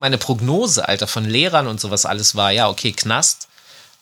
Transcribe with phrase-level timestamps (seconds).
[0.00, 3.48] Meine Prognose, Alter, von Lehrern und sowas alles war, ja, okay, Knast,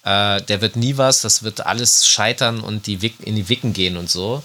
[0.04, 3.72] äh, der wird nie was, das wird alles scheitern und die Wick, in die Wicken
[3.72, 4.42] gehen und so.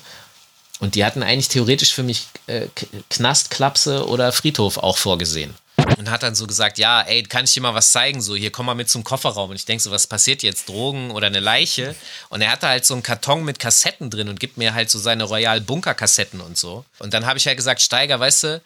[0.80, 2.68] Und die hatten eigentlich theoretisch für mich äh,
[3.10, 5.54] Knast, Klapse oder Friedhof auch vorgesehen.
[5.98, 8.22] Und hat dann so gesagt, ja, ey, kann ich dir mal was zeigen?
[8.22, 9.52] So, hier komm mal mit zum Kofferraum.
[9.52, 10.70] Und ich denke so, was passiert jetzt?
[10.70, 11.96] Drogen oder eine Leiche?
[12.30, 15.00] Und er hatte halt so einen Karton mit Kassetten drin und gibt mir halt so
[15.00, 16.84] seine Royal Bunker Kassetten und so.
[17.00, 18.62] Und dann habe ich halt gesagt, Steiger, weißt du,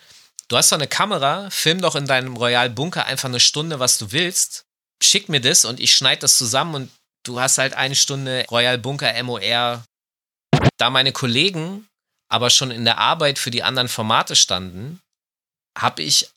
[0.48, 3.98] du hast doch eine Kamera, film doch in deinem Royal Bunker einfach eine Stunde, was
[3.98, 4.66] du willst.
[5.02, 6.92] Schick mir das und ich schneide das zusammen und
[7.24, 9.84] du hast halt eine Stunde Royal Bunker MOR.
[10.78, 11.88] Da meine Kollegen
[12.30, 15.00] aber schon in der Arbeit für die anderen Formate standen,
[15.78, 16.30] habe ich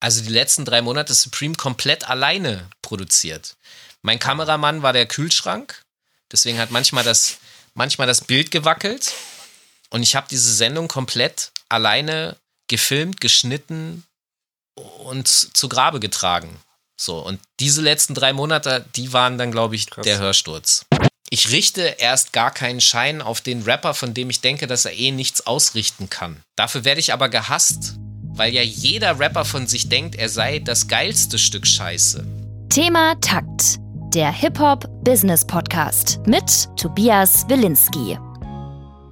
[0.00, 3.56] also die letzten drei Monate Supreme komplett alleine produziert.
[4.02, 5.82] Mein Kameramann war der Kühlschrank,
[6.30, 7.38] deswegen hat manchmal das,
[7.74, 9.12] manchmal das Bild gewackelt.
[9.90, 12.36] Und ich habe diese Sendung komplett alleine
[12.68, 14.04] gefilmt, geschnitten
[15.04, 16.60] und zu Grabe getragen.
[17.00, 20.04] So, und diese letzten drei Monate, die waren dann, glaube ich, Krass.
[20.04, 20.84] der Hörsturz.
[21.30, 24.94] Ich richte erst gar keinen Schein auf den Rapper, von dem ich denke, dass er
[24.94, 26.40] eh nichts ausrichten kann.
[26.56, 30.88] Dafür werde ich aber gehasst, weil ja jeder Rapper von sich denkt, er sei das
[30.88, 32.26] geilste Stück Scheiße.
[32.70, 33.76] Thema Takt,
[34.14, 38.18] der Hip-Hop-Business-Podcast mit Tobias Wilinski.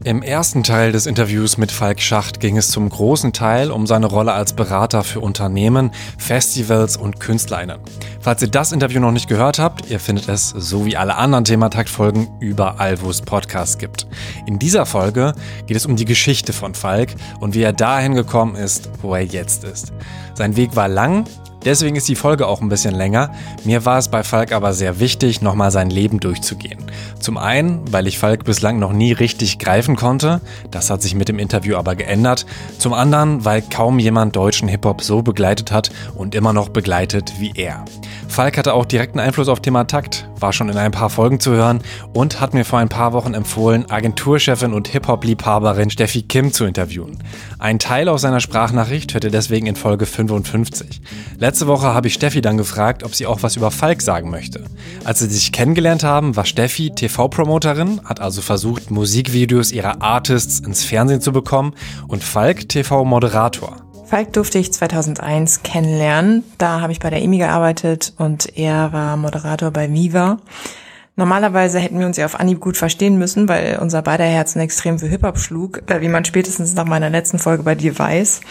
[0.06, 4.06] Im ersten Teil des Interviews mit Falk Schacht ging es zum großen Teil um seine
[4.06, 7.80] Rolle als Berater für Unternehmen, Festivals und KünstlerInnen.
[8.20, 11.44] Falls ihr das Interview noch nicht gehört habt, ihr findet es, so wie alle anderen
[11.44, 14.06] Thematakt-Folgen, überall, wo es Podcasts gibt.
[14.46, 15.34] In dieser Folge
[15.66, 19.24] geht es um die Geschichte von Falk und wie er dahin gekommen ist, wo er
[19.24, 19.92] jetzt ist.
[20.34, 21.24] Sein Weg war lang,
[21.66, 23.32] Deswegen ist die Folge auch ein bisschen länger.
[23.64, 26.78] Mir war es bei Falk aber sehr wichtig, nochmal sein Leben durchzugehen.
[27.18, 30.40] Zum einen, weil ich Falk bislang noch nie richtig greifen konnte.
[30.70, 32.46] Das hat sich mit dem Interview aber geändert.
[32.78, 37.50] Zum anderen, weil kaum jemand deutschen Hip-Hop so begleitet hat und immer noch begleitet wie
[37.56, 37.84] er.
[38.28, 41.52] Falk hatte auch direkten Einfluss auf Thema Takt, war schon in ein paar Folgen zu
[41.52, 41.80] hören
[42.12, 47.18] und hat mir vor ein paar Wochen empfohlen, Agenturchefin und Hip-Hop-Liebhaberin Steffi Kim zu interviewen.
[47.58, 51.00] Ein Teil aus seiner Sprachnachricht hört ihr deswegen in Folge 55.
[51.38, 54.64] Letzte Woche habe ich Steffi dann gefragt, ob sie auch was über Falk sagen möchte.
[55.04, 60.84] Als sie sich kennengelernt haben, war Steffi TV-Promoterin, hat also versucht, Musikvideos ihrer Artists ins
[60.84, 61.74] Fernsehen zu bekommen
[62.08, 63.76] und Falk TV-Moderator.
[64.04, 66.44] Falk durfte ich 2001 kennenlernen.
[66.58, 70.38] Da habe ich bei der EMI gearbeitet und er war Moderator bei Viva.
[71.16, 74.98] Normalerweise hätten wir uns ja auf Anhieb gut verstehen müssen, weil unser beider Herzen extrem
[74.98, 78.42] für Hip-Hop schlug, äh, wie man spätestens nach meiner letzten Folge bei dir weiß.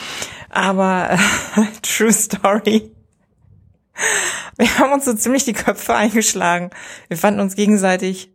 [0.50, 2.95] Aber äh, True Story.
[4.58, 6.70] Wir haben uns so ziemlich die Köpfe eingeschlagen.
[7.08, 8.32] Wir fanden uns gegenseitig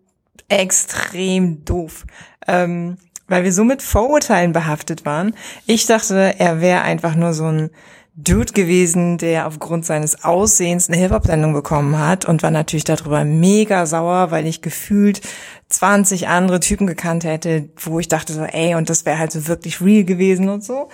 [0.48, 2.04] extrem doof.
[2.46, 2.98] Ähm,
[3.30, 5.34] weil wir so mit Vorurteilen behaftet waren.
[5.64, 7.70] Ich dachte, er wäre einfach nur so ein
[8.16, 13.86] Dude gewesen, der aufgrund seines Aussehens eine Hip-Hop-Sendung bekommen hat und war natürlich darüber mega
[13.86, 15.20] sauer, weil ich gefühlt
[15.68, 19.46] 20 andere Typen gekannt hätte, wo ich dachte so, ey, und das wäre halt so
[19.46, 20.88] wirklich real gewesen und so.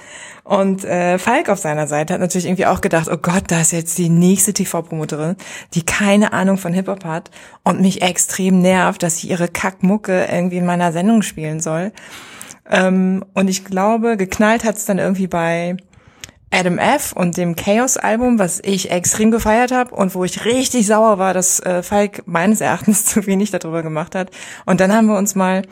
[0.45, 3.73] Und äh, Falk auf seiner Seite hat natürlich irgendwie auch gedacht, oh Gott, da ist
[3.73, 5.37] jetzt die nächste TV-Promoterin,
[5.73, 7.31] die keine Ahnung von Hip-Hop hat
[7.65, 11.93] und mich extrem nervt, dass sie ihre Kackmucke irgendwie in meiner Sendung spielen soll.
[12.69, 15.77] Ähm, und ich glaube, geknallt hat's dann irgendwie bei
[16.57, 17.13] Adam F.
[17.13, 21.61] und dem Chaos-Album, was ich extrem gefeiert habe und wo ich richtig sauer war, dass
[21.61, 24.31] äh, Falk meines Erachtens zu wenig darüber gemacht hat.
[24.65, 25.63] Und dann haben wir uns mal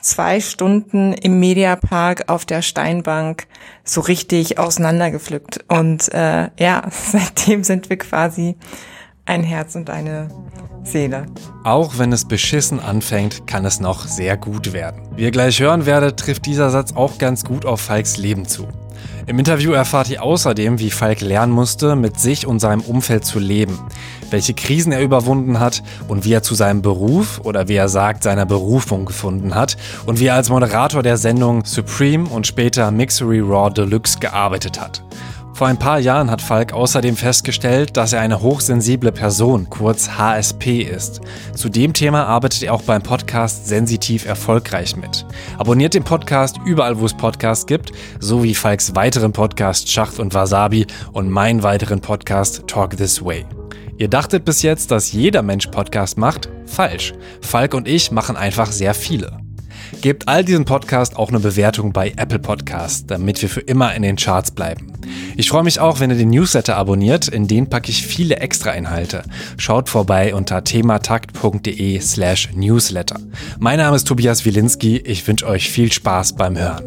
[0.00, 3.46] zwei Stunden im Mediapark auf der Steinbank
[3.84, 5.64] so richtig auseinandergepflückt.
[5.68, 8.56] Und äh, ja, seitdem sind wir quasi
[9.24, 10.28] ein Herz und eine
[10.82, 11.26] Seele.
[11.62, 15.02] Auch wenn es beschissen anfängt, kann es noch sehr gut werden.
[15.14, 18.66] Wie ihr gleich hören werdet, trifft dieser Satz auch ganz gut auf Falks Leben zu.
[19.26, 23.38] Im Interview erfahrt ihr außerdem, wie Falk lernen musste, mit sich und seinem Umfeld zu
[23.38, 23.78] leben,
[24.30, 28.24] welche Krisen er überwunden hat und wie er zu seinem Beruf oder wie er sagt,
[28.24, 29.76] seiner Berufung gefunden hat
[30.06, 35.02] und wie er als Moderator der Sendung Supreme und später Mixery Raw Deluxe gearbeitet hat.
[35.54, 40.80] Vor ein paar Jahren hat Falk außerdem festgestellt, dass er eine hochsensible Person, kurz HSP,
[40.80, 41.20] ist.
[41.54, 45.26] Zu dem Thema arbeitet er auch beim Podcast Sensitiv erfolgreich mit.
[45.58, 50.86] Abonniert den Podcast überall, wo es Podcasts gibt, sowie Falks weiteren Podcast Schacht und Wasabi
[51.12, 53.44] und meinen weiteren Podcast Talk This Way.
[53.98, 56.48] Ihr dachtet bis jetzt, dass jeder Mensch Podcast macht?
[56.64, 57.12] Falsch.
[57.42, 59.41] Falk und ich machen einfach sehr viele.
[60.00, 64.02] Gebt all diesen Podcast auch eine Bewertung bei Apple Podcast, damit wir für immer in
[64.02, 64.92] den Charts bleiben.
[65.36, 69.22] Ich freue mich auch, wenn ihr den Newsletter abonniert, in den packe ich viele Extra-Inhalte.
[69.58, 73.20] Schaut vorbei unter thematakt.de slash newsletter.
[73.58, 76.84] Mein Name ist Tobias Wilinski, ich wünsche euch viel Spaß beim Hören.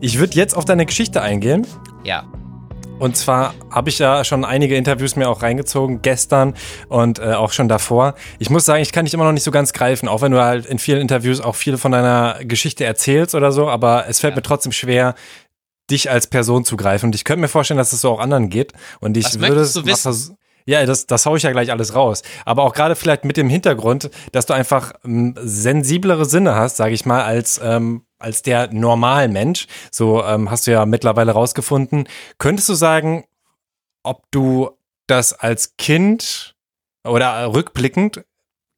[0.00, 1.66] Ich würde jetzt auf deine Geschichte eingehen.
[2.04, 2.24] Ja.
[3.02, 6.54] Und zwar habe ich ja schon einige Interviews mir auch reingezogen, gestern
[6.88, 8.14] und äh, auch schon davor.
[8.38, 10.40] Ich muss sagen, ich kann dich immer noch nicht so ganz greifen, auch wenn du
[10.40, 14.34] halt in vielen Interviews auch viel von deiner Geschichte erzählst oder so, aber es fällt
[14.34, 14.36] ja.
[14.36, 15.16] mir trotzdem schwer,
[15.90, 17.06] dich als Person zu greifen.
[17.06, 18.72] Und ich könnte mir vorstellen, dass es so auch anderen geht.
[19.00, 20.32] Und ich Was würde es?
[20.64, 22.22] Ja, das, das hau ich ja gleich alles raus.
[22.44, 26.94] Aber auch gerade vielleicht mit dem Hintergrund, dass du einfach ähm, sensiblere Sinne hast, sage
[26.94, 29.66] ich mal, als ähm, als der Normalmensch.
[29.90, 32.08] So ähm, hast du ja mittlerweile rausgefunden.
[32.38, 33.24] Könntest du sagen,
[34.02, 34.70] ob du
[35.06, 36.54] das als Kind
[37.04, 38.24] oder rückblickend,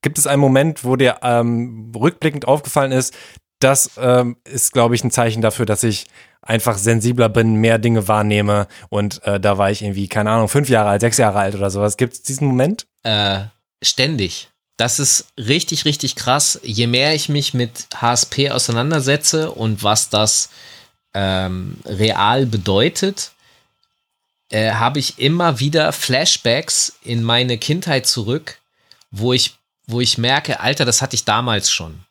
[0.02, 3.14] gibt es einen Moment, wo dir ähm, rückblickend aufgefallen ist,
[3.60, 6.06] das ähm, ist, glaube ich, ein Zeichen dafür, dass ich
[6.42, 10.68] einfach sensibler bin, mehr Dinge wahrnehme und äh, da war ich irgendwie, keine Ahnung, fünf
[10.68, 11.96] Jahre alt, sechs Jahre alt oder sowas.
[11.96, 12.86] Gibt es diesen Moment?
[13.02, 13.44] Äh,
[13.82, 14.50] ständig.
[14.76, 16.58] Das ist richtig, richtig krass.
[16.62, 20.50] Je mehr ich mich mit HSP auseinandersetze und was das
[21.14, 23.32] ähm, real bedeutet,
[24.50, 28.58] äh, habe ich immer wieder Flashbacks in meine Kindheit zurück,
[29.10, 29.56] wo ich,
[29.86, 32.04] wo ich merke, Alter, das hatte ich damals schon.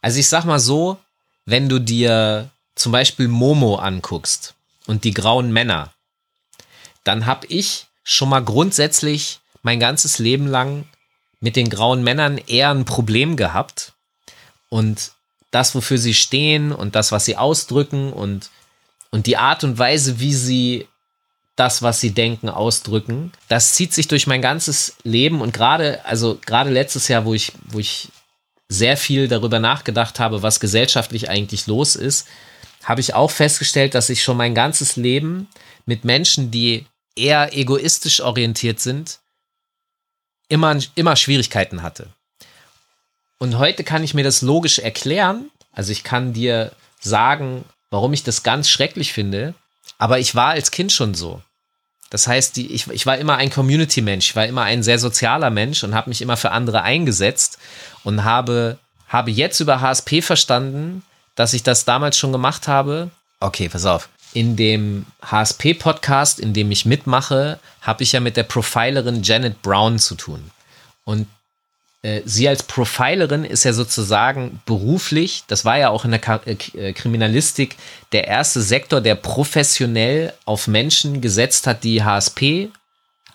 [0.00, 0.98] Also ich sag mal so,
[1.44, 4.54] wenn du dir zum Beispiel Momo anguckst
[4.86, 5.92] und die grauen Männer,
[7.04, 10.84] dann habe ich schon mal grundsätzlich mein ganzes Leben lang
[11.42, 13.92] mit den grauen Männern eher ein Problem gehabt.
[14.70, 15.10] Und
[15.50, 18.48] das, wofür sie stehen und das, was sie ausdrücken und,
[19.10, 20.88] und die Art und Weise, wie sie
[21.56, 26.38] das, was sie denken, ausdrücken, das zieht sich durch mein ganzes Leben und gerade, also
[26.46, 28.08] gerade letztes Jahr, wo ich, wo ich
[28.68, 32.26] sehr viel darüber nachgedacht habe, was gesellschaftlich eigentlich los ist,
[32.84, 35.48] habe ich auch festgestellt, dass ich schon mein ganzes Leben
[35.86, 36.86] mit Menschen, die
[37.16, 39.18] eher egoistisch orientiert sind,
[40.52, 42.08] immer, immer Schwierigkeiten hatte.
[43.38, 45.50] Und heute kann ich mir das logisch erklären.
[45.72, 49.54] Also ich kann dir sagen, warum ich das ganz schrecklich finde.
[49.96, 51.40] Aber ich war als Kind schon so.
[52.10, 55.82] Das heißt, die, ich, ich war immer ein Community-Mensch, war immer ein sehr sozialer Mensch
[55.82, 57.58] und habe mich immer für andere eingesetzt
[58.04, 58.78] und habe,
[59.08, 61.02] habe jetzt über HSP verstanden,
[61.34, 63.10] dass ich das damals schon gemacht habe.
[63.40, 68.44] Okay, pass auf in dem HSP-Podcast, in dem ich mitmache, habe ich ja mit der
[68.44, 70.50] Profilerin Janet Brown zu tun.
[71.04, 71.26] Und
[72.02, 76.56] äh, sie als Profilerin ist ja sozusagen beruflich, das war ja auch in der äh,
[76.76, 77.76] äh Kriminalistik,
[78.12, 82.70] der erste Sektor, der professionell auf Menschen gesetzt hat, die HSP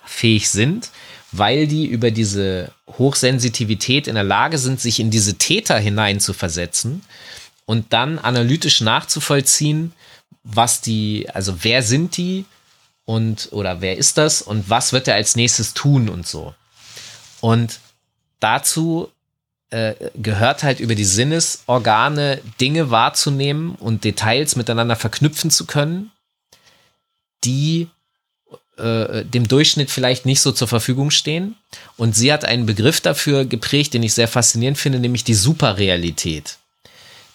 [0.05, 0.89] fähig sind,
[1.31, 6.33] weil die über diese Hochsensitivität in der Lage sind, sich in diese Täter hinein zu
[6.33, 7.03] versetzen
[7.65, 9.93] und dann analytisch nachzuvollziehen,
[10.49, 12.45] was die, also wer sind die
[13.05, 16.53] und oder wer ist das und was wird er als nächstes tun und so.
[17.41, 17.79] Und
[18.39, 19.11] dazu
[19.69, 26.11] äh, gehört halt über die Sinnesorgane Dinge wahrzunehmen und Details miteinander verknüpfen zu können,
[27.43, 27.89] die
[28.77, 31.55] äh, dem Durchschnitt vielleicht nicht so zur Verfügung stehen.
[31.97, 36.57] Und sie hat einen Begriff dafür geprägt, den ich sehr faszinierend finde, nämlich die Superrealität.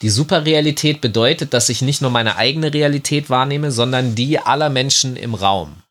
[0.03, 5.17] Die Superrealität bedeutet, dass ich nicht nur meine eigene Realität wahrnehme, sondern die aller Menschen
[5.17, 5.83] im Raum.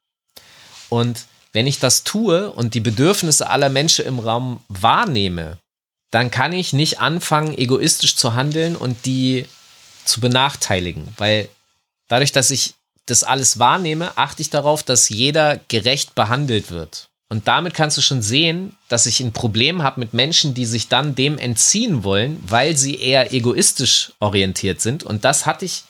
[0.90, 5.58] Und wenn ich das tue und die Bedürfnisse aller Menschen im Raum wahrnehme,
[6.12, 9.46] dann kann ich nicht anfangen, egoistisch zu handeln und die
[10.04, 11.48] zu benachteiligen, weil
[12.10, 12.74] dadurch, dass ich
[13.06, 17.11] das alles wahrnehme, achte ich darauf, dass jeder gerecht behandelt wird.
[17.32, 20.90] Und damit kannst du schon sehen, dass ich ein Problem habe mit Menschen, die sich
[20.90, 25.06] dann dem entziehen wollen, weil sie eher egoistisch orientiert sind.
[25.06, 25.86] Und das hatte ich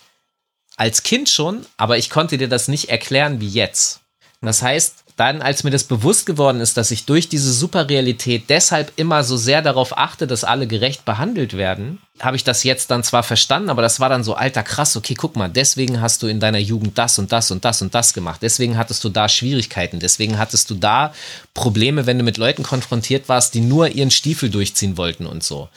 [0.77, 4.01] als Kind schon, aber ich konnte dir das nicht erklären wie jetzt.
[4.41, 8.91] Das heißt, dann, als mir das bewusst geworden ist, dass ich durch diese Superrealität deshalb
[8.95, 13.03] immer so sehr darauf achte, dass alle gerecht behandelt werden, habe ich das jetzt dann
[13.03, 16.27] zwar verstanden, aber das war dann so alter krass, okay, guck mal, deswegen hast du
[16.27, 18.41] in deiner Jugend das und das und das und das gemacht.
[18.41, 21.13] Deswegen hattest du da Schwierigkeiten, deswegen hattest du da
[21.53, 25.69] Probleme, wenn du mit Leuten konfrontiert warst, die nur ihren Stiefel durchziehen wollten und so.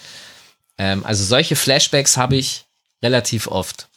[0.78, 2.64] Ähm, also solche Flashbacks habe ich
[3.02, 3.88] relativ oft.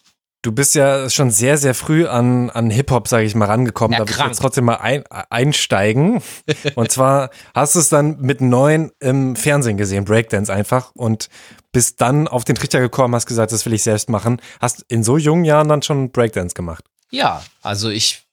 [0.44, 3.94] Du bist ja schon sehr, sehr früh an, an Hip-Hop, sage ich mal, rangekommen.
[3.94, 6.22] Ja, da will ich jetzt trotzdem mal ein, einsteigen.
[6.75, 10.91] und zwar hast du es dann mit neun im Fernsehen gesehen, Breakdance einfach.
[10.94, 11.29] Und
[11.72, 14.39] bist dann auf den Trichter gekommen, hast gesagt, das will ich selbst machen.
[14.62, 16.86] Hast in so jungen Jahren dann schon Breakdance gemacht?
[17.10, 18.24] Ja, also ich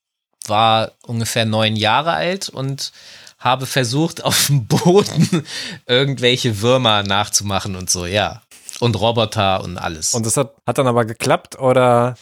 [0.47, 2.93] war ungefähr neun Jahre alt und
[3.39, 5.45] habe versucht, auf dem Boden
[5.87, 8.44] irgendwelche Würmer nachzumachen und so, ja
[8.81, 10.15] und Roboter und alles.
[10.15, 12.17] Und das hat, hat dann aber geklappt oder?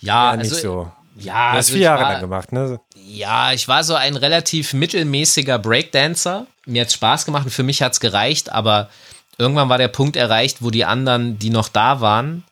[0.00, 0.92] Ja, nicht also, so.
[1.16, 2.80] Ja, du hast also vier Jahre war, lang gemacht, ne?
[2.94, 6.46] Ja, ich war so ein relativ mittelmäßiger Breakdancer.
[6.66, 8.88] Mir hat Spaß gemacht und für mich hat es gereicht, aber
[9.36, 12.44] irgendwann war der Punkt erreicht, wo die anderen, die noch da waren,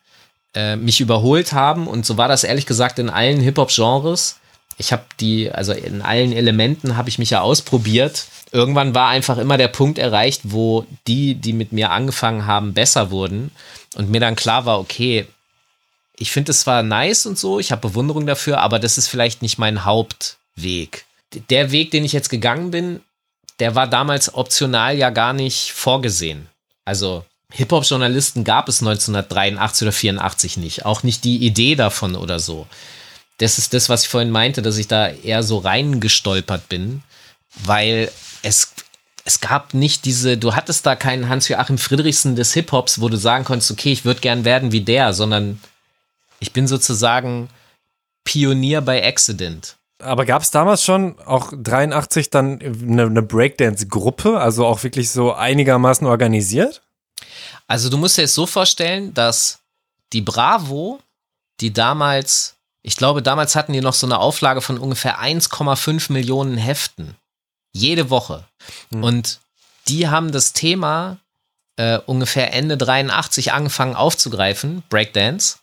[0.53, 1.87] äh, mich überholt haben.
[1.87, 4.39] Und so war das ehrlich gesagt in allen Hip-Hop-Genres.
[4.79, 8.25] Ich habe die, also in allen Elementen habe ich mich ja ausprobiert.
[8.53, 13.11] Irgendwann war einfach immer der Punkt erreicht, wo die, die mit mir angefangen haben, besser
[13.11, 13.51] wurden
[13.95, 15.27] und mir dann klar war, okay,
[16.15, 19.41] ich finde es zwar nice und so, ich habe Bewunderung dafür, aber das ist vielleicht
[19.41, 21.05] nicht mein Hauptweg.
[21.49, 23.01] Der Weg, den ich jetzt gegangen bin,
[23.59, 26.47] der war damals optional ja gar nicht vorgesehen.
[26.85, 30.85] Also Hip-Hop-Journalisten gab es 1983 oder 84 nicht.
[30.85, 32.67] Auch nicht die Idee davon oder so.
[33.39, 37.03] Das ist das, was ich vorhin meinte, dass ich da eher so reingestolpert bin,
[37.63, 38.11] weil
[38.43, 38.73] es,
[39.25, 43.45] es gab nicht diese, du hattest da keinen Hans-Joachim Friedrichsen des Hip-Hops, wo du sagen
[43.45, 45.59] konntest, okay, ich würde gern werden wie der, sondern
[46.39, 47.49] ich bin sozusagen
[48.23, 49.77] Pionier bei Accident.
[50.01, 55.33] Aber gab es damals schon auch 83 dann eine, eine Breakdance-Gruppe, also auch wirklich so
[55.33, 56.81] einigermaßen organisiert?
[57.67, 59.59] Also du musst dir es so vorstellen, dass
[60.13, 60.99] die Bravo,
[61.59, 66.57] die damals, ich glaube, damals hatten die noch so eine Auflage von ungefähr 1,5 Millionen
[66.57, 67.15] Heften.
[67.73, 68.45] Jede Woche.
[68.91, 69.03] Hm.
[69.03, 69.39] Und
[69.87, 71.17] die haben das Thema
[71.75, 75.57] äh, ungefähr Ende 83 angefangen aufzugreifen, Breakdance,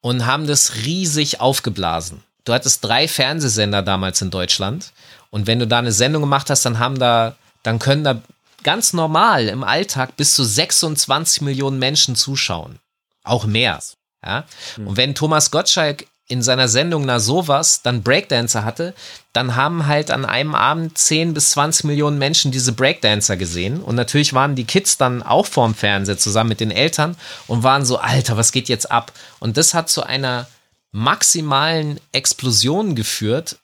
[0.00, 4.92] und haben das riesig aufgeblasen du hattest drei Fernsehsender damals in Deutschland
[5.30, 8.20] und wenn du da eine Sendung gemacht hast, dann haben da, dann können da
[8.62, 12.78] ganz normal im Alltag bis zu 26 Millionen Menschen zuschauen.
[13.24, 13.80] Auch mehr.
[14.24, 14.44] Ja?
[14.76, 14.88] Mhm.
[14.88, 18.94] Und wenn Thomas Gottschalk in seiner Sendung na sowas dann Breakdancer hatte,
[19.34, 23.82] dann haben halt an einem Abend 10 bis 20 Millionen Menschen diese Breakdancer gesehen.
[23.82, 27.84] Und natürlich waren die Kids dann auch vorm Fernseher zusammen mit den Eltern und waren
[27.84, 29.12] so, Alter, was geht jetzt ab?
[29.40, 30.48] Und das hat zu einer
[30.90, 33.58] maximalen Explosionen geführt,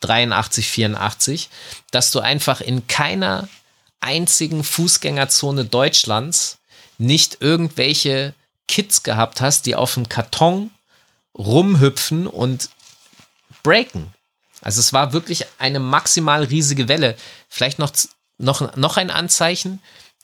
[0.00, 1.50] 83, 84,
[1.90, 3.48] dass du einfach in keiner
[4.00, 6.58] einzigen Fußgängerzone Deutschlands
[6.98, 8.34] nicht irgendwelche
[8.66, 10.70] Kids gehabt hast, die auf dem Karton
[11.36, 12.70] rumhüpfen und
[13.62, 14.12] breaken.
[14.60, 17.16] Also es war wirklich eine maximal riesige Welle.
[17.48, 17.92] Vielleicht noch,
[18.38, 19.80] noch, noch ein Anzeichen.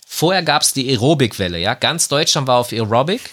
[0.06, 1.74] Vorher gab es die Aerobic-Welle, ja.
[1.74, 3.30] Ganz Deutschland war auf Aerobic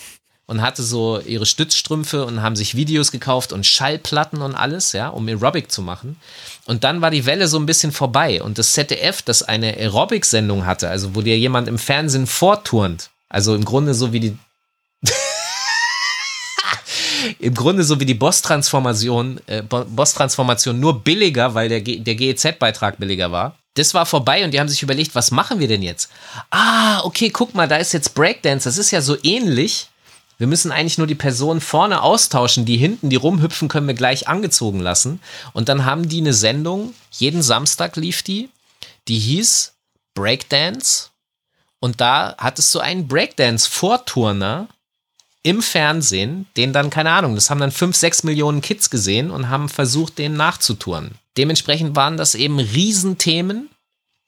[0.52, 5.08] und hatte so ihre Stützstrümpfe und haben sich Videos gekauft und Schallplatten und alles, ja,
[5.08, 6.20] um Aerobic zu machen.
[6.66, 10.66] Und dann war die Welle so ein bisschen vorbei und das ZDF, das eine Aerobic-Sendung
[10.66, 14.38] hatte, also wo dir jemand im Fernsehen vorturnt, also im Grunde so wie die
[17.40, 23.32] im Grunde so wie die Boss-Transformation, äh, Boss-Transformation nur billiger, weil der, der GEZ-Beitrag billiger
[23.32, 23.56] war.
[23.76, 26.12] Das war vorbei und die haben sich überlegt, was machen wir denn jetzt?
[26.50, 28.68] Ah, okay, guck mal, da ist jetzt Breakdance.
[28.68, 29.88] Das ist ja so ähnlich
[30.42, 34.28] wir müssen eigentlich nur die Person vorne austauschen, die hinten, die rumhüpfen, können wir gleich
[34.28, 35.22] angezogen lassen.
[35.54, 38.50] Und dann haben die eine Sendung, jeden Samstag lief die,
[39.08, 39.76] die hieß
[40.16, 41.10] Breakdance.
[41.80, 44.68] Und da hattest du einen Breakdance-Vorturner
[45.44, 49.50] im Fernsehen, den dann, keine Ahnung, das haben dann fünf, sechs Millionen Kids gesehen und
[49.50, 51.16] haben versucht, den nachzutouren.
[51.38, 53.70] Dementsprechend waren das eben Riesenthemen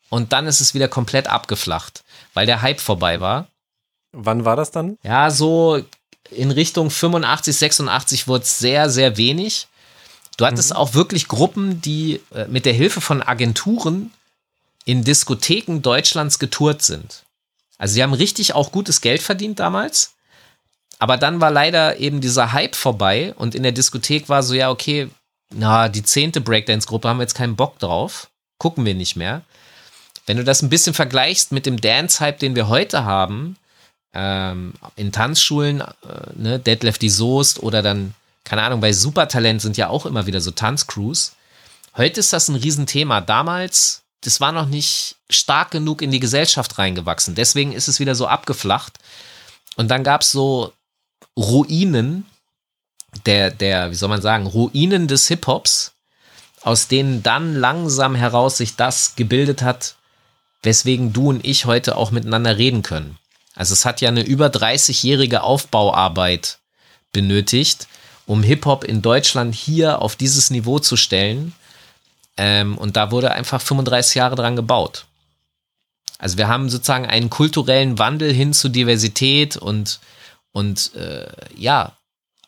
[0.10, 2.04] und dann ist es wieder komplett abgeflacht,
[2.34, 3.48] weil der Hype vorbei war.
[4.12, 4.98] Wann war das dann?
[5.04, 5.84] Ja, so
[6.32, 9.68] in Richtung 85, 86 wurde es sehr, sehr wenig.
[10.38, 10.78] Du hattest mhm.
[10.78, 14.12] auch wirklich Gruppen, die äh, mit der Hilfe von Agenturen
[14.86, 17.24] in Diskotheken Deutschlands getourt sind.
[17.78, 20.14] Also sie haben richtig auch gutes Geld verdient damals.
[21.04, 24.70] Aber dann war leider eben dieser Hype vorbei und in der Diskothek war so, ja,
[24.70, 25.10] okay,
[25.54, 28.30] na, die zehnte Breakdance-Gruppe haben wir jetzt keinen Bock drauf.
[28.58, 29.42] Gucken wir nicht mehr.
[30.28, 33.58] Wenn du das ein bisschen vergleichst mit dem Dance-Hype, den wir heute haben,
[34.14, 35.86] ähm, in Tanzschulen, äh,
[36.36, 38.14] ne, Dead Lefty Soest oder dann,
[38.46, 41.34] keine Ahnung, bei Supertalent sind ja auch immer wieder so Tanzcrews.
[41.98, 43.20] Heute ist das ein Riesenthema.
[43.20, 47.36] Damals, das war noch nicht stark genug in die Gesellschaft reingewachsen.
[47.36, 49.00] Deswegen ist es wieder so abgeflacht.
[49.76, 50.72] Und dann gab es so
[51.38, 52.26] Ruinen
[53.26, 55.94] der, der, wie soll man sagen, Ruinen des Hip-Hops,
[56.62, 59.96] aus denen dann langsam heraus sich das gebildet hat,
[60.62, 63.18] weswegen du und ich heute auch miteinander reden können.
[63.56, 66.60] Also es hat ja eine über 30-jährige Aufbauarbeit
[67.12, 67.88] benötigt,
[68.26, 71.54] um Hip-Hop in Deutschland hier auf dieses Niveau zu stellen.
[72.38, 75.06] Ähm, und da wurde einfach 35 Jahre dran gebaut.
[76.18, 80.00] Also wir haben sozusagen einen kulturellen Wandel hin zu Diversität und,
[80.54, 81.92] und äh, ja,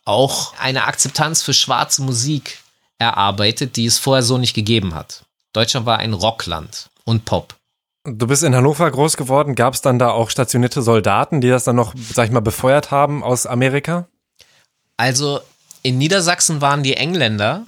[0.05, 2.59] auch eine Akzeptanz für schwarze Musik
[2.99, 5.25] erarbeitet, die es vorher so nicht gegeben hat.
[5.51, 7.55] Deutschland war ein Rockland und Pop.
[8.05, 9.55] Du bist in Hannover groß geworden.
[9.55, 12.91] Gab es dann da auch stationierte Soldaten, die das dann noch, sag ich mal, befeuert
[12.91, 14.07] haben aus Amerika?
[14.95, 15.39] Also
[15.81, 17.65] in Niedersachsen waren die Engländer.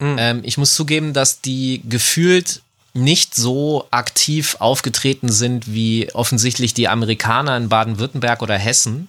[0.00, 0.16] Mhm.
[0.18, 2.62] Ähm, ich muss zugeben, dass die gefühlt
[2.94, 9.08] nicht so aktiv aufgetreten sind wie offensichtlich die Amerikaner in Baden-Württemberg oder Hessen.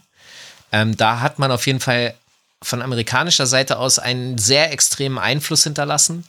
[0.76, 2.16] Ähm, da hat man auf jeden Fall
[2.62, 6.26] von amerikanischer Seite aus einen sehr extremen Einfluss hinterlassen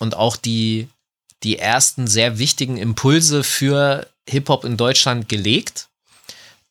[0.00, 0.88] und auch die,
[1.42, 5.88] die ersten sehr wichtigen Impulse für Hip-Hop in Deutschland gelegt.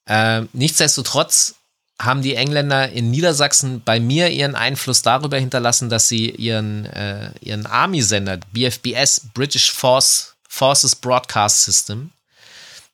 [0.06, 1.56] Äh, nichtsdestotrotz
[2.00, 7.32] haben die Engländer in Niedersachsen bei mir ihren Einfluss darüber hinterlassen, dass sie ihren, äh,
[7.42, 12.12] ihren Army-Sender, BFBS, British Force, Forces Broadcast System,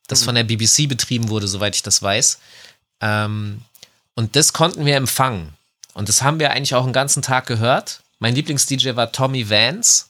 [0.08, 0.26] das mhm.
[0.26, 2.40] von der BBC betrieben wurde, soweit ich das weiß.
[3.02, 3.66] Ähm,
[4.16, 5.54] und das konnten wir empfangen.
[5.94, 8.02] Und das haben wir eigentlich auch den ganzen Tag gehört.
[8.20, 10.06] Mein Lieblings-DJ war Tommy Vance.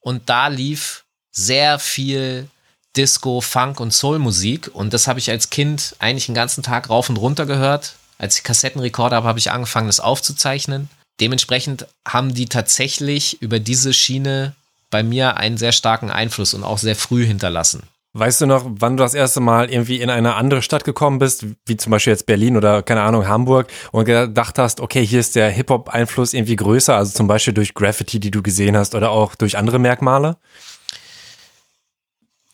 [0.00, 2.48] Und da lief sehr viel
[2.96, 4.70] Disco, Funk und Soul-Musik.
[4.72, 7.94] Und das habe ich als Kind eigentlich den ganzen Tag rauf und runter gehört.
[8.16, 10.88] Als ich Kassettenrekorder habe, habe ich angefangen, das aufzuzeichnen.
[11.20, 14.54] Dementsprechend haben die tatsächlich über diese Schiene
[14.90, 17.82] bei mir einen sehr starken Einfluss und auch sehr früh hinterlassen.
[18.18, 21.46] Weißt du noch, wann du das erste Mal irgendwie in eine andere Stadt gekommen bist,
[21.66, 25.36] wie zum Beispiel jetzt Berlin oder keine Ahnung, Hamburg, und gedacht hast, okay, hier ist
[25.36, 29.36] der Hip-Hop-Einfluss irgendwie größer, also zum Beispiel durch Graffiti, die du gesehen hast, oder auch
[29.36, 30.36] durch andere Merkmale?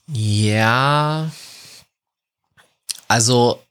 [0.06, 1.30] Ja.
[3.08, 3.62] Also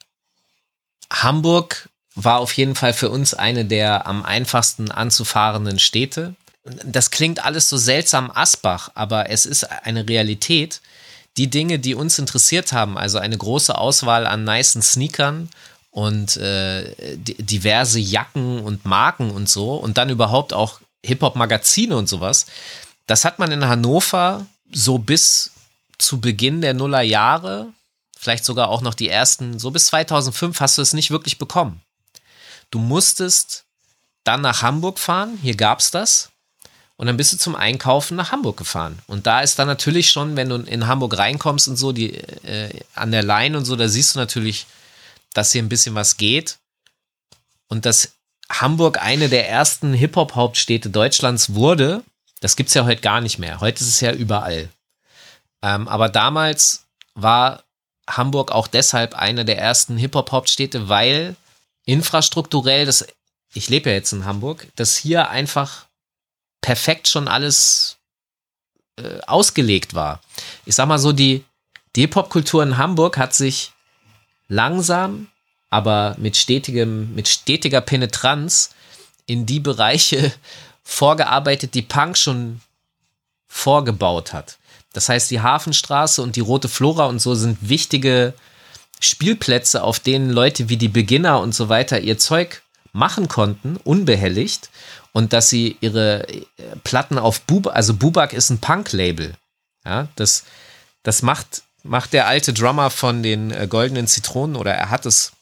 [1.11, 6.33] Hamburg war auf jeden Fall für uns eine der am einfachsten anzufahrenden Städte.
[6.63, 10.81] Das klingt alles so seltsam Asbach, aber es ist eine Realität.
[11.37, 15.49] Die Dinge, die uns interessiert haben, also eine große Auswahl an nicen Sneakern
[15.91, 22.45] und äh, diverse Jacken und Marken und so und dann überhaupt auch Hip-Hop-Magazine und sowas,
[23.07, 25.51] das hat man in Hannover so bis
[25.97, 27.67] zu Beginn der Nullerjahre
[28.23, 31.81] vielleicht sogar auch noch die ersten, so bis 2005 hast du es nicht wirklich bekommen.
[32.71, 33.65] Du musstest
[34.23, 36.29] dann nach Hamburg fahren, hier gab es das,
[37.03, 38.97] und dann bist du zum Einkaufen nach Hamburg gefahren.
[39.07, 42.79] Und da ist dann natürlich schon, wenn du in Hamburg reinkommst und so, die äh,
[42.95, 44.67] an der Line und so, da siehst du natürlich,
[45.33, 46.59] dass hier ein bisschen was geht.
[47.67, 48.13] Und dass
[48.49, 52.05] Hamburg eine der ersten Hip-Hop-Hauptstädte Deutschlands wurde,
[52.39, 53.59] das gibt es ja heute gar nicht mehr.
[53.59, 54.69] Heute ist es ja überall.
[55.61, 57.65] Ähm, aber damals war
[58.09, 61.35] Hamburg auch deshalb eine der ersten Hip-Hop-Hauptstädte, weil
[61.83, 63.05] infrastrukturell, das,
[63.53, 65.87] ich lebe ja jetzt in Hamburg, dass hier einfach
[66.63, 67.97] perfekt schon alles
[68.95, 70.21] äh, ausgelegt war.
[70.65, 71.43] Ich sag mal so, die,
[71.95, 73.73] die Hip-Hop-Kultur in Hamburg hat sich
[74.47, 75.27] langsam,
[75.69, 78.71] aber mit stetigem, mit stetiger Penetranz
[79.27, 80.33] in die Bereiche
[80.83, 82.61] vorgearbeitet, die Punk schon
[83.47, 84.57] vorgebaut hat.
[84.93, 88.33] Das heißt, die Hafenstraße und die Rote Flora und so sind wichtige
[88.99, 92.62] Spielplätze, auf denen Leute wie die Beginner und so weiter ihr Zeug
[92.93, 94.69] machen konnten, unbehelligt.
[95.11, 96.45] Und dass sie ihre äh,
[96.83, 99.35] Platten auf Bubak, also Bubak ist ein Punk-Label.
[99.85, 100.45] Ja, das,
[101.03, 105.33] das macht, macht der alte Drummer von den äh, Goldenen Zitronen oder er hat es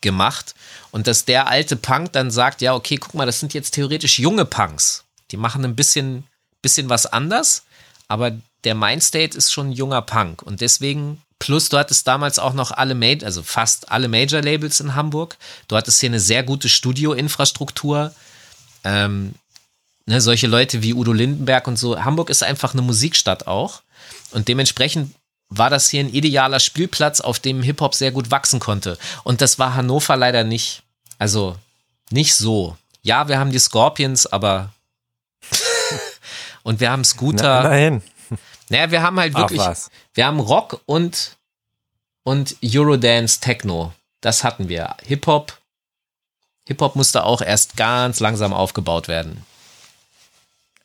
[0.00, 0.54] gemacht.
[0.90, 4.18] Und dass der alte Punk dann sagt, ja, okay, guck mal, das sind jetzt theoretisch
[4.18, 5.04] junge Punks.
[5.30, 6.24] Die machen ein bisschen,
[6.62, 7.64] bisschen was anders,
[8.08, 8.32] aber
[8.64, 12.70] der Mindstate ist schon ein junger Punk und deswegen Plus, du hattest damals auch noch
[12.70, 15.36] alle, Major, also fast alle Major-Labels in Hamburg.
[15.68, 18.14] Du hattest hier eine sehr gute Studio-Infrastruktur.
[18.82, 19.34] Ähm,
[20.06, 22.02] ne, solche Leute wie Udo Lindenberg und so.
[22.02, 23.82] Hamburg ist einfach eine Musikstadt auch.
[24.30, 25.14] Und dementsprechend
[25.50, 28.96] war das hier ein idealer Spielplatz, auf dem Hip-Hop sehr gut wachsen konnte.
[29.22, 30.82] Und das war Hannover leider nicht.
[31.18, 31.58] Also
[32.08, 32.74] nicht so.
[33.02, 34.72] Ja, wir haben die Scorpions, aber.
[36.62, 37.42] und wir haben Scooter.
[37.42, 38.02] Na, immerhin.
[38.74, 39.62] Naja, wir haben halt wirklich,
[40.14, 41.36] wir haben Rock und,
[42.24, 43.92] und Eurodance Techno.
[44.20, 44.96] Das hatten wir.
[45.04, 45.56] Hip-Hop,
[46.66, 49.44] Hip-Hop musste auch erst ganz langsam aufgebaut werden.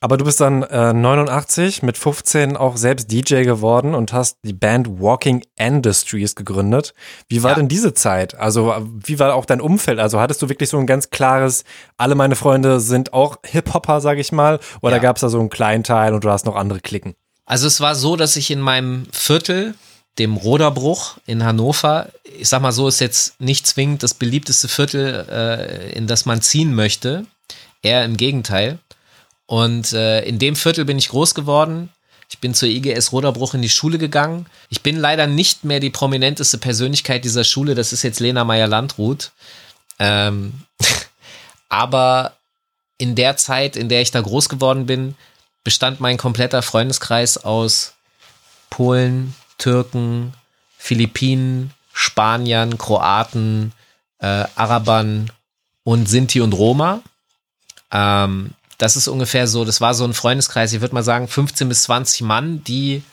[0.02, 4.54] Aber du bist dann äh, 89 mit 15 auch selbst DJ geworden und hast die
[4.54, 6.94] Band Walking Industries gegründet.
[7.28, 7.56] Wie war ja.
[7.56, 8.36] denn diese Zeit?
[8.36, 10.00] Also wie war auch dein Umfeld?
[10.00, 11.66] Also hattest du wirklich so ein ganz klares,
[11.98, 15.02] alle meine Freunde sind auch Hip-Hopper, sag ich mal, oder ja.
[15.02, 17.16] gab es da so einen kleinen Teil und du hast noch andere Klicken?
[17.50, 19.74] Also es war so, dass ich in meinem Viertel,
[20.20, 25.26] dem Roderbruch in Hannover, ich sag mal so, ist jetzt nicht zwingend das beliebteste Viertel,
[25.28, 27.26] äh, in das man ziehen möchte.
[27.82, 28.78] Eher im Gegenteil.
[29.48, 31.90] Und äh, in dem Viertel bin ich groß geworden.
[32.30, 34.46] Ich bin zur IGS Roderbruch in die Schule gegangen.
[34.70, 37.74] Ich bin leider nicht mehr die prominenteste Persönlichkeit dieser Schule.
[37.74, 39.32] Das ist jetzt Lena Meyer-Landrut.
[39.98, 40.54] Ähm,
[41.70, 42.34] aber
[43.00, 45.16] in der Zeit, in der ich da groß geworden bin,
[45.64, 47.94] bestand mein kompletter Freundeskreis aus
[48.70, 50.34] Polen, Türken,
[50.78, 53.74] Philippinen, Spaniern, Kroaten,
[54.20, 55.32] äh, Arabern
[55.84, 57.02] und Sinti und Roma.
[57.92, 61.68] Ähm, das ist ungefähr so, das war so ein Freundeskreis, ich würde mal sagen 15
[61.68, 63.04] bis 20 Mann, die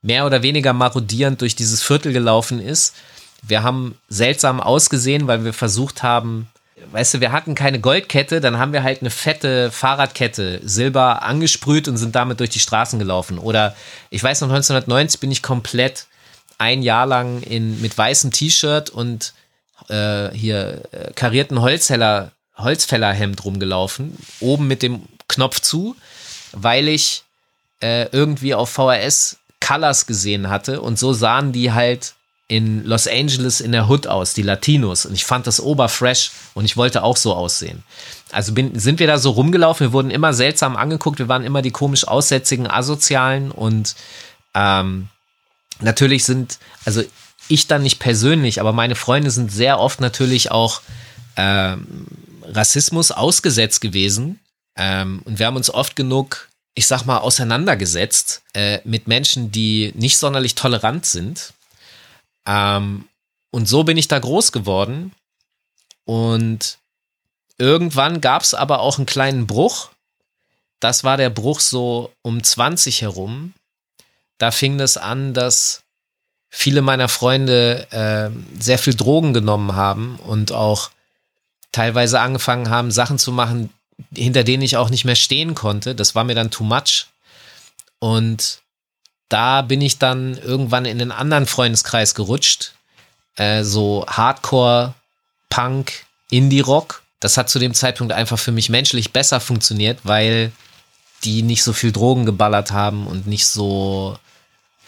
[0.00, 2.94] mehr oder weniger marodierend durch dieses Viertel gelaufen ist.
[3.42, 6.48] Wir haben seltsam ausgesehen, weil wir versucht haben,
[6.90, 11.88] weißt du, wir hatten keine Goldkette, dann haben wir halt eine fette Fahrradkette, Silber angesprüht
[11.88, 13.38] und sind damit durch die Straßen gelaufen.
[13.38, 13.76] Oder
[14.10, 16.06] ich weiß noch, 1990 bin ich komplett
[16.58, 19.34] ein Jahr lang in, mit weißem T-Shirt und
[19.88, 25.96] äh, hier äh, karierten Holzfäller, Holzfällerhemd rumgelaufen, oben mit dem Knopf zu,
[26.52, 27.24] weil ich
[27.82, 32.14] äh, irgendwie auf VHS Colors gesehen hatte und so sahen die halt
[32.46, 35.06] in Los Angeles in der Hood aus, die Latinos.
[35.06, 37.82] Und ich fand das oberfresh und ich wollte auch so aussehen.
[38.32, 41.62] Also bin, sind wir da so rumgelaufen, wir wurden immer seltsam angeguckt, wir waren immer
[41.62, 43.94] die komisch aussätzigen Asozialen und
[44.54, 45.08] ähm,
[45.80, 47.02] natürlich sind, also
[47.48, 50.80] ich dann nicht persönlich, aber meine Freunde sind sehr oft natürlich auch
[51.36, 52.06] ähm,
[52.42, 54.40] Rassismus ausgesetzt gewesen.
[54.76, 59.92] Ähm, und wir haben uns oft genug, ich sag mal, auseinandergesetzt äh, mit Menschen, die
[59.96, 61.52] nicht sonderlich tolerant sind.
[62.46, 63.08] Ähm,
[63.50, 65.12] und so bin ich da groß geworden.
[66.04, 66.78] Und
[67.58, 69.90] irgendwann gab es aber auch einen kleinen Bruch.
[70.80, 73.54] Das war der Bruch so um 20 herum.
[74.38, 75.82] Da fing es an, dass
[76.50, 80.90] viele meiner Freunde äh, sehr viel Drogen genommen haben und auch
[81.72, 83.70] teilweise angefangen haben, Sachen zu machen,
[84.14, 85.94] hinter denen ich auch nicht mehr stehen konnte.
[85.94, 87.06] Das war mir dann too much.
[87.98, 88.60] Und
[89.28, 92.72] da bin ich dann irgendwann in den anderen Freundeskreis gerutscht.
[93.36, 94.94] Äh, so Hardcore,
[95.50, 97.02] Punk, Indie-Rock.
[97.20, 100.52] Das hat zu dem Zeitpunkt einfach für mich menschlich besser funktioniert, weil
[101.24, 104.18] die nicht so viel Drogen geballert haben und nicht so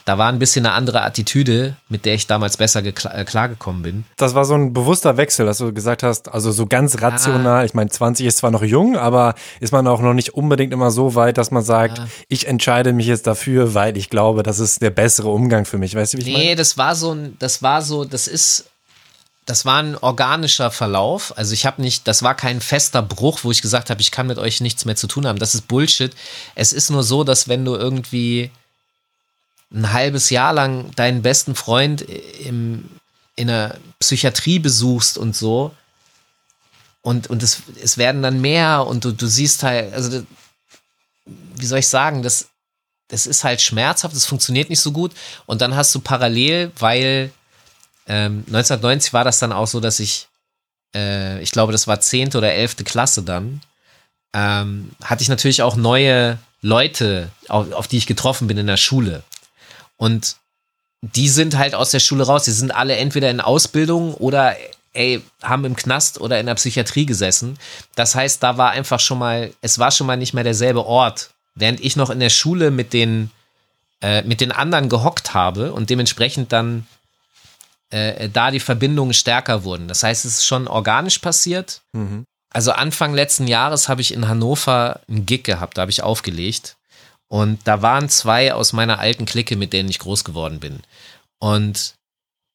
[0.06, 4.04] da war ein bisschen eine andere Attitüde, mit der ich damals besser äh, klargekommen bin.
[4.16, 7.64] Das war so ein bewusster Wechsel, dass du gesagt hast, also so ganz rational, ja.
[7.64, 10.92] ich meine, 20 ist zwar noch jung, aber ist man auch noch nicht unbedingt immer
[10.92, 12.06] so weit, dass man sagt, ja.
[12.28, 15.96] ich entscheide mich jetzt dafür, weil ich glaube, das ist der bessere Umgang für mich.
[15.96, 16.44] Weißt du, wie ich nee, meine?
[16.44, 18.66] Nee, das war so ein, das war so, das ist,
[19.44, 21.36] das war ein organischer Verlauf.
[21.36, 24.28] Also ich habe nicht, das war kein fester Bruch, wo ich gesagt habe, ich kann
[24.28, 25.40] mit euch nichts mehr zu tun haben.
[25.40, 26.12] Das ist Bullshit.
[26.54, 28.52] Es ist nur so, dass wenn du irgendwie
[29.76, 32.88] ein halbes Jahr lang deinen besten Freund im,
[33.36, 35.74] in der Psychiatrie besuchst und so.
[37.02, 40.24] Und, und es, es werden dann mehr und du, du siehst halt, also
[41.26, 42.48] wie soll ich sagen, das,
[43.08, 45.12] das ist halt schmerzhaft, das funktioniert nicht so gut.
[45.44, 47.30] Und dann hast du parallel, weil
[48.08, 50.26] ähm, 1990 war das dann auch so, dass ich,
[50.94, 53.60] äh, ich glaube, das war zehnte oder elfte Klasse dann,
[54.32, 58.78] ähm, hatte ich natürlich auch neue Leute, auf, auf die ich getroffen bin in der
[58.78, 59.22] Schule.
[59.96, 60.36] Und
[61.02, 62.44] die sind halt aus der Schule raus.
[62.44, 64.56] Die sind alle entweder in Ausbildung oder
[64.92, 67.58] ey, haben im Knast oder in der Psychiatrie gesessen.
[67.94, 71.30] Das heißt, da war einfach schon mal, es war schon mal nicht mehr derselbe Ort.
[71.54, 73.30] Während ich noch in der Schule mit den,
[74.00, 76.86] äh, mit den anderen gehockt habe und dementsprechend dann
[77.90, 79.88] äh, da die Verbindungen stärker wurden.
[79.88, 81.82] Das heißt, es ist schon organisch passiert.
[81.92, 82.24] Mhm.
[82.50, 86.75] Also Anfang letzten Jahres habe ich in Hannover einen Gig gehabt, da habe ich aufgelegt.
[87.28, 90.82] Und da waren zwei aus meiner alten Clique, mit denen ich groß geworden bin.
[91.38, 91.94] Und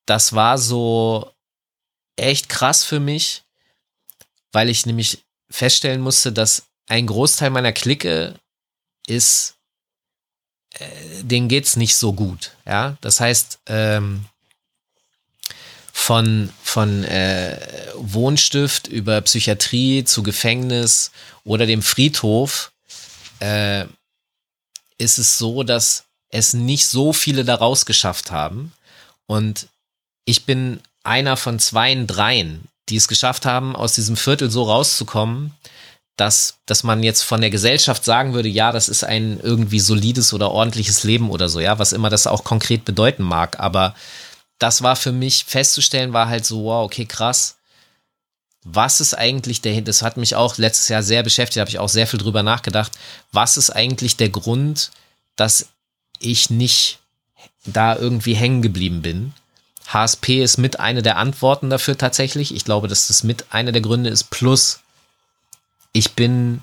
[0.06, 1.32] das war so
[2.16, 3.44] echt krass für mich,
[4.52, 8.36] weil ich nämlich feststellen musste, dass ein Großteil meiner Clique
[9.08, 9.56] ist,
[10.74, 12.52] äh, denen geht's nicht so gut.
[12.66, 14.26] Ja, das heißt, ähm,
[15.94, 17.60] von, von äh,
[17.96, 21.12] Wohnstift über Psychiatrie zu Gefängnis
[21.44, 22.72] oder dem Friedhof
[23.40, 23.86] äh,
[25.02, 28.72] ist es so, dass es nicht so viele daraus geschafft haben.
[29.26, 29.68] Und
[30.26, 35.54] ich bin einer von zweien, dreien, die es geschafft haben, aus diesem Viertel so rauszukommen,
[36.18, 40.34] dass, dass man jetzt von der Gesellschaft sagen würde, ja, das ist ein irgendwie solides
[40.34, 43.60] oder ordentliches Leben oder so, ja, was immer das auch konkret bedeuten mag.
[43.60, 43.96] Aber
[44.60, 47.58] das war für mich festzustellen, war halt so, wow, okay, krass
[48.64, 51.90] was ist eigentlich der, das hat mich auch letztes Jahr sehr beschäftigt, habe ich auch
[51.90, 52.92] sehr viel drüber nachgedacht,
[53.32, 54.92] was ist eigentlich der Grund,
[55.36, 55.70] dass
[56.20, 57.00] ich nicht
[57.66, 59.34] da irgendwie hängen geblieben bin?
[59.88, 62.54] HSP ist mit eine der Antworten dafür tatsächlich.
[62.56, 64.26] Ich glaube, dass das mit einer der Gründe ist.
[64.30, 64.80] Plus,
[65.92, 66.62] ich bin,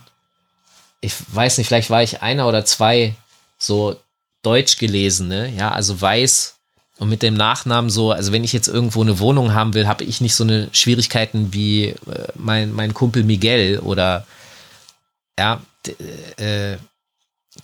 [1.00, 3.14] ich weiß nicht, vielleicht war ich einer oder zwei
[3.58, 4.00] so
[4.42, 6.57] Deutsch gelesene, ja, also weiß,
[6.98, 10.04] und mit dem Nachnamen so, also wenn ich jetzt irgendwo eine Wohnung haben will, habe
[10.04, 11.96] ich nicht so eine Schwierigkeiten wie äh,
[12.34, 14.26] mein, mein Kumpel Miguel oder
[15.38, 15.60] ja,
[16.36, 16.76] äh,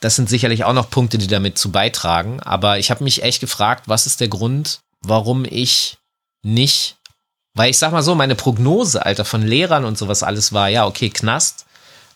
[0.00, 2.40] das sind sicherlich auch noch Punkte, die damit zu beitragen.
[2.40, 5.98] Aber ich habe mich echt gefragt, was ist der Grund, warum ich
[6.42, 6.96] nicht,
[7.54, 10.86] weil ich sag mal so, meine Prognose, Alter, von Lehrern und sowas alles war, ja,
[10.86, 11.66] okay, Knast,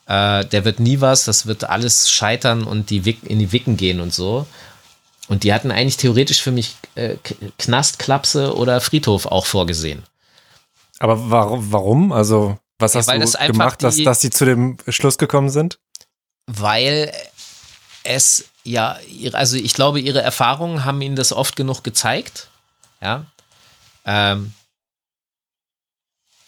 [0.06, 3.76] äh, der wird nie was, das wird alles scheitern und die Wick, in die Wicken
[3.76, 4.46] gehen und so.
[5.28, 7.16] Und die hatten eigentlich theoretisch für mich äh,
[7.58, 10.02] Knast, Klapse oder Friedhof auch vorgesehen.
[11.00, 11.18] Aber
[11.70, 12.12] warum?
[12.12, 15.50] Also Was hast weil du das gemacht, dass, die- dass sie zu dem Schluss gekommen
[15.50, 15.78] sind?
[16.50, 17.12] weil
[18.04, 18.98] es ja,
[19.32, 22.48] also ich glaube, ihre Erfahrungen haben ihnen das oft genug gezeigt.
[23.02, 23.26] Ja.
[24.06, 24.52] Ähm,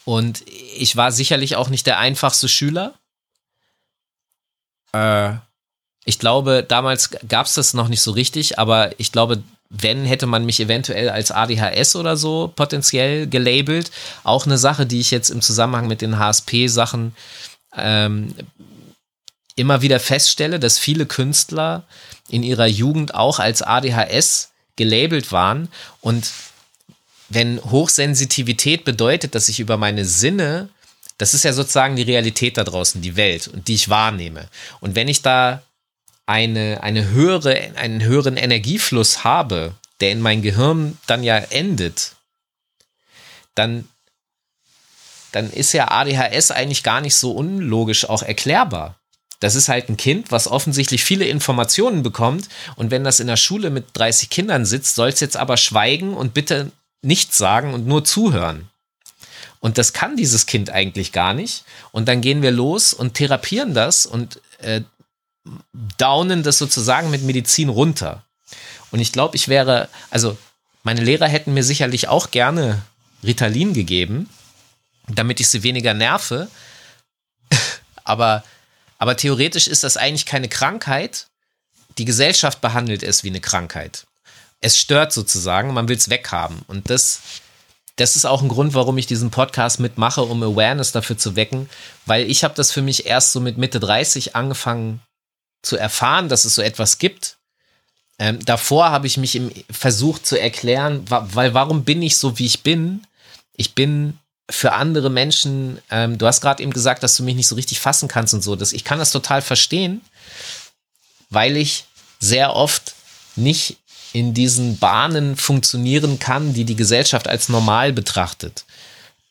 [0.06, 2.94] und ich war sicherlich auch nicht der einfachste Schüler.
[4.92, 5.34] Äh,
[6.10, 10.26] ich glaube, damals gab es das noch nicht so richtig, aber ich glaube, wenn, hätte
[10.26, 13.92] man mich eventuell als ADHS oder so potenziell gelabelt.
[14.24, 17.14] Auch eine Sache, die ich jetzt im Zusammenhang mit den HSP-Sachen
[17.76, 18.34] ähm,
[19.54, 21.84] immer wieder feststelle, dass viele Künstler
[22.28, 25.68] in ihrer Jugend auch als ADHS gelabelt waren.
[26.00, 26.32] Und
[27.28, 30.70] wenn Hochsensitivität bedeutet, dass ich über meine Sinne,
[31.18, 34.48] das ist ja sozusagen die Realität da draußen, die Welt und die ich wahrnehme.
[34.80, 35.62] Und wenn ich da
[36.30, 42.12] eine, eine höhere, einen höheren Energiefluss habe, der in mein Gehirn dann ja endet,
[43.56, 43.88] dann,
[45.32, 48.94] dann ist ja ADHS eigentlich gar nicht so unlogisch auch erklärbar.
[49.40, 53.36] Das ist halt ein Kind, was offensichtlich viele Informationen bekommt und wenn das in der
[53.36, 56.70] Schule mit 30 Kindern sitzt, soll es jetzt aber schweigen und bitte
[57.02, 58.68] nichts sagen und nur zuhören.
[59.58, 61.64] Und das kann dieses Kind eigentlich gar nicht.
[61.90, 64.82] Und dann gehen wir los und therapieren das und äh,
[65.98, 68.24] downen das sozusagen mit Medizin runter.
[68.90, 70.36] Und ich glaube, ich wäre, also
[70.82, 72.82] meine Lehrer hätten mir sicherlich auch gerne
[73.22, 74.28] Ritalin gegeben,
[75.08, 76.48] damit ich sie weniger nerve.
[78.04, 78.44] aber,
[78.98, 81.26] aber theoretisch ist das eigentlich keine Krankheit.
[81.98, 84.06] Die Gesellschaft behandelt es wie eine Krankheit.
[84.60, 86.60] Es stört sozusagen, man will es weghaben.
[86.66, 87.20] Und das,
[87.96, 91.68] das ist auch ein Grund, warum ich diesen Podcast mitmache, um Awareness dafür zu wecken,
[92.06, 95.00] weil ich habe das für mich erst so mit Mitte 30 angefangen
[95.62, 97.36] zu erfahren, dass es so etwas gibt.
[98.18, 102.38] Ähm, davor habe ich mich im, versucht zu erklären, wa weil warum bin ich so,
[102.38, 103.06] wie ich bin?
[103.56, 104.18] Ich bin
[104.50, 107.80] für andere Menschen, ähm, du hast gerade eben gesagt, dass du mich nicht so richtig
[107.80, 108.56] fassen kannst und so.
[108.56, 110.00] Das, ich kann das total verstehen,
[111.30, 111.84] weil ich
[112.18, 112.94] sehr oft
[113.36, 113.78] nicht
[114.12, 118.64] in diesen Bahnen funktionieren kann, die die Gesellschaft als normal betrachtet.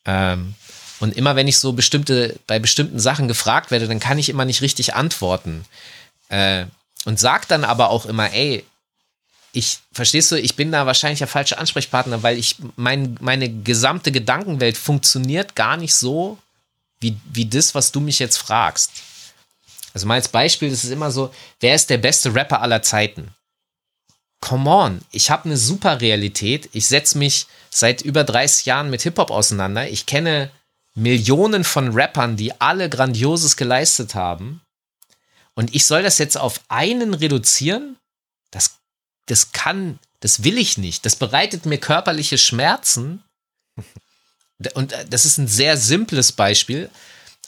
[0.05, 0.55] Ähm,
[0.99, 4.45] und immer wenn ich so bestimmte, bei bestimmten Sachen gefragt werde, dann kann ich immer
[4.45, 5.65] nicht richtig antworten.
[6.29, 6.65] Äh,
[7.05, 8.65] und sag dann aber auch immer, ey,
[9.51, 14.11] ich, verstehst du, ich bin da wahrscheinlich der falsche Ansprechpartner, weil ich, mein, meine gesamte
[14.11, 16.37] Gedankenwelt funktioniert gar nicht so,
[16.99, 18.91] wie, wie das, was du mich jetzt fragst.
[19.93, 23.33] Also mal als Beispiel, das ist immer so, wer ist der beste Rapper aller Zeiten?
[24.41, 26.69] Come on, ich habe eine super Realität.
[26.71, 29.89] Ich setze mich seit über 30 Jahren mit Hip-Hop auseinander.
[29.89, 30.51] Ich kenne
[30.95, 34.61] Millionen von Rappern, die alle Grandioses geleistet haben.
[35.59, 37.97] Und ich soll das jetzt auf einen reduzieren?
[38.49, 38.79] Das,
[39.25, 41.05] das kann, das will ich nicht.
[41.05, 43.25] Das bereitet mir körperliche Schmerzen.
[44.73, 46.89] Und das ist ein sehr simples Beispiel.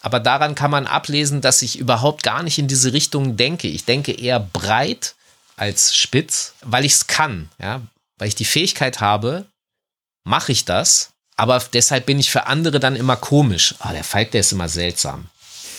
[0.02, 3.70] Aber daran kann man ablesen, dass ich überhaupt gar nicht in diese Richtung denke.
[3.70, 5.16] Ich denke eher breit
[5.56, 7.50] als spitz, weil ich es kann.
[7.60, 7.82] Ja?
[8.18, 9.46] Weil ich die Fähigkeit habe,
[10.26, 11.12] mache ich das.
[11.38, 13.76] Aber deshalb bin ich für andere dann immer komisch.
[13.80, 15.30] Ah, der Falk, der ist immer seltsam.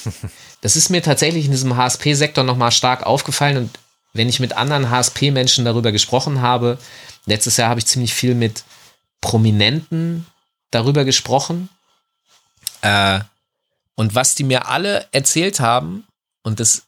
[0.63, 3.57] Das ist mir tatsächlich in diesem HSP-Sektor nochmal stark aufgefallen.
[3.59, 3.79] Und
[4.15, 6.79] wenn ich mit anderen HSP-Menschen darüber gesprochen habe,
[7.27, 8.63] letztes Jahr habe ich ziemlich viel mit
[9.21, 10.25] Prominenten
[10.71, 11.69] darüber gesprochen.
[12.81, 13.21] Äh,
[13.97, 16.07] und was die mir alle erzählt haben,
[16.43, 16.85] und das,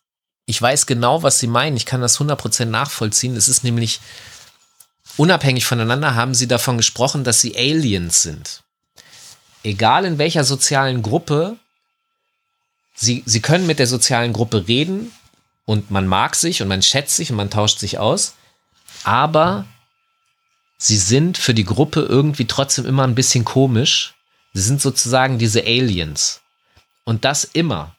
[0.47, 4.01] ich weiß genau, was sie meinen, ich kann das 100% nachvollziehen, das ist nämlich,
[5.17, 8.63] unabhängig voneinander haben sie davon gesprochen, dass sie Aliens sind.
[9.65, 11.57] Egal in welcher sozialen Gruppe,
[12.95, 15.13] sie, sie können mit der sozialen Gruppe reden
[15.67, 18.35] und man mag sich und man schätzt sich und man tauscht sich aus,
[19.03, 19.67] aber
[20.79, 24.15] sie sind für die Gruppe irgendwie trotzdem immer ein bisschen komisch.
[24.53, 26.41] Sie sind sozusagen diese Aliens.
[27.05, 27.95] Und das immer.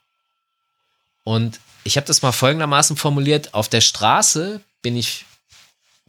[1.24, 5.26] Und ich habe das mal folgendermaßen formuliert: Auf der Straße bin ich,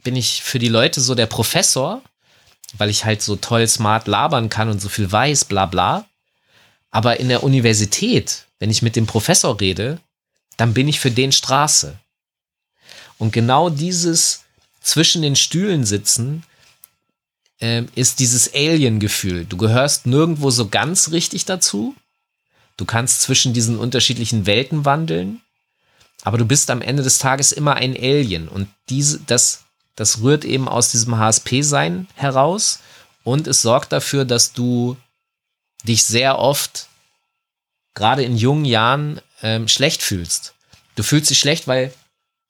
[0.03, 2.01] bin ich für die Leute so der Professor,
[2.77, 6.05] weil ich halt so toll smart labern kann und so viel weiß, bla bla.
[6.89, 9.99] Aber in der Universität, wenn ich mit dem Professor rede,
[10.57, 11.97] dann bin ich für den Straße.
[13.17, 14.43] Und genau dieses
[14.81, 16.43] zwischen den Stühlen sitzen
[17.59, 19.45] ähm, ist dieses Alien-Gefühl.
[19.45, 21.95] Du gehörst nirgendwo so ganz richtig dazu.
[22.77, 25.41] Du kannst zwischen diesen unterschiedlichen Welten wandeln,
[26.23, 28.47] aber du bist am Ende des Tages immer ein Alien.
[28.47, 29.63] Und diese, das,
[29.95, 32.79] das rührt eben aus diesem HSP-Sein heraus
[33.23, 34.95] und es sorgt dafür, dass du
[35.83, 36.87] dich sehr oft,
[37.97, 40.53] gerade in jungen Jahren, ähm, schlecht fühlst.
[40.95, 41.93] Du fühlst dich schlecht, weil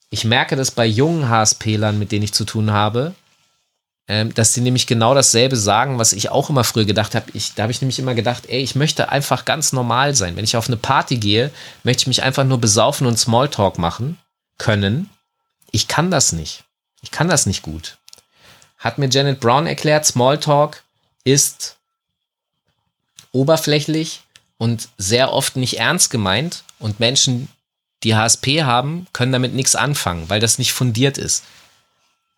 [0.09, 3.15] ich merke das bei jungen HSP-Lern, mit denen ich zu tun habe,
[4.07, 7.31] ähm, dass die nämlich genau dasselbe sagen, was ich auch immer früher gedacht habe.
[7.55, 10.35] Da habe ich nämlich immer gedacht, ey, ich möchte einfach ganz normal sein.
[10.35, 11.51] Wenn ich auf eine Party gehe,
[11.83, 14.17] möchte ich mich einfach nur besaufen und Smalltalk machen
[14.57, 15.09] können.
[15.71, 16.63] Ich kann das nicht.
[17.01, 17.97] Ich kann das nicht gut.
[18.77, 20.83] Hat mir Janet Brown erklärt, Smalltalk
[21.23, 21.77] ist
[23.31, 24.21] oberflächlich
[24.57, 27.47] und sehr oft nicht ernst gemeint und Menschen,
[28.03, 31.43] die HSP haben, können damit nichts anfangen, weil das nicht fundiert ist.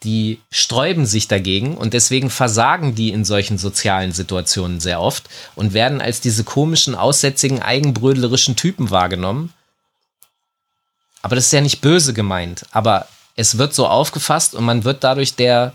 [0.04, 5.74] Die sträuben sich dagegen und deswegen versagen die in solchen sozialen Situationen sehr oft und
[5.74, 9.54] werden als diese komischen, aussätzigen, eigenbrödlerischen Typen wahrgenommen.
[11.22, 15.04] Aber das ist ja nicht böse gemeint, aber es wird so aufgefasst und man wird
[15.04, 15.74] dadurch der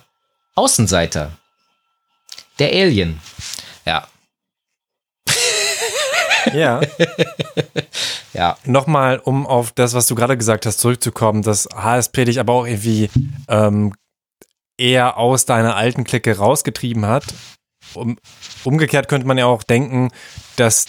[0.55, 1.33] Außenseiter.
[2.59, 3.21] Der Alien.
[3.85, 4.07] Ja.
[6.53, 6.81] Ja.
[8.33, 8.57] ja.
[8.65, 12.67] Nochmal, um auf das, was du gerade gesagt hast, zurückzukommen, dass HSP dich aber auch
[12.67, 13.11] irgendwie
[13.49, 13.95] ähm,
[14.79, 17.25] eher aus deiner alten Clique rausgetrieben hat.
[17.95, 18.19] Um,
[18.65, 20.11] umgekehrt könnte man ja auch denken,
[20.57, 20.87] dass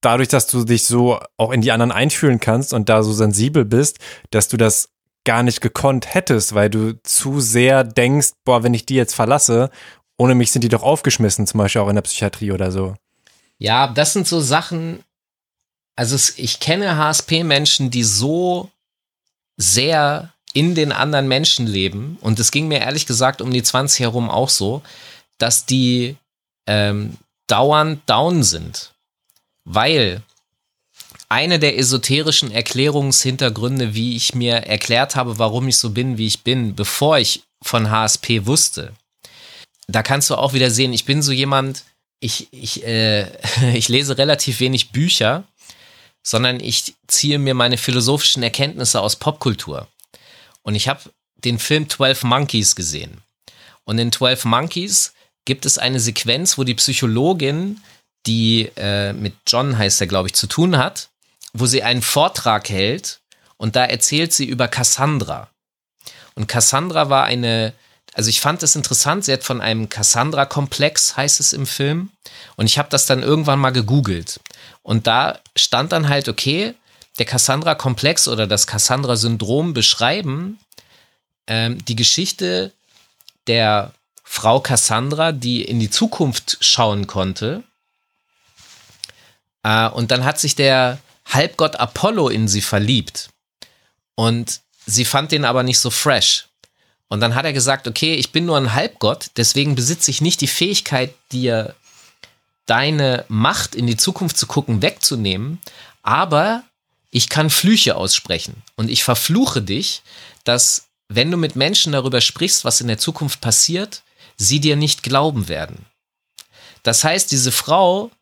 [0.00, 3.64] dadurch, dass du dich so auch in die anderen einfühlen kannst und da so sensibel
[3.64, 3.98] bist,
[4.30, 4.88] dass du das
[5.24, 9.70] gar nicht gekonnt hättest, weil du zu sehr denkst, boah, wenn ich die jetzt verlasse,
[10.18, 12.94] ohne mich sind die doch aufgeschmissen, zum Beispiel auch in der Psychiatrie oder so.
[13.60, 15.04] Ja, das sind so Sachen,
[15.94, 18.70] also ich kenne HSP-Menschen, die so
[19.58, 24.00] sehr in den anderen Menschen leben, und es ging mir ehrlich gesagt um die 20
[24.00, 24.82] herum auch so,
[25.38, 26.16] dass die
[26.66, 28.92] ähm, dauernd down sind.
[29.64, 30.22] Weil
[31.28, 36.42] eine der esoterischen Erklärungshintergründe, wie ich mir erklärt habe, warum ich so bin, wie ich
[36.42, 38.94] bin, bevor ich von HSP wusste,
[39.86, 41.84] da kannst du auch wieder sehen, ich bin so jemand,
[42.20, 43.26] ich, ich, äh,
[43.74, 45.44] ich lese relativ wenig Bücher,
[46.22, 49.88] sondern ich ziehe mir meine philosophischen Erkenntnisse aus Popkultur.
[50.62, 51.00] Und ich habe
[51.36, 53.22] den Film 12 Monkeys gesehen.
[53.84, 55.14] Und in 12 Monkeys
[55.46, 57.80] gibt es eine Sequenz, wo die Psychologin,
[58.26, 61.08] die äh, mit John heißt er, glaube ich, zu tun hat,
[61.54, 63.20] wo sie einen Vortrag hält
[63.56, 65.48] und da erzählt sie über Cassandra.
[66.34, 67.72] Und Cassandra war eine
[68.14, 72.10] also ich fand es interessant, sie hat von einem Cassandra-Komplex, heißt es im Film.
[72.56, 74.40] Und ich habe das dann irgendwann mal gegoogelt.
[74.82, 76.74] Und da stand dann halt, okay,
[77.18, 80.58] der Cassandra-Komplex oder das Cassandra-Syndrom beschreiben
[81.46, 82.72] ähm, die Geschichte
[83.46, 83.92] der
[84.22, 87.64] Frau Cassandra, die in die Zukunft schauen konnte.
[89.62, 93.30] Äh, und dann hat sich der Halbgott Apollo in sie verliebt.
[94.14, 96.46] Und sie fand den aber nicht so fresh.
[97.10, 100.40] Und dann hat er gesagt, okay, ich bin nur ein Halbgott, deswegen besitze ich nicht
[100.40, 101.74] die Fähigkeit, dir
[102.66, 105.58] deine Macht in die Zukunft zu gucken wegzunehmen,
[106.02, 106.62] aber
[107.10, 110.02] ich kann Flüche aussprechen und ich verfluche dich,
[110.44, 114.04] dass wenn du mit Menschen darüber sprichst, was in der Zukunft passiert,
[114.36, 115.84] sie dir nicht glauben werden.
[116.84, 118.12] Das heißt, diese Frau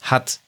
[0.00, 0.38] hat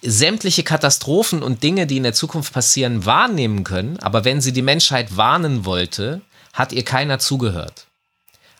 [0.00, 4.62] sämtliche Katastrophen und Dinge, die in der Zukunft passieren, wahrnehmen können, aber wenn sie die
[4.62, 7.86] Menschheit warnen wollte, hat ihr keiner zugehört.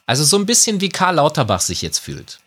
[0.06, 2.38] Also so ein bisschen wie Karl Lauterbach sich jetzt fühlt.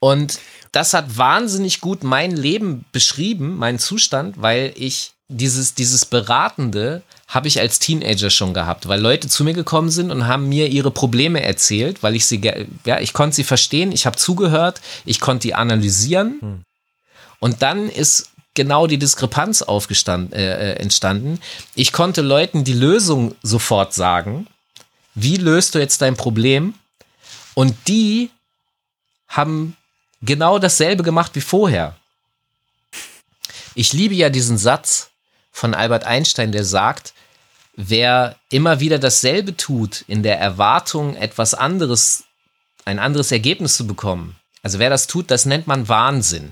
[0.00, 0.40] Und
[0.72, 7.48] das hat wahnsinnig gut mein Leben beschrieben, meinen Zustand, weil ich dieses, dieses Beratende habe
[7.48, 10.90] ich als Teenager schon gehabt, weil Leute zu mir gekommen sind und haben mir ihre
[10.90, 12.40] Probleme erzählt, weil ich sie,
[12.84, 16.38] ja, ich konnte sie verstehen, ich habe zugehört, ich konnte die analysieren.
[16.40, 16.62] Hm.
[17.40, 21.40] Und dann ist genau die Diskrepanz aufgestanden, äh, äh, entstanden.
[21.74, 24.48] Ich konnte Leuten die Lösung sofort sagen.
[25.14, 26.74] Wie löst du jetzt dein Problem?
[27.54, 28.30] Und die
[29.28, 29.76] haben
[30.22, 31.96] genau dasselbe gemacht wie vorher.
[33.74, 35.10] Ich liebe ja diesen Satz
[35.52, 37.14] von Albert Einstein, der sagt,
[37.76, 42.24] wer immer wieder dasselbe tut, in der Erwartung, etwas anderes,
[42.84, 46.50] ein anderes Ergebnis zu bekommen, also wer das tut, das nennt man Wahnsinn.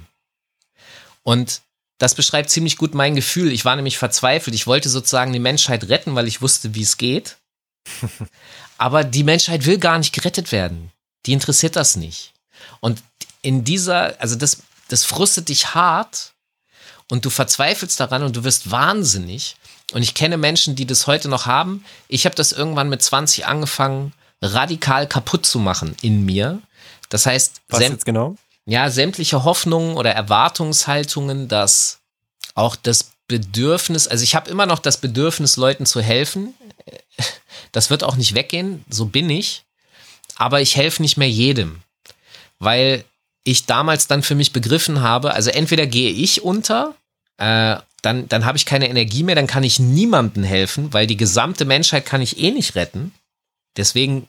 [1.25, 1.63] Und
[1.99, 3.53] das beschreibt ziemlich gut mein Gefühl.
[3.53, 4.55] Ich war nämlich verzweifelt.
[4.55, 7.37] Ich wollte sozusagen die Menschheit retten, weil ich wusste, wie es geht.
[8.79, 10.91] Aber die Menschheit will gar nicht gerettet werden.
[11.27, 12.33] Die interessiert das nicht.
[12.81, 13.03] Und
[13.43, 16.33] in dieser, also das, das frustet dich hart
[17.11, 19.57] und du verzweifelst daran und du wirst wahnsinnig.
[19.93, 21.85] Und ich kenne Menschen, die das heute noch haben.
[22.09, 26.61] Ich habe das irgendwann mit 20 angefangen, radikal kaputt zu machen in mir.
[27.09, 28.37] Das heißt, was jetzt genau?
[28.67, 31.99] Ja, sämtliche Hoffnungen oder Erwartungshaltungen, dass
[32.55, 36.55] auch das Bedürfnis, also ich habe immer noch das Bedürfnis, Leuten zu helfen.
[37.73, 39.65] Das wird auch nicht weggehen, so bin ich.
[40.37, 41.81] Aber ich helfe nicht mehr jedem,
[42.61, 43.05] weil
[43.43, 46.95] ich damals dann für mich begriffen habe, also entweder gehe ich unter,
[47.37, 51.17] äh, dann, dann habe ich keine Energie mehr, dann kann ich niemandem helfen, weil die
[51.17, 53.13] gesamte Menschheit kann ich eh nicht retten.
[53.77, 54.29] Deswegen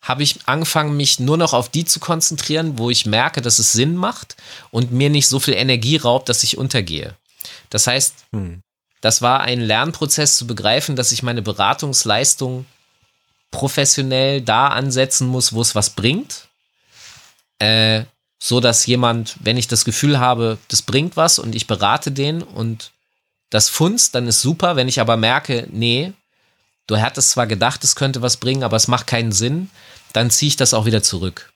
[0.00, 3.72] habe ich angefangen, mich nur noch auf die zu konzentrieren, wo ich merke, dass es
[3.72, 4.36] Sinn macht
[4.70, 7.14] und mir nicht so viel Energie raubt, dass ich untergehe.
[7.70, 8.62] Das heißt, hm.
[9.00, 12.64] das war ein Lernprozess zu begreifen, dass ich meine Beratungsleistung
[13.50, 16.48] professionell da ansetzen muss, wo es was bringt.
[17.58, 18.04] Äh,
[18.38, 22.42] so dass jemand, wenn ich das Gefühl habe, das bringt was und ich berate den
[22.42, 22.92] und
[23.50, 24.76] das funzt, dann ist super.
[24.76, 26.12] Wenn ich aber merke, nee,
[26.86, 29.70] du hattest zwar gedacht, es könnte was bringen, aber es macht keinen Sinn,
[30.12, 31.52] dann ziehe ich das auch wieder zurück.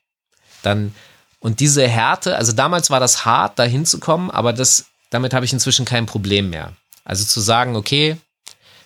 [0.62, 0.94] Dann,
[1.40, 5.53] und diese Härte, also damals war das hart, da hinzukommen, aber das, damit habe ich
[5.53, 6.72] inzwischen kein Problem mehr.
[7.05, 8.16] Also zu sagen, okay,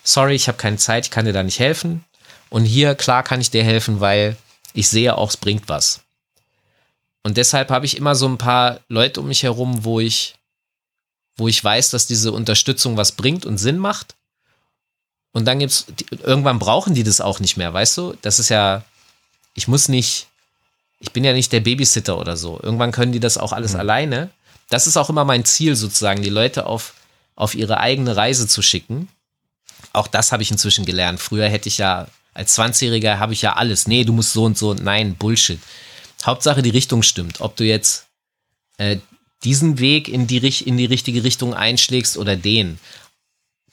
[0.03, 2.03] sorry, ich habe keine Zeit, ich kann dir da nicht helfen.
[2.49, 4.37] Und hier, klar, kann ich dir helfen, weil
[4.73, 6.01] ich sehe auch, es bringt was.
[7.23, 10.35] Und deshalb habe ich immer so ein paar Leute um mich herum, wo ich,
[11.35, 14.15] wo ich weiß, dass diese Unterstützung was bringt und Sinn macht.
[15.33, 15.85] Und dann gibt's,
[16.23, 18.15] irgendwann brauchen die das auch nicht mehr, weißt du?
[18.21, 18.83] Das ist ja,
[19.57, 20.27] ich muss nicht,
[20.99, 22.59] ich bin ja nicht der Babysitter oder so.
[22.61, 23.79] Irgendwann können die das auch alles mhm.
[23.79, 24.29] alleine.
[24.69, 26.93] Das ist auch immer mein Ziel sozusagen, die Leute auf,
[27.35, 29.09] auf ihre eigene Reise zu schicken.
[29.93, 31.19] Auch das habe ich inzwischen gelernt.
[31.19, 33.87] Früher hätte ich ja, als 20-Jähriger habe ich ja alles.
[33.87, 34.75] Nee, du musst so und so.
[34.75, 35.59] Nein, Bullshit.
[36.23, 37.41] Hauptsache die Richtung stimmt.
[37.41, 38.05] Ob du jetzt
[38.77, 38.97] äh,
[39.43, 42.79] diesen Weg in die, in die richtige Richtung einschlägst oder den.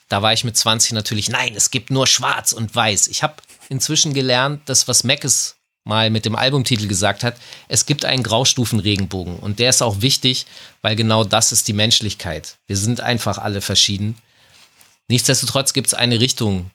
[0.09, 3.09] Da war ich mit 20 natürlich, nein, es gibt nur schwarz und weiß.
[3.09, 3.35] Ich habe
[3.68, 5.53] inzwischen gelernt, dass was Mac ist
[5.85, 7.37] mal mit dem Albumtitel gesagt hat,
[7.68, 10.47] es gibt einen Graustufenregenbogen und der ist auch wichtig,
[10.82, 12.57] weil genau das ist die Menschlichkeit.
[12.66, 14.16] Wir sind einfach alle verschieden.
[15.09, 16.70] Nichtsdestotrotz gibt es eine Richtung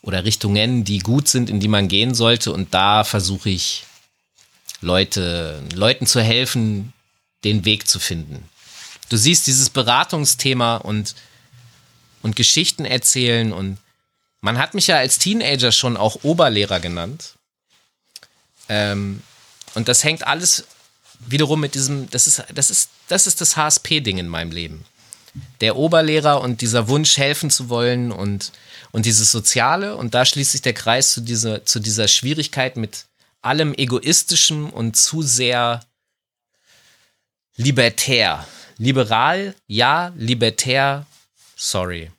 [0.00, 3.84] oder Richtungen, die gut sind, in die man gehen sollte und da versuche ich
[4.80, 6.92] Leute, Leuten zu helfen,
[7.44, 8.48] den Weg zu finden.
[9.08, 11.14] Du siehst dieses Beratungsthema und,
[12.22, 13.78] und Geschichten erzählen und
[14.40, 17.34] man hat mich ja als Teenager schon auch Oberlehrer genannt.
[18.68, 19.22] Ähm,
[19.74, 20.64] und das hängt alles
[21.20, 24.84] wiederum mit diesem, das ist, das ist, das ist das HSP-Ding in meinem Leben.
[25.60, 28.52] Der Oberlehrer und dieser Wunsch, helfen zu wollen und,
[28.92, 29.96] und dieses Soziale.
[29.96, 33.06] Und da schließt sich der Kreis zu dieser, zu dieser Schwierigkeit mit
[33.42, 35.80] allem Egoistischen und zu sehr
[37.56, 38.46] libertär.
[38.78, 41.06] Liberal, ja, libertär,
[41.56, 42.10] sorry.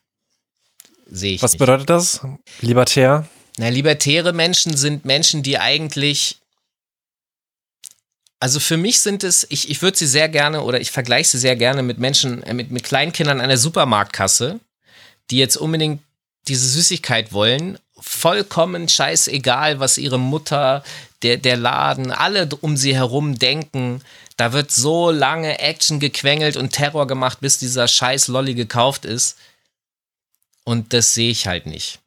[1.10, 1.42] Sehe ich.
[1.42, 1.58] Was nicht.
[1.58, 2.20] bedeutet das?
[2.60, 3.26] Libertär?
[3.56, 6.39] Na, libertäre Menschen sind Menschen, die eigentlich
[8.40, 11.38] also für mich sind es, ich, ich würde sie sehr gerne oder ich vergleiche sie
[11.38, 14.58] sehr gerne mit Menschen, äh, mit, mit Kleinkindern der Supermarktkasse,
[15.30, 16.02] die jetzt unbedingt
[16.48, 17.78] diese Süßigkeit wollen.
[18.00, 20.82] Vollkommen scheißegal, was ihre Mutter,
[21.22, 24.00] der, der Laden, alle um sie herum denken.
[24.38, 29.36] Da wird so lange Action gequengelt und Terror gemacht, bis dieser scheiß Lolly gekauft ist.
[30.64, 31.98] Und das sehe ich halt nicht.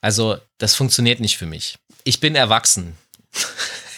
[0.00, 1.78] Also, das funktioniert nicht für mich.
[2.04, 2.96] Ich bin erwachsen.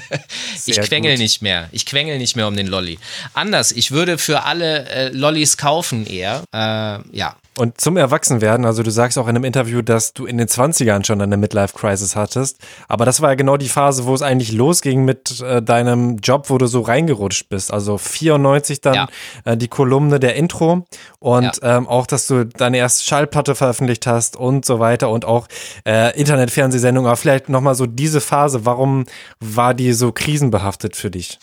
[0.66, 1.20] ich quengel gut.
[1.20, 1.68] nicht mehr.
[1.72, 2.98] Ich quengel nicht mehr um den Lolly.
[3.34, 6.44] Anders, ich würde für alle äh, Lollys kaufen eher.
[6.52, 7.36] Äh, ja.
[7.58, 11.06] Und zum Erwachsenwerden, also du sagst auch in einem Interview, dass du in den 20ern
[11.06, 12.58] schon eine Midlife-Crisis hattest.
[12.86, 16.50] Aber das war ja genau die Phase, wo es eigentlich losging mit äh, deinem Job,
[16.50, 17.72] wo du so reingerutscht bist.
[17.72, 19.08] Also 94 dann ja.
[19.44, 20.84] äh, die Kolumne der Intro
[21.18, 21.78] und ja.
[21.78, 25.48] ähm, auch, dass du deine erste Schallplatte veröffentlicht hast und so weiter und auch
[25.86, 27.08] äh, Internet-Fernsehsendungen.
[27.08, 29.06] Aber vielleicht nochmal so diese Phase, warum
[29.40, 31.38] war die so krisenbehaftet für dich?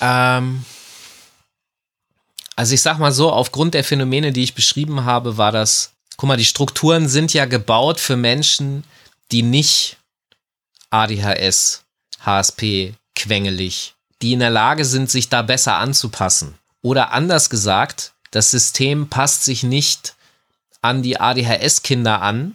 [0.00, 0.64] Ähm
[2.56, 6.28] also ich sag mal so, aufgrund der Phänomene, die ich beschrieben habe, war das, guck
[6.28, 8.84] mal, die Strukturen sind ja gebaut für Menschen,
[9.32, 9.96] die nicht
[10.90, 11.82] ADHS,
[12.24, 16.54] HSP, quengelig, die in der Lage sind, sich da besser anzupassen.
[16.82, 20.14] Oder anders gesagt, das System passt sich nicht
[20.82, 22.54] an die ADHS-Kinder an,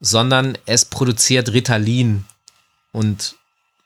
[0.00, 2.24] sondern es produziert Ritalin
[2.92, 3.36] und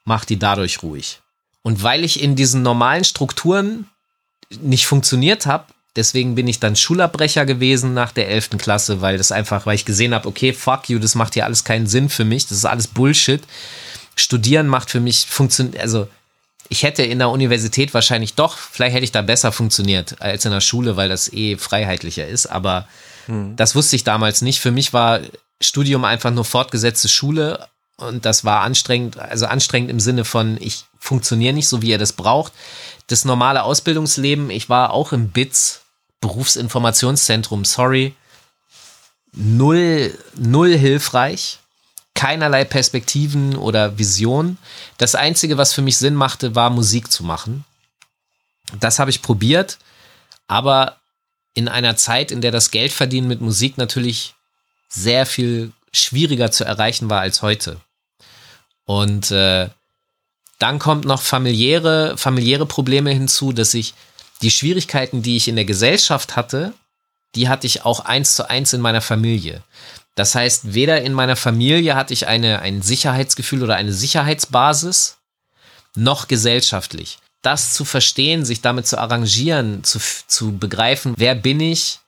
[0.05, 1.21] macht die dadurch ruhig.
[1.63, 3.89] Und weil ich in diesen normalen Strukturen
[4.61, 5.65] nicht funktioniert habe.
[5.95, 8.51] Deswegen bin ich dann Schulabbrecher gewesen nach der 11.
[8.59, 11.65] Klasse, weil das einfach, weil ich gesehen habe, okay, fuck you, das macht hier alles
[11.65, 13.43] keinen Sinn für mich, das ist alles Bullshit.
[14.17, 16.09] Studieren macht für mich funktioniert, also
[16.69, 20.53] ich hätte in der Universität wahrscheinlich doch, vielleicht hätte ich da besser funktioniert als in
[20.53, 22.89] der Schule, weil das eh freiheitlicher ist, aber
[23.27, 23.55] hm.
[23.57, 24.61] das wusste ich damals nicht.
[24.61, 25.21] Für mich war
[25.61, 27.67] Studium einfach nur fortgesetzte Schule
[27.99, 31.99] und das war anstrengend, also anstrengend im Sinne von, ich funktioniere nicht so, wie ihr
[31.99, 32.53] das braucht
[33.13, 34.51] das normale Ausbildungsleben.
[34.51, 35.83] Ich war auch im BITS,
[36.21, 38.15] Berufsinformationszentrum, sorry.
[39.33, 41.59] Null, null hilfreich.
[42.15, 44.59] Keinerlei Perspektiven oder Vision.
[44.99, 47.65] Das Einzige, was für mich Sinn machte, war Musik zu machen.
[48.81, 49.79] Das habe ich probiert,
[50.47, 50.99] aber
[51.55, 54.35] in einer Zeit, in der das Geldverdienen mit Musik natürlich
[54.89, 57.81] sehr viel schwieriger zu erreichen war als heute.
[58.85, 59.69] Und äh,
[60.63, 63.95] dann kommt noch familiäre, familiäre Probleme hinzu, dass ich
[64.43, 66.73] die Schwierigkeiten, die ich in der Gesellschaft hatte,
[67.35, 69.65] die hatte ich auch eins zu eins in meiner Familie.
[70.15, 75.17] Das heißt, weder in meiner Familie hatte ich eine, ein Sicherheitsgefühl oder eine Sicherheitsbasis,
[75.97, 77.19] noch gesellschaftlich.
[77.43, 79.99] Das zu verstehen, sich damit zu arrangieren, zu,
[80.29, 81.99] zu begreifen, wer bin ich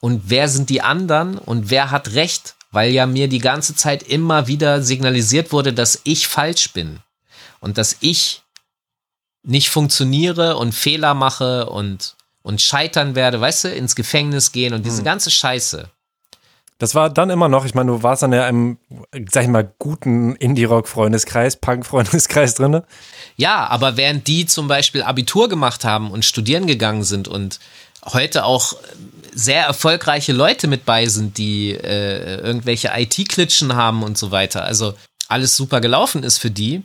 [0.00, 4.02] und wer sind die anderen und wer hat Recht, weil ja mir die ganze Zeit
[4.02, 6.98] immer wieder signalisiert wurde, dass ich falsch bin
[7.60, 8.42] und dass ich
[9.42, 14.84] nicht funktioniere und Fehler mache und, und scheitern werde, weißt du, ins Gefängnis gehen und
[14.84, 15.04] diese hm.
[15.04, 15.88] ganze Scheiße.
[16.78, 18.78] Das war dann immer noch, ich meine, du warst dann ja im,
[19.30, 22.80] sag ich mal, guten Indie-Rock-Freundeskreis, Punk-Freundeskreis drin.
[23.36, 27.60] Ja, aber während die zum Beispiel Abitur gemacht haben und studieren gegangen sind und
[28.06, 28.74] heute auch
[29.34, 34.94] sehr erfolgreiche Leute mit bei sind, die äh, irgendwelche IT-Klitschen haben und so weiter, also
[35.28, 36.82] alles super gelaufen ist für die,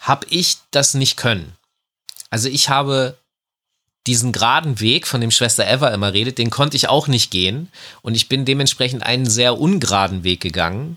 [0.00, 1.52] habe ich das nicht können.
[2.30, 3.16] Also ich habe
[4.06, 7.70] diesen geraden Weg, von dem Schwester Eva immer redet, den konnte ich auch nicht gehen.
[8.02, 10.96] Und ich bin dementsprechend einen sehr ungeraden Weg gegangen,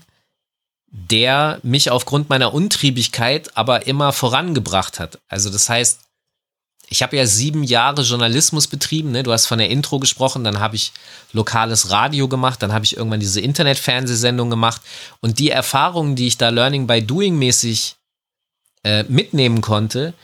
[0.90, 5.18] der mich aufgrund meiner Untriebigkeit aber immer vorangebracht hat.
[5.28, 6.00] Also das heißt,
[6.88, 9.10] ich habe ja sieben Jahre Journalismus betrieben.
[9.10, 9.22] Ne?
[9.22, 10.92] Du hast von der Intro gesprochen, dann habe ich
[11.32, 14.82] lokales Radio gemacht, dann habe ich irgendwann diese Internet-Fernsehsendung gemacht.
[15.20, 17.96] Und die Erfahrungen, die ich da Learning by Doing mäßig
[18.84, 20.14] äh, mitnehmen konnte,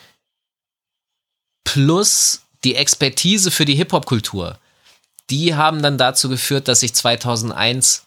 [1.65, 4.59] plus die Expertise für die Hip-Hop-Kultur,
[5.31, 8.07] die haben dann dazu geführt, dass ich 2001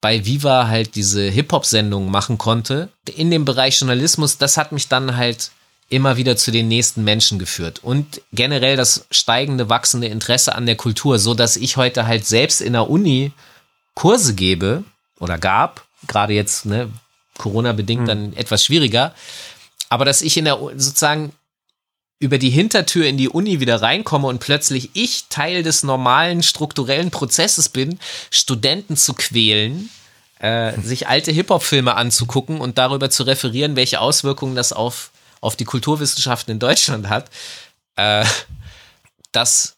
[0.00, 2.90] bei Viva halt diese Hip-Hop-Sendung machen konnte.
[3.16, 5.50] In dem Bereich Journalismus, das hat mich dann halt
[5.88, 10.76] immer wieder zu den nächsten Menschen geführt und generell das steigende, wachsende Interesse an der
[10.76, 13.32] Kultur, so dass ich heute halt selbst in der Uni
[13.94, 14.84] Kurse gebe
[15.20, 16.90] oder gab, gerade jetzt, ne,
[17.38, 18.06] Corona bedingt hm.
[18.06, 19.14] dann etwas schwieriger,
[19.94, 21.32] aber dass ich in der sozusagen
[22.18, 27.12] über die Hintertür in die Uni wieder reinkomme und plötzlich ich Teil des normalen strukturellen
[27.12, 29.90] Prozesses bin, Studenten zu quälen,
[30.40, 35.64] äh, sich alte Hip-Hop-Filme anzugucken und darüber zu referieren, welche Auswirkungen das auf, auf die
[35.64, 37.30] Kulturwissenschaften in Deutschland hat,
[37.94, 38.26] äh,
[39.30, 39.76] das,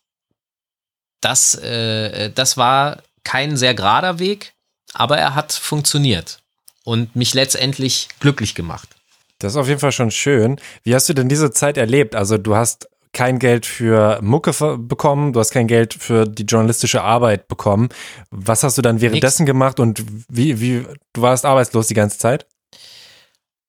[1.20, 4.54] das, äh, das war kein sehr gerader Weg,
[4.94, 6.38] aber er hat funktioniert
[6.84, 8.95] und mich letztendlich glücklich gemacht.
[9.38, 10.60] Das ist auf jeden Fall schon schön.
[10.82, 12.14] Wie hast du denn diese Zeit erlebt?
[12.14, 17.02] Also du hast kein Geld für Mucke bekommen, du hast kein Geld für die journalistische
[17.02, 17.88] Arbeit bekommen.
[18.30, 19.50] Was hast du dann währenddessen Nix.
[19.50, 22.46] gemacht und wie, wie, du warst arbeitslos die ganze Zeit?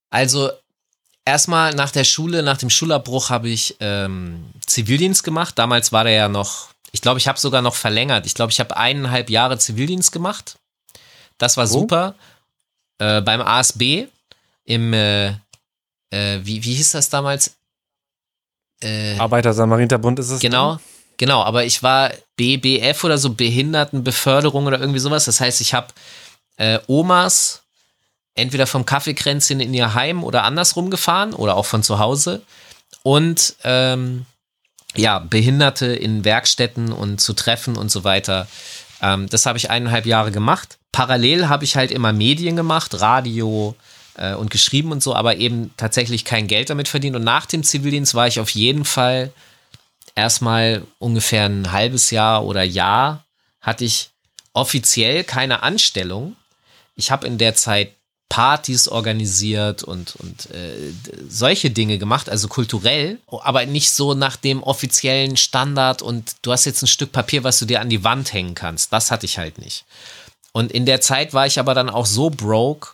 [0.10, 0.50] Also
[1.24, 5.58] erstmal nach der Schule, nach dem Schulabbruch habe ich ähm, Zivildienst gemacht.
[5.58, 8.26] Damals war der ja noch, ich glaube, ich habe sogar noch verlängert.
[8.26, 10.58] Ich glaube, ich habe eineinhalb Jahre Zivildienst gemacht.
[11.38, 11.68] Das war oh.
[11.68, 12.16] super.
[13.00, 14.08] Äh, beim ASB
[14.66, 15.36] im äh,
[16.18, 17.56] äh, wie, wie hieß das damals?
[18.82, 20.40] Äh, Arbeiter-Samariterbund ist es?
[20.40, 20.80] Genau, dann?
[21.18, 25.26] genau, aber ich war BBF oder so, Behindertenbeförderung oder irgendwie sowas.
[25.26, 25.88] Das heißt, ich habe
[26.58, 27.64] äh, Omas
[28.36, 32.44] entweder vom Kaffeekränzchen in ihr Heim oder andersrum gefahren oder auch von zu Hause
[33.02, 34.26] und ähm,
[34.96, 38.48] ja, Behinderte in Werkstätten und zu treffen und so weiter.
[39.02, 40.78] Ähm, das habe ich eineinhalb Jahre gemacht.
[40.92, 45.72] Parallel habe ich halt immer Medien gemacht, Radio, äh, und geschrieben und so, aber eben
[45.78, 47.16] tatsächlich kein Geld damit verdient.
[47.16, 49.32] Und nach dem Zivildienst war ich auf jeden Fall
[50.16, 53.24] erstmal ungefähr ein halbes Jahr oder Jahr
[53.62, 54.10] hatte ich
[54.54, 56.36] offiziell keine Anstellung.
[56.96, 57.94] Ich habe in der Zeit
[58.30, 60.92] Partys organisiert und, und äh,
[61.30, 66.66] solche Dinge gemacht, also kulturell, aber nicht so nach dem offiziellen Standard und du hast
[66.66, 68.92] jetzt ein Stück Papier, was du dir an die Wand hängen kannst.
[68.92, 69.86] Das hatte ich halt nicht.
[70.52, 72.90] Und in der Zeit war ich aber dann auch so broke,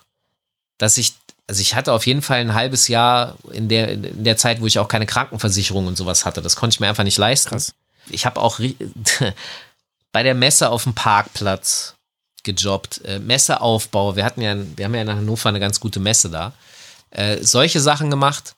[0.83, 1.13] dass ich,
[1.47, 4.67] also ich hatte auf jeden Fall ein halbes Jahr in der, in der Zeit, wo
[4.67, 6.41] ich auch keine Krankenversicherung und sowas hatte.
[6.41, 7.51] Das konnte ich mir einfach nicht leisten.
[7.51, 7.73] Krass.
[8.09, 8.59] Ich habe auch
[10.11, 11.95] bei der Messe auf dem Parkplatz
[12.43, 14.17] gejobbt, äh, Messeaufbau.
[14.17, 16.51] Wir hatten ja, wir haben ja in Hannover eine ganz gute Messe da.
[17.11, 18.55] Äh, solche Sachen gemacht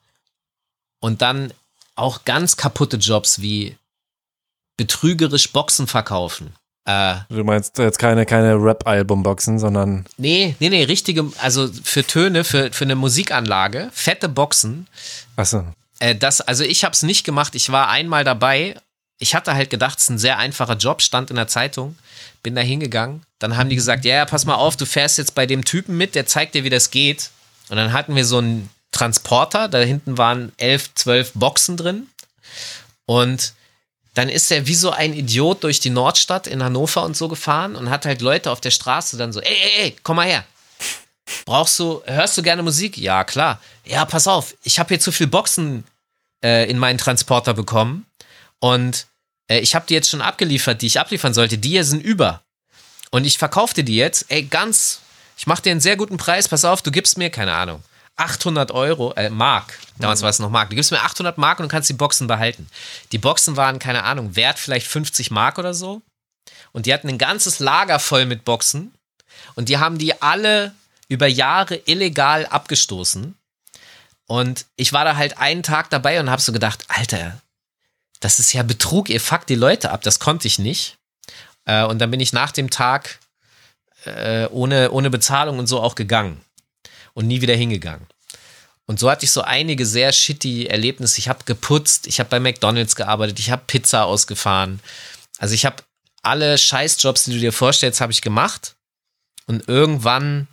[1.00, 1.54] und dann
[1.96, 3.78] auch ganz kaputte Jobs wie
[4.78, 6.56] betrügerisch Boxen verkaufen.
[6.86, 10.06] Äh, du meinst jetzt keine, keine Rap-Album-Boxen, sondern.
[10.18, 14.88] Nee, nee, nee, richtige, also für Töne, für, für eine Musikanlage, fette Boxen.
[15.36, 15.66] Achso.
[16.00, 18.76] Äh, das, also ich habe es nicht gemacht, ich war einmal dabei.
[19.18, 21.98] Ich hatte halt gedacht, es ist ein sehr einfacher Job, stand in der Zeitung,
[22.44, 23.24] bin da hingegangen.
[23.40, 25.98] Dann haben die gesagt, ja, ja, pass mal auf, du fährst jetzt bei dem Typen
[25.98, 27.32] mit, der zeigt dir, wie das geht.
[27.70, 32.08] Und dann hatten wir so einen Transporter, da hinten waren elf, zwölf Boxen drin.
[33.06, 33.54] Und
[34.16, 37.76] dann ist er wie so ein Idiot durch die Nordstadt in Hannover und so gefahren
[37.76, 40.46] und hat halt Leute auf der Straße dann so, ey, ey, ey, komm mal her.
[41.46, 42.98] brauchst du, hörst du gerne Musik?
[42.98, 43.62] Ja, klar.
[43.84, 45.84] Ja, pass auf, ich habe hier zu viel Boxen
[46.44, 48.06] äh, in meinen Transporter bekommen
[48.60, 49.06] und
[49.50, 51.58] äh, ich habe die jetzt schon abgeliefert, die ich abliefern sollte.
[51.58, 52.42] Die hier sind über.
[53.12, 55.02] Und ich verkaufte die jetzt, ey, ganz,
[55.38, 57.84] ich mache dir einen sehr guten Preis, pass auf, du gibst mir, keine Ahnung,
[58.18, 61.64] 800 Euro, äh, Mark, damals war es noch Mark, du gibst mir 800 Mark und
[61.64, 62.68] du kannst die Boxen behalten.
[63.12, 66.02] Die Boxen waren, keine Ahnung, wert vielleicht 50 Mark oder so.
[66.72, 68.94] Und die hatten ein ganzes Lager voll mit Boxen.
[69.56, 70.74] Und die haben die alle
[71.08, 73.36] über Jahre illegal abgestoßen.
[74.28, 77.40] Und ich war da halt einen Tag dabei und habe so gedacht, Alter,
[78.22, 80.98] das ist ja Betrug, ihr fuckt die Leute ab, das konnte ich nicht.
[81.66, 83.20] Äh, und dann bin ich nach dem Tag
[84.06, 86.45] äh, ohne, ohne Bezahlung und so auch gegangen
[87.16, 88.06] und nie wieder hingegangen.
[88.86, 91.18] Und so hatte ich so einige sehr shitty Erlebnisse.
[91.18, 94.80] Ich habe geputzt, ich habe bei McDonald's gearbeitet, ich habe Pizza ausgefahren.
[95.40, 95.78] Also ich habe
[96.22, 98.76] alle Scheißjobs, die du dir vorstellst, habe ich gemacht.
[99.48, 100.48] Und irgendwann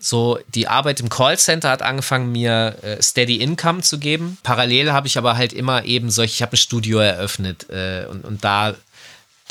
[0.00, 4.38] so die Arbeit im Callcenter hat angefangen, mir äh, Steady Income zu geben.
[4.42, 8.24] Parallel habe ich aber halt immer eben solche, ich habe ein Studio eröffnet äh, und,
[8.24, 8.74] und da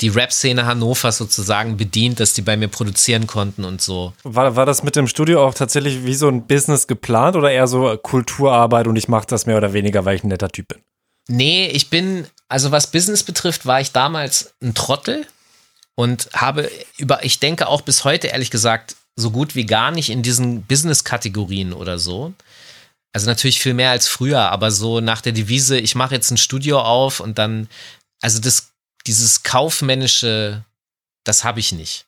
[0.00, 4.12] die Rap-Szene Hannover sozusagen bedient, dass die bei mir produzieren konnten und so.
[4.22, 7.66] War, war das mit dem Studio auch tatsächlich wie so ein Business geplant oder eher
[7.66, 10.78] so Kulturarbeit und ich mache das mehr oder weniger, weil ich ein netter Typ bin?
[11.28, 15.26] Nee, ich bin, also was Business betrifft, war ich damals ein Trottel
[15.94, 20.10] und habe über, ich denke auch bis heute ehrlich gesagt, so gut wie gar nicht
[20.10, 22.32] in diesen Business-Kategorien oder so.
[23.12, 26.36] Also natürlich viel mehr als früher, aber so nach der Devise, ich mache jetzt ein
[26.36, 27.68] Studio auf und dann,
[28.22, 28.69] also das,
[29.06, 30.64] dieses kaufmännische,
[31.24, 32.06] das habe ich nicht.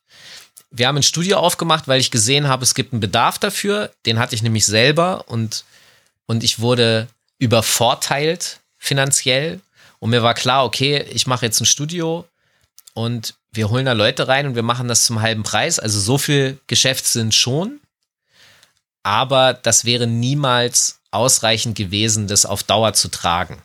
[0.71, 3.91] Wir haben ein Studio aufgemacht, weil ich gesehen habe, es gibt einen Bedarf dafür.
[4.05, 5.65] Den hatte ich nämlich selber und,
[6.25, 9.61] und ich wurde übervorteilt finanziell.
[9.99, 12.27] Und mir war klar, okay, ich mache jetzt ein Studio
[12.93, 15.79] und wir holen da Leute rein und wir machen das zum halben Preis.
[15.79, 17.79] Also so viel Geschäft sind schon.
[19.03, 23.61] Aber das wäre niemals ausreichend gewesen, das auf Dauer zu tragen.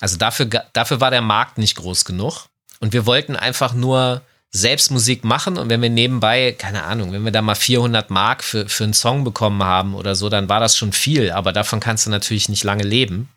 [0.00, 2.46] Also dafür, dafür war der Markt nicht groß genug.
[2.80, 4.22] Und wir wollten einfach nur
[4.52, 8.42] selbst Musik machen und wenn wir nebenbei, keine Ahnung, wenn wir da mal 400 Mark
[8.42, 11.78] für, für einen Song bekommen haben oder so, dann war das schon viel, aber davon
[11.78, 13.28] kannst du natürlich nicht lange leben.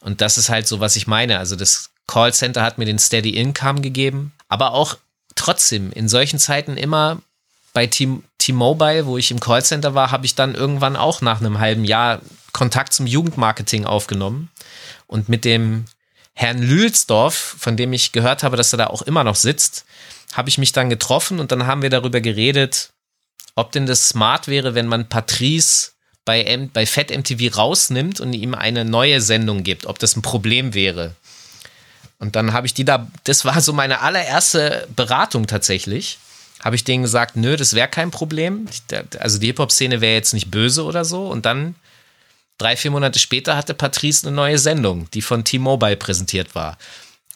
[0.00, 1.38] Und das ist halt so, was ich meine.
[1.38, 4.96] Also das Callcenter hat mir den Steady Income gegeben, aber auch
[5.34, 7.20] trotzdem in solchen Zeiten immer
[7.74, 7.86] bei
[8.44, 12.20] T-Mobile, wo ich im Callcenter war, habe ich dann irgendwann auch nach einem halben Jahr
[12.52, 14.50] Kontakt zum Jugendmarketing aufgenommen
[15.06, 15.86] und mit dem
[16.34, 19.84] Herrn Lülsdorf, von dem ich gehört habe, dass er da auch immer noch sitzt,
[20.32, 22.90] habe ich mich dann getroffen und dann haben wir darüber geredet,
[23.54, 25.92] ob denn das smart wäre, wenn man Patrice
[26.24, 30.22] bei, M bei Fett MTV rausnimmt und ihm eine neue Sendung gibt, ob das ein
[30.22, 31.14] Problem wäre.
[32.18, 36.18] Und dann habe ich die da, das war so meine allererste Beratung tatsächlich.
[36.62, 38.66] Habe ich denen gesagt, nö, das wäre kein Problem.
[39.18, 41.26] Also die Hip-Hop-Szene wäre jetzt nicht böse oder so.
[41.26, 41.74] Und dann,
[42.58, 46.78] drei, vier Monate später, hatte Patrice eine neue Sendung, die von T-Mobile präsentiert war.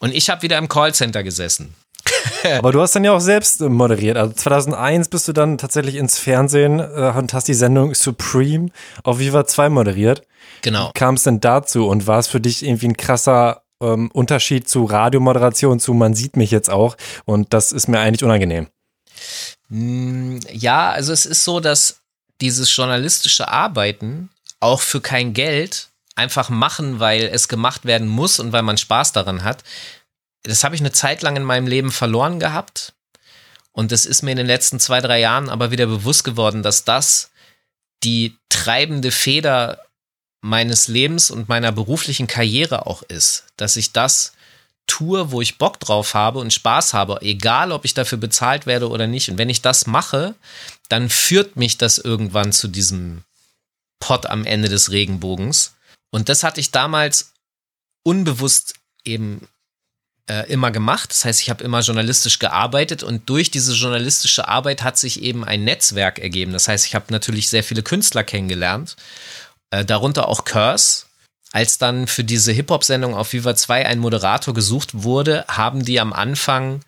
[0.01, 1.75] Und ich habe wieder im Callcenter gesessen.
[2.59, 4.17] Aber du hast dann ja auch selbst äh, moderiert.
[4.17, 8.71] Also 2001 bist du dann tatsächlich ins Fernsehen äh, und hast die Sendung Supreme
[9.03, 10.23] auf Viva 2 moderiert.
[10.63, 10.91] Genau.
[10.95, 14.85] Kam es denn dazu und war es für dich irgendwie ein krasser ähm, Unterschied zu
[14.85, 18.69] Radiomoderation, zu man sieht mich jetzt auch und das ist mir eigentlich unangenehm.
[19.69, 22.01] Mm, ja, also es ist so, dass
[22.41, 28.53] dieses journalistische Arbeiten auch für kein Geld einfach machen, weil es gemacht werden muss und
[28.53, 29.63] weil man Spaß daran hat.
[30.43, 32.95] Das habe ich eine Zeit lang in meinem Leben verloren gehabt.
[33.73, 36.85] Und es ist mir in den letzten zwei, drei Jahren aber wieder bewusst geworden, dass
[36.85, 37.31] das
[38.03, 39.85] die treibende Feder
[40.41, 44.33] meines Lebens und meiner beruflichen Karriere auch ist, dass ich das
[44.89, 48.89] tue, wo ich Bock drauf habe und Spaß habe, egal ob ich dafür bezahlt werde
[48.89, 49.31] oder nicht.
[49.31, 50.35] Und wenn ich das mache,
[50.89, 53.23] dann führt mich das irgendwann zu diesem
[54.01, 55.75] Pott am Ende des Regenbogens.
[56.11, 57.35] Und das hatte ich damals
[58.03, 58.75] unbewusst
[59.05, 59.47] eben
[60.29, 61.11] äh, immer gemacht.
[61.11, 65.45] Das heißt, ich habe immer journalistisch gearbeitet und durch diese journalistische Arbeit hat sich eben
[65.45, 66.53] ein Netzwerk ergeben.
[66.53, 68.97] Das heißt, ich habe natürlich sehr viele Künstler kennengelernt
[69.71, 71.05] äh, darunter auch Curse.
[71.53, 76.13] Als dann für diese Hip-Hop-Sendung auf Viva 2 ein Moderator gesucht wurde, haben die am
[76.13, 76.83] Anfang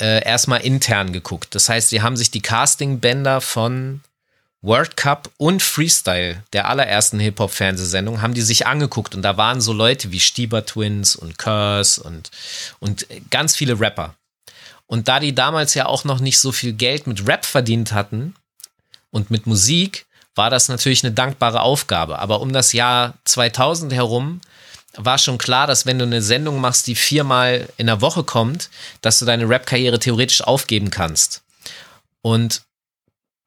[0.00, 1.54] äh, erstmal intern geguckt.
[1.54, 4.00] Das heißt, sie haben sich die Casting-Bänder von
[4.62, 9.72] World Cup und Freestyle der allerersten Hip-Hop-Fernsehsendung haben die sich angeguckt und da waren so
[9.72, 12.30] Leute wie Stieber Twins und Curse und,
[12.78, 14.14] und ganz viele Rapper.
[14.86, 18.36] Und da die damals ja auch noch nicht so viel Geld mit Rap verdient hatten
[19.10, 22.18] und mit Musik, war das natürlich eine dankbare Aufgabe.
[22.18, 24.40] Aber um das Jahr 2000 herum
[24.96, 28.70] war schon klar, dass wenn du eine Sendung machst, die viermal in der Woche kommt,
[29.00, 31.42] dass du deine Rap-Karriere theoretisch aufgeben kannst.
[32.20, 32.62] Und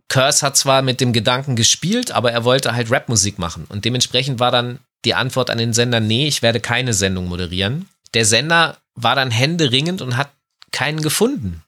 [0.08, 3.66] Curse hat zwar mit dem Gedanken gespielt, aber er wollte halt Rapmusik machen.
[3.70, 7.90] Und dementsprechend war dann die Antwort an den Sender, nee, ich werde keine Sendung moderieren.
[8.14, 10.32] Der Sender war dann händeringend und hat
[10.72, 11.64] keinen gefunden.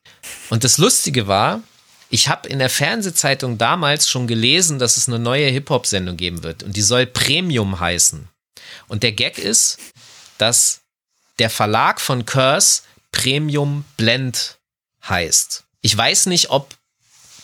[0.50, 1.62] Und das Lustige war,
[2.10, 6.64] ich habe in der Fernsehzeitung damals schon gelesen, dass es eine neue Hip-Hop-Sendung geben wird
[6.64, 8.28] und die soll Premium heißen.
[8.88, 9.78] Und der Gag ist,
[10.38, 10.82] dass
[11.40, 12.82] der Verlag von Curse
[13.12, 14.58] Premium Blend
[15.08, 15.64] heißt.
[15.82, 16.76] Ich weiß nicht, ob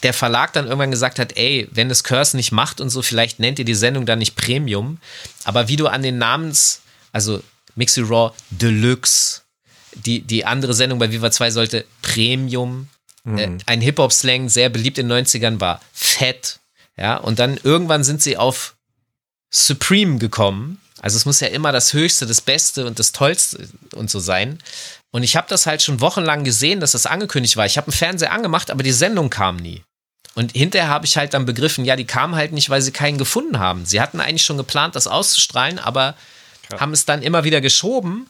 [0.03, 3.39] der Verlag dann irgendwann gesagt hat, ey, wenn es Curse nicht macht und so, vielleicht
[3.39, 4.99] nennt ihr die Sendung dann nicht Premium.
[5.45, 7.41] Aber wie du an den Namens, also
[7.76, 9.41] Mixy Raw Deluxe,
[9.93, 12.89] die, die andere Sendung bei Viva 2 sollte Premium,
[13.24, 13.38] mhm.
[13.38, 16.59] äh, ein Hip-Hop-Slang, sehr beliebt in den 90ern war Fett,
[16.97, 18.76] ja, und dann irgendwann sind sie auf
[19.49, 20.80] Supreme gekommen.
[21.01, 24.59] Also es muss ja immer das Höchste, das Beste und das Tollste und so sein.
[25.11, 27.65] Und ich habe das halt schon wochenlang gesehen, dass das angekündigt war.
[27.65, 29.84] Ich habe einen Fernseher angemacht, aber die Sendung kam nie.
[30.36, 33.17] Und hinterher habe ich halt dann begriffen, ja, die kamen halt nicht, weil sie keinen
[33.17, 33.86] gefunden haben.
[33.86, 36.15] Sie hatten eigentlich schon geplant, das auszustrahlen, aber
[36.71, 36.80] ja.
[36.80, 38.28] haben es dann immer wieder geschoben.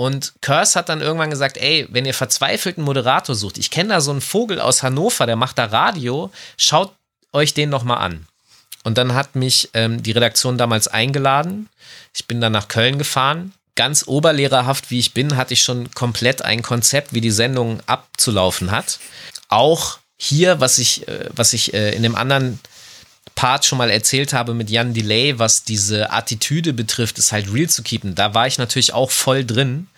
[0.00, 4.00] Und Curse hat dann irgendwann gesagt, ey, wenn ihr verzweifelten Moderator sucht, ich kenne da
[4.00, 6.94] so einen Vogel aus Hannover, der macht da Radio, schaut
[7.34, 8.26] euch den noch mal an.
[8.82, 11.68] Und dann hat mich ähm, die Redaktion damals eingeladen.
[12.14, 13.52] Ich bin dann nach Köln gefahren.
[13.74, 18.70] Ganz oberlehrerhaft, wie ich bin, hatte ich schon komplett ein Konzept, wie die Sendung abzulaufen
[18.70, 19.00] hat.
[19.50, 22.58] Auch hier, was ich, äh, was ich äh, in dem anderen
[23.34, 27.68] Part schon mal erzählt habe mit Jan Delay, was diese Attitüde betrifft, ist halt real
[27.68, 28.14] zu keepen.
[28.14, 29.88] Da war ich natürlich auch voll drin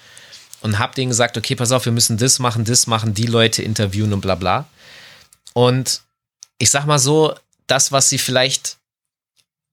[0.63, 3.63] und habe denen gesagt, okay, pass auf, wir müssen das machen, das machen, die Leute
[3.63, 4.67] interviewen und bla bla.
[5.53, 6.03] Und
[6.59, 7.35] ich sag mal so,
[7.67, 8.79] das, was sie vielleicht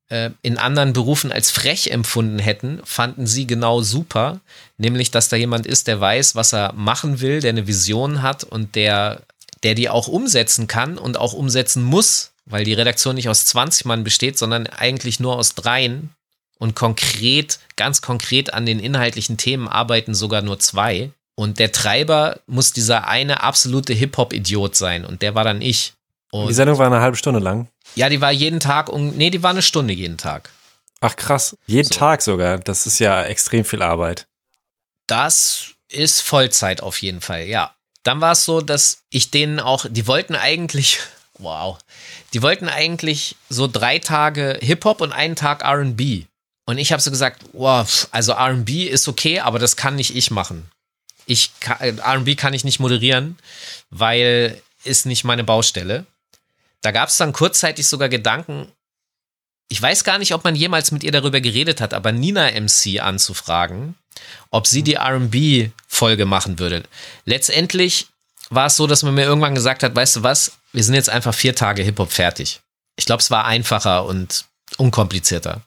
[0.10, 4.40] äh, in anderen Berufen als frech empfunden hätten, fanden sie genau super.
[4.78, 8.44] Nämlich, dass da jemand ist, der weiß, was er machen will, der eine Vision hat
[8.44, 9.22] und der
[9.64, 13.86] der die auch umsetzen kann und auch umsetzen muss, weil die Redaktion nicht aus 20
[13.86, 16.12] Mann besteht, sondern eigentlich nur aus dreien
[16.60, 21.12] und konkret, ganz konkret an den inhaltlichen Themen arbeiten sogar nur zwei.
[21.36, 25.94] Und der Treiber muss dieser eine absolute Hip-Hop-Idiot sein und der war dann ich.
[26.32, 27.68] Und die Sendung war eine halbe Stunde lang?
[27.96, 30.52] Ja, die war jeden Tag, um, nee, die war eine Stunde jeden Tag.
[31.00, 31.98] Ach krass, jeden so.
[31.98, 32.60] Tag sogar.
[32.60, 34.28] Das ist ja extrem viel Arbeit.
[35.08, 39.86] Das ist Vollzeit auf jeden Fall, ja dann war es so, dass ich denen auch,
[39.90, 41.00] die wollten eigentlich,
[41.38, 41.78] wow,
[42.34, 46.26] die wollten eigentlich so drei Tage Hip-Hop und einen Tag RB.
[46.70, 50.30] Und ich habe so gesagt, wow, also RB ist okay, aber das kann nicht ich
[50.30, 50.70] machen.
[51.26, 53.40] Ich RB kann ich nicht moderieren,
[53.90, 56.06] weil ist nicht meine Baustelle.
[56.84, 58.72] Da gab es dann kurzzeitig sogar Gedanken,
[59.68, 63.00] ich weiß gar nicht, ob man jemals mit ihr darüber geredet hat, aber Nina MC
[63.02, 63.96] anzufragen,
[64.52, 66.84] ob sie die RB-Folge machen würde.
[67.26, 68.06] Letztendlich
[68.52, 71.10] war es so, dass man mir irgendwann gesagt hat, weißt du was, wir sind jetzt
[71.10, 72.60] einfach vier Tage Hip-Hop fertig.
[72.96, 74.46] Ich glaube, es war einfacher und
[74.78, 75.64] unkomplizierter.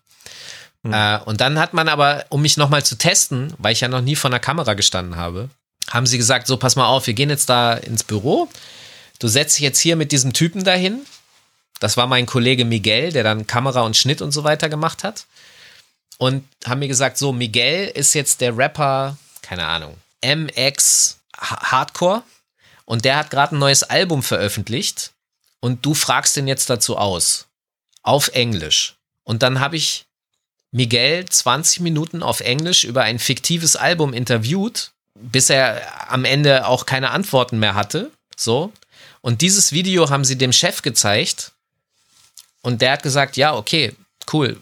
[0.83, 0.93] Mhm.
[0.93, 4.01] Äh, und dann hat man aber, um mich nochmal zu testen, weil ich ja noch
[4.01, 5.49] nie vor einer Kamera gestanden habe,
[5.91, 8.49] haben sie gesagt, so pass mal auf, wir gehen jetzt da ins Büro.
[9.19, 11.01] Du setzt dich jetzt hier mit diesem Typen dahin.
[11.81, 15.27] Das war mein Kollege Miguel, der dann Kamera und Schnitt und so weiter gemacht hat
[16.23, 22.23] und haben mir gesagt, so, Miguel ist jetzt der Rapper, keine Ahnung, MX Hardcore
[22.85, 25.11] und der hat gerade ein neues Album veröffentlicht
[25.59, 27.49] und du fragst den jetzt dazu aus.
[28.05, 28.95] Auf Englisch.
[29.25, 30.07] Und dann habe ich
[30.73, 36.87] Miguel 20 Minuten auf Englisch über ein fiktives Album interviewt, bis er am Ende auch
[36.87, 38.11] keine Antworten mehr hatte.
[38.37, 38.73] So.
[39.21, 41.53] Und dieses Video haben sie dem Chef gezeigt.
[42.63, 43.95] Und der hat gesagt, ja, okay,
[44.33, 44.59] cool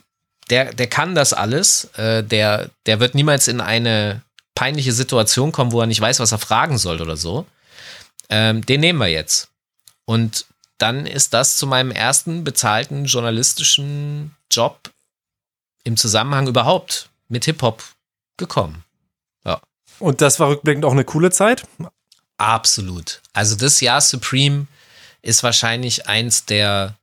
[0.50, 1.84] der, der kann das alles.
[1.96, 4.22] Äh, der, der wird niemals in eine
[4.54, 7.46] peinliche Situation kommen, wo er nicht weiß, was er fragen soll oder so.
[8.28, 9.48] Ähm, den nehmen wir jetzt.
[10.04, 10.46] Und
[10.78, 14.90] dann ist das zu meinem ersten bezahlten journalistischen Job
[15.84, 17.82] im Zusammenhang überhaupt mit Hip-Hop
[18.36, 18.84] gekommen.
[19.44, 19.60] Ja.
[19.98, 21.66] Und das war rückblickend auch eine coole Zeit?
[22.38, 23.20] Absolut.
[23.32, 24.66] Also das Jahr Supreme
[25.22, 26.96] ist wahrscheinlich eins der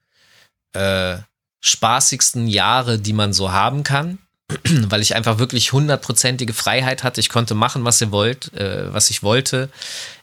[0.74, 1.18] äh,
[1.62, 4.20] spaßigsten Jahre, die man so haben kann,
[4.64, 7.20] weil ich einfach wirklich hundertprozentige Freiheit hatte.
[7.20, 9.70] Ich konnte machen, was ihr wollt, äh, was ich wollte.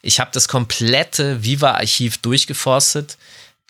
[0.02, 3.16] Ich habe das komplette Viva-Archiv durchgeforstet.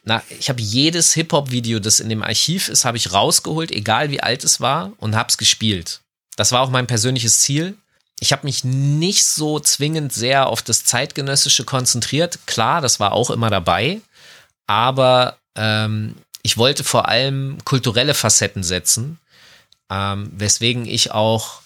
[0.04, 4.22] Na, ich habe jedes Hip-Hop-Video, das in dem Archiv ist, habe ich rausgeholt, egal wie
[4.22, 6.00] alt es war, und habe es gespielt.
[6.36, 7.76] Das war auch mein persönliches Ziel.
[8.20, 12.38] Ich habe mich nicht so zwingend sehr auf das Zeitgenössische konzentriert.
[12.46, 14.00] Klar, das war auch immer dabei.
[14.66, 19.18] Aber ähm, ich wollte vor allem kulturelle Facetten setzen,
[19.90, 21.63] ähm, weswegen ich auch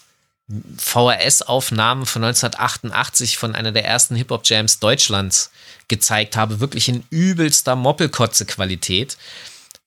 [0.79, 5.51] VHS-Aufnahmen von 1988 von einer der ersten Hip-Hop-Jams Deutschlands
[5.89, 9.19] gezeigt habe, wirklich in übelster Moppelkotze-Qualität,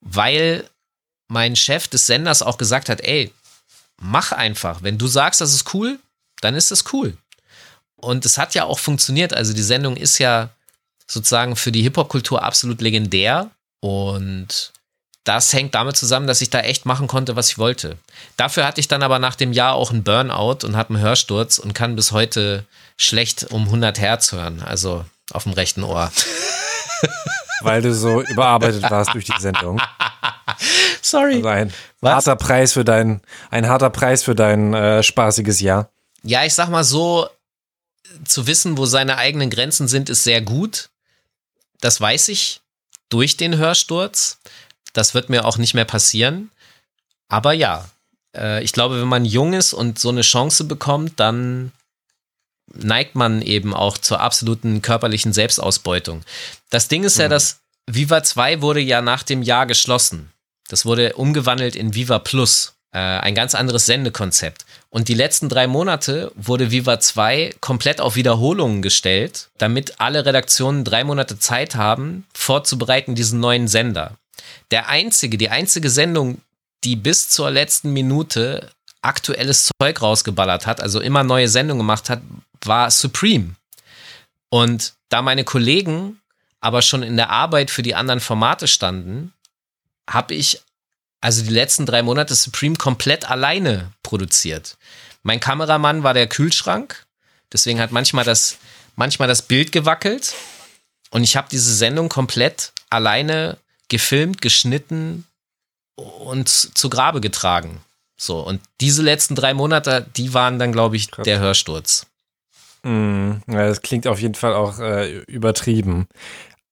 [0.01, 0.70] weil
[1.28, 3.34] mein Chef des Senders auch gesagt hat, ey,
[4.01, 4.84] mach einfach.
[4.84, 5.99] Wenn du sagst, das ist cool,
[6.41, 7.18] dann ist das cool.
[7.95, 9.34] Und es hat ja auch funktioniert.
[9.34, 10.49] Also die Sendung ist ja
[11.07, 13.51] sozusagen für die Hip-Hop-Kultur absolut legendär.
[13.80, 14.74] Und
[15.24, 17.97] das hängt damit zusammen, dass ich da echt machen konnte, was ich wollte.
[18.38, 21.59] Dafür hatte ich dann aber nach dem Jahr auch einen Burnout und hatte einen Hörsturz
[21.59, 22.65] und kann bis heute
[22.97, 26.11] schlecht um 100 Hertz hören, also auf dem rechten Ohr.
[27.61, 29.80] Weil du so überarbeitet warst durch die Sendung.
[31.01, 31.36] Sorry.
[31.36, 32.13] Also ein was?
[32.13, 35.89] harter Preis für dein, ein harter Preis für dein äh, spaßiges Jahr.
[36.24, 37.30] Ja, ich sag mal so,
[38.26, 40.89] zu wissen, wo seine eigenen Grenzen sind, ist sehr gut.
[41.80, 42.61] Das weiß ich
[43.09, 44.39] durch den Hörsturz.
[44.93, 46.51] Das wird mir auch nicht mehr passieren.
[47.29, 47.89] Aber ja,
[48.35, 51.71] äh, ich glaube, wenn man jung ist und so eine Chance bekommt, dann
[52.73, 56.23] neigt man eben auch zur absoluten körperlichen Selbstausbeutung.
[56.69, 57.23] Das Ding ist mhm.
[57.23, 60.31] ja, dass Viva 2 wurde ja nach dem Jahr geschlossen.
[60.69, 64.65] Das wurde umgewandelt in Viva Plus, äh, ein ganz anderes Sendekonzept.
[64.89, 70.85] Und die letzten drei Monate wurde Viva 2 komplett auf Wiederholungen gestellt, damit alle Redaktionen
[70.85, 74.17] drei Monate Zeit haben, vorzubereiten diesen neuen Sender.
[74.71, 76.41] Der einzige, die einzige Sendung,
[76.84, 78.71] die bis zur letzten Minute
[79.01, 82.21] aktuelles Zeug rausgeballert hat, also immer neue Sendungen gemacht hat,
[82.63, 83.55] war Supreme.
[84.49, 86.21] Und da meine Kollegen
[86.59, 89.34] aber schon in der Arbeit für die anderen Formate standen,
[90.07, 90.61] habe ich
[91.19, 94.77] also die letzten drei Monate Supreme komplett alleine produziert.
[95.23, 97.05] Mein Kameramann war der Kühlschrank,
[97.51, 98.57] deswegen hat manchmal das,
[98.95, 100.34] manchmal das Bild gewackelt.
[101.11, 103.57] Und ich habe diese Sendung komplett alleine
[103.91, 105.25] gefilmt, geschnitten
[105.95, 107.81] und zu Grabe getragen.
[108.17, 111.25] So, und diese letzten drei Monate, die waren dann, glaube ich, Krass.
[111.25, 112.07] der Hörsturz.
[112.83, 116.07] Mm, ja, das klingt auf jeden Fall auch äh, übertrieben.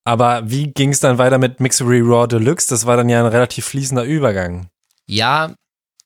[0.04, 2.68] Aber wie ging es dann weiter mit Mixery Raw Deluxe?
[2.68, 4.68] Das war dann ja ein relativ fließender Übergang.
[5.06, 5.54] Ja,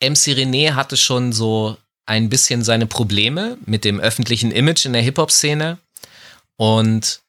[0.03, 5.03] MC René hatte schon so ein bisschen seine Probleme mit dem öffentlichen Image in der
[5.03, 5.79] Hip-Hop-Szene.
[6.57, 7.21] Und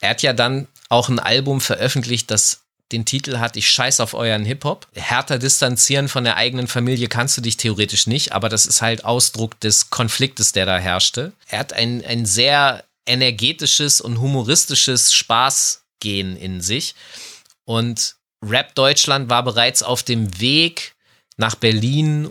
[0.00, 4.14] er hat ja dann auch ein Album veröffentlicht, das den Titel hat, ich scheiß auf
[4.14, 4.86] euren Hip-Hop.
[4.94, 9.04] Härter distanzieren von der eigenen Familie kannst du dich theoretisch nicht, aber das ist halt
[9.04, 11.32] Ausdruck des Konfliktes, der da herrschte.
[11.48, 16.94] Er hat ein, ein sehr energetisches und humoristisches Spaßgehen in sich.
[17.64, 20.94] Und Rap Deutschland war bereits auf dem Weg
[21.36, 22.30] nach Berlin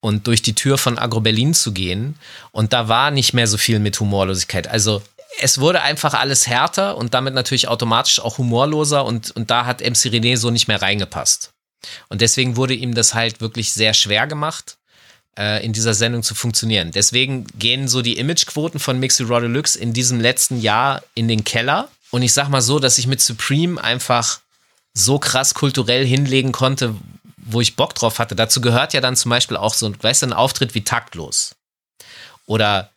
[0.00, 2.16] und durch die Tür von Agro Berlin zu gehen.
[2.52, 4.68] Und da war nicht mehr so viel mit Humorlosigkeit.
[4.68, 5.02] Also
[5.40, 9.80] es wurde einfach alles härter und damit natürlich automatisch auch humorloser und, und da hat
[9.80, 11.50] MC René so nicht mehr reingepasst.
[12.08, 14.78] Und deswegen wurde ihm das halt wirklich sehr schwer gemacht,
[15.38, 16.90] äh, in dieser Sendung zu funktionieren.
[16.90, 21.44] Deswegen gehen so die Imagequoten von Mixy Raw Deluxe in diesem letzten Jahr in den
[21.44, 21.88] Keller.
[22.10, 24.40] Und ich sag mal so, dass ich mit Supreme einfach
[24.94, 26.96] so krass kulturell hinlegen konnte,
[27.36, 28.34] wo ich Bock drauf hatte.
[28.34, 31.54] Dazu gehört ja dann zum Beispiel auch so, weißt du, ein Auftritt wie taktlos.
[32.46, 32.90] Oder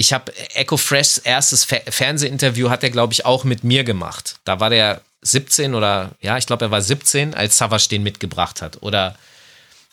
[0.00, 4.36] ich habe Echo Freshs erstes Fe Fernsehinterview hat er, glaube ich, auch mit mir gemacht.
[4.46, 8.62] Da war der 17 oder ja, ich glaube, er war 17, als Savage den mitgebracht
[8.62, 8.78] hat.
[8.80, 9.14] Oder,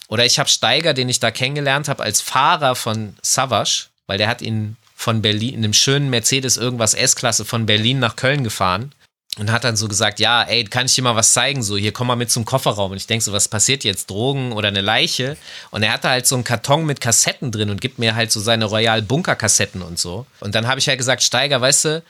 [0.08, 4.30] oder ich habe Steiger, den ich da kennengelernt habe, als Fahrer von Savage, weil der
[4.30, 8.94] hat ihn von Berlin, in einem schönen Mercedes irgendwas S-Klasse von Berlin nach Köln gefahren
[9.38, 11.62] und hat dann so gesagt, ja, ey, kann ich dir mal was zeigen?
[11.62, 12.92] So, hier komm mal mit zum Kofferraum.
[12.92, 14.10] Und ich denke so, was passiert jetzt?
[14.10, 15.38] Drogen oder eine Leiche?
[15.70, 18.40] Und er hatte halt so einen Karton mit Kassetten drin und gibt mir halt so
[18.40, 20.26] seine Royal Bunker Kassetten und so.
[20.40, 22.04] Und dann habe ich halt gesagt, Steiger, weißt du,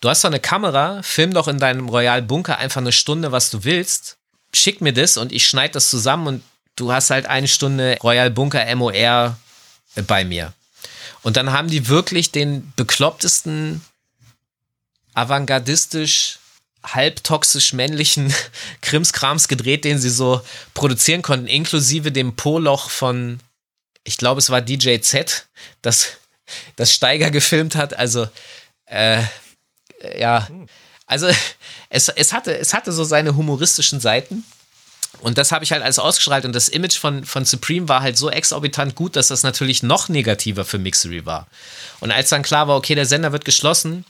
[0.00, 3.50] du hast doch eine Kamera, film doch in deinem Royal Bunker einfach eine Stunde, was
[3.50, 4.16] du willst.
[4.52, 6.42] Schick mir das und ich schneide das zusammen und
[6.76, 9.36] du hast halt eine Stunde Royal Bunker MOR
[10.08, 10.52] bei mir.
[11.22, 13.82] Und dann haben die wirklich den beklopptesten,
[15.14, 16.38] avantgardistisch
[16.84, 18.32] halbtoxisch männlichen
[18.80, 20.40] Krimskrams gedreht, den sie so
[20.74, 23.40] produzieren konnten, inklusive dem Po-Loch von,
[24.04, 25.46] ich glaube, es war DJ Z,
[25.80, 26.18] das,
[26.76, 27.94] das Steiger gefilmt hat.
[27.94, 28.28] Also,
[28.86, 29.22] äh,
[30.18, 30.48] ja,
[31.06, 31.28] also
[31.88, 34.44] es, es, hatte, es hatte so seine humoristischen Seiten.
[35.20, 38.16] Und das habe ich halt alles ausgestrahlt und das Image von, von Supreme war halt
[38.16, 41.46] so exorbitant gut, dass das natürlich noch negativer für Mixery war.
[42.00, 44.04] Und als dann klar war, okay, der Sender wird geschlossen,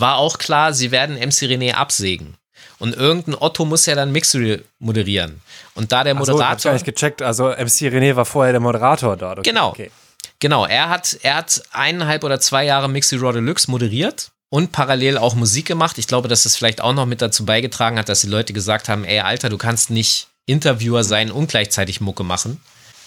[0.00, 2.36] war auch klar, sie werden MC René absägen.
[2.78, 5.40] Und irgendein Otto muss ja dann Mixery moderieren.
[5.74, 6.46] Und da der Moderator.
[6.46, 7.22] Ach so, ich gar nicht gecheckt.
[7.22, 9.32] Also MC René war vorher der Moderator da.
[9.32, 9.42] Okay.
[9.44, 9.68] Genau.
[9.68, 9.90] Okay.
[10.38, 10.64] Genau.
[10.64, 15.34] Er hat, er hat eineinhalb oder zwei Jahre Mixy Raw Deluxe moderiert und parallel auch
[15.34, 15.98] Musik gemacht.
[15.98, 18.88] Ich glaube, dass das vielleicht auch noch mit dazu beigetragen hat, dass die Leute gesagt
[18.88, 22.60] haben: Ey, Alter, du kannst nicht Interviewer sein und gleichzeitig Mucke machen.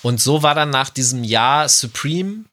[0.03, 2.45] Und so war dann nach diesem Jahr Supreme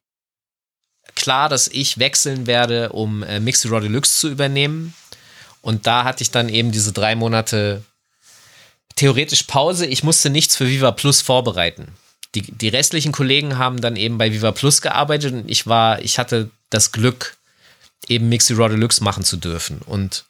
[1.21, 4.95] klar, dass ich wechseln werde, um äh, Mixed Raw Deluxe zu übernehmen.
[5.63, 7.83] Und da hatte ich dann eben diese drei Monate
[8.97, 9.87] theoretisch Pause.
[9.87, 11.95] Ich musste nichts für Viva Plus vorbereiten.
[12.35, 16.19] Die, die restlichen Kollegen haben dann eben bei Viva Plus gearbeitet und ich war, ich
[16.19, 17.37] hatte das Glück,
[18.09, 19.81] eben Mixed Raw Deluxe machen zu dürfen.
[19.85, 20.25] Und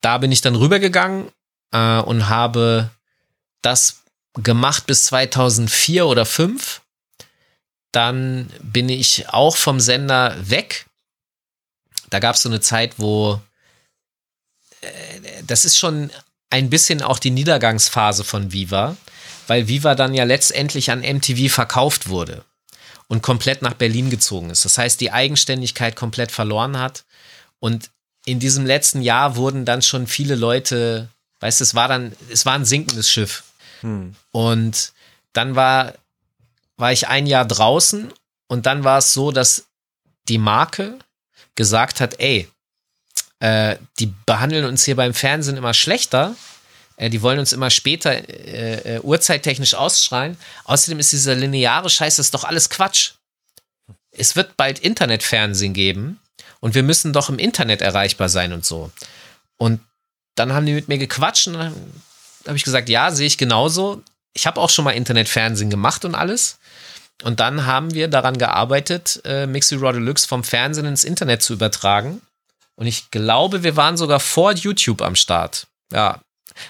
[0.00, 1.28] da bin ich dann rübergegangen
[1.72, 2.90] äh, und habe
[3.62, 4.02] das
[4.34, 6.82] gemacht bis 2004 oder 2005
[7.92, 10.86] dann bin ich auch vom Sender weg.
[12.10, 13.40] Da gab es so eine Zeit, wo
[14.80, 16.10] äh, das ist schon
[16.50, 18.96] ein bisschen auch die Niedergangsphase von Viva,
[19.46, 22.44] weil Viva dann ja letztendlich an MTV verkauft wurde
[23.08, 24.64] und komplett nach Berlin gezogen ist.
[24.64, 27.04] Das heißt, die Eigenständigkeit komplett verloren hat.
[27.58, 27.90] Und
[28.24, 31.08] in diesem letzten Jahr wurden dann schon viele Leute,
[31.40, 33.44] weißt du, es war dann, es war ein sinkendes Schiff.
[33.80, 34.14] Hm.
[34.32, 34.92] Und
[35.32, 35.94] dann war
[36.76, 38.12] war ich ein Jahr draußen
[38.48, 39.66] und dann war es so, dass
[40.28, 40.98] die Marke
[41.54, 42.48] gesagt hat, ey,
[43.40, 46.36] äh, die behandeln uns hier beim Fernsehen immer schlechter,
[46.96, 50.36] äh, die wollen uns immer später äh, äh uhrzeittechnisch ausstrahlen.
[50.64, 53.12] Außerdem ist dieser lineare Scheiß, das ist doch alles Quatsch.
[54.10, 56.20] Es wird bald Internetfernsehen geben
[56.60, 58.90] und wir müssen doch im Internet erreichbar sein und so.
[59.58, 59.80] Und
[60.34, 61.74] dann haben die mit mir gequatscht und dann
[62.46, 64.02] habe ich gesagt, ja, sehe ich genauso.
[64.32, 66.58] Ich habe auch schon mal Internetfernsehen gemacht und alles.
[67.22, 71.54] Und dann haben wir daran gearbeitet, äh, Mixi Raw Deluxe vom Fernsehen ins Internet zu
[71.54, 72.20] übertragen.
[72.76, 75.66] Und ich glaube, wir waren sogar vor YouTube am Start.
[75.92, 76.20] Ja,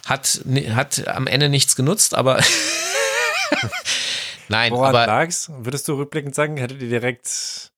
[0.07, 0.41] hat,
[0.71, 2.41] hat am Ende nichts genutzt, aber
[4.49, 4.73] nein.
[4.73, 5.51] Woran aber lag's?
[5.59, 7.73] Würdest du rückblickend sagen, hättet ihr direkt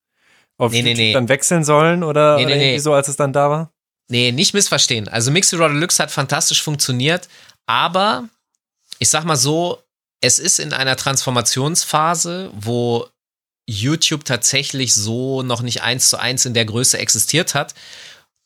[0.57, 1.13] auf nee, YouTube nee, nee.
[1.13, 3.71] dann wechseln sollen oder, Nee, nee, oder irgendwie so, als es dann da war?
[4.09, 5.07] Nee, nicht missverstehen.
[5.07, 7.27] Also Mixi Raw Deluxe hat fantastisch funktioniert,
[7.65, 8.27] aber
[8.99, 9.81] ich sag mal so,
[10.21, 13.07] es ist in einer Transformationsphase, wo
[13.69, 17.75] YouTube tatsächlich so noch nicht eins zu eins in der Größe existiert hat,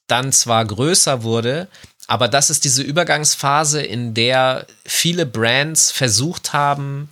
[0.07, 1.69] dann zwar größer wurde,
[2.07, 7.09] aber das ist diese Übergangsphase, in der viele Brands versucht haben,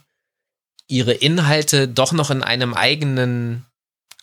[0.88, 3.66] ihre Inhalte doch noch in einem eigenen,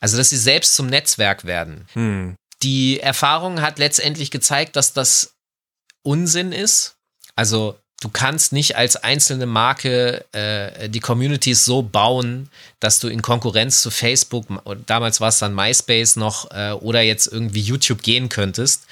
[0.00, 1.88] also dass sie selbst zum Netzwerk werden.
[1.94, 2.36] Hm.
[2.62, 5.34] Die Erfahrung hat letztendlich gezeigt, dass das
[6.02, 6.96] Unsinn ist.
[7.34, 12.48] Also du kannst nicht als einzelne Marke äh, die Communities so bauen,
[12.80, 14.46] dass du in Konkurrenz zu Facebook,
[14.86, 18.86] damals war es dann MySpace noch, äh, oder jetzt irgendwie YouTube gehen könntest.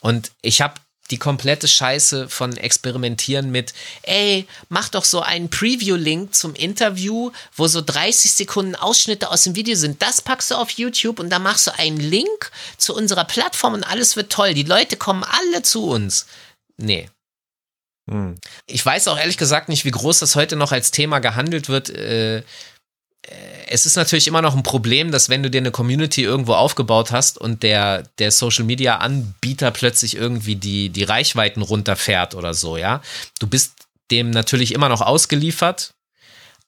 [0.00, 0.74] Und ich habe
[1.10, 3.72] die komplette Scheiße von Experimentieren mit,
[4.02, 9.56] ey, mach doch so einen Preview-Link zum Interview, wo so 30 Sekunden Ausschnitte aus dem
[9.56, 10.02] Video sind.
[10.02, 13.84] Das packst du auf YouTube und dann machst du einen Link zu unserer Plattform und
[13.84, 14.54] alles wird toll.
[14.54, 16.26] Die Leute kommen alle zu uns.
[16.76, 17.08] Nee,
[18.10, 18.34] Hm.
[18.66, 21.90] ich weiß auch ehrlich gesagt nicht, wie groß das heute noch als Thema gehandelt wird.
[21.90, 22.42] Äh, äh,
[23.68, 27.12] es ist natürlich immer noch ein Problem, dass wenn du dir eine Community irgendwo aufgebaut
[27.12, 32.76] hast und der, der Social Media Anbieter plötzlich irgendwie die, die Reichweiten runterfährt oder so,
[32.76, 33.00] ja.
[33.38, 33.72] Du bist
[34.10, 35.94] dem natürlich immer noch ausgeliefert,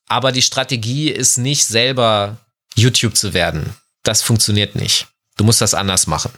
[0.09, 2.37] aber die Strategie ist nicht selber
[2.77, 3.75] YouTube zu werden.
[4.05, 5.09] Das funktioniert nicht.
[5.37, 6.31] Du musst das anders machen.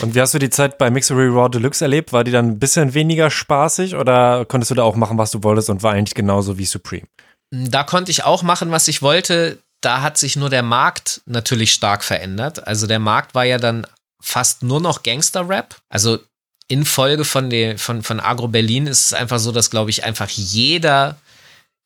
[0.00, 2.12] Und wie hast du die Zeit bei Mixery Raw Deluxe erlebt?
[2.12, 5.42] War die dann ein bisschen weniger spaßig oder konntest du da auch machen, was du
[5.42, 7.06] wolltest und war eigentlich genauso wie Supreme?
[7.50, 9.58] Da konnte ich auch machen, was ich wollte.
[9.80, 12.66] Da hat sich nur der Markt natürlich stark verändert.
[12.66, 13.86] Also der Markt war ja dann
[14.22, 15.76] fast nur noch Gangster-Rap.
[15.88, 16.18] Also
[16.68, 20.30] in Folge von, von, von Agro Berlin ist es einfach so, dass, glaube ich, einfach
[20.30, 21.16] jeder,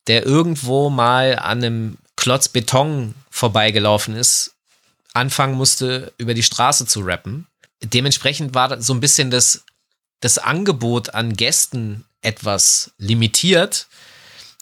[0.07, 4.53] der irgendwo mal an einem Klotz Beton vorbeigelaufen ist,
[5.13, 7.47] anfangen musste, über die Straße zu rappen.
[7.83, 9.63] Dementsprechend war so ein bisschen das,
[10.19, 13.87] das Angebot an Gästen etwas limitiert.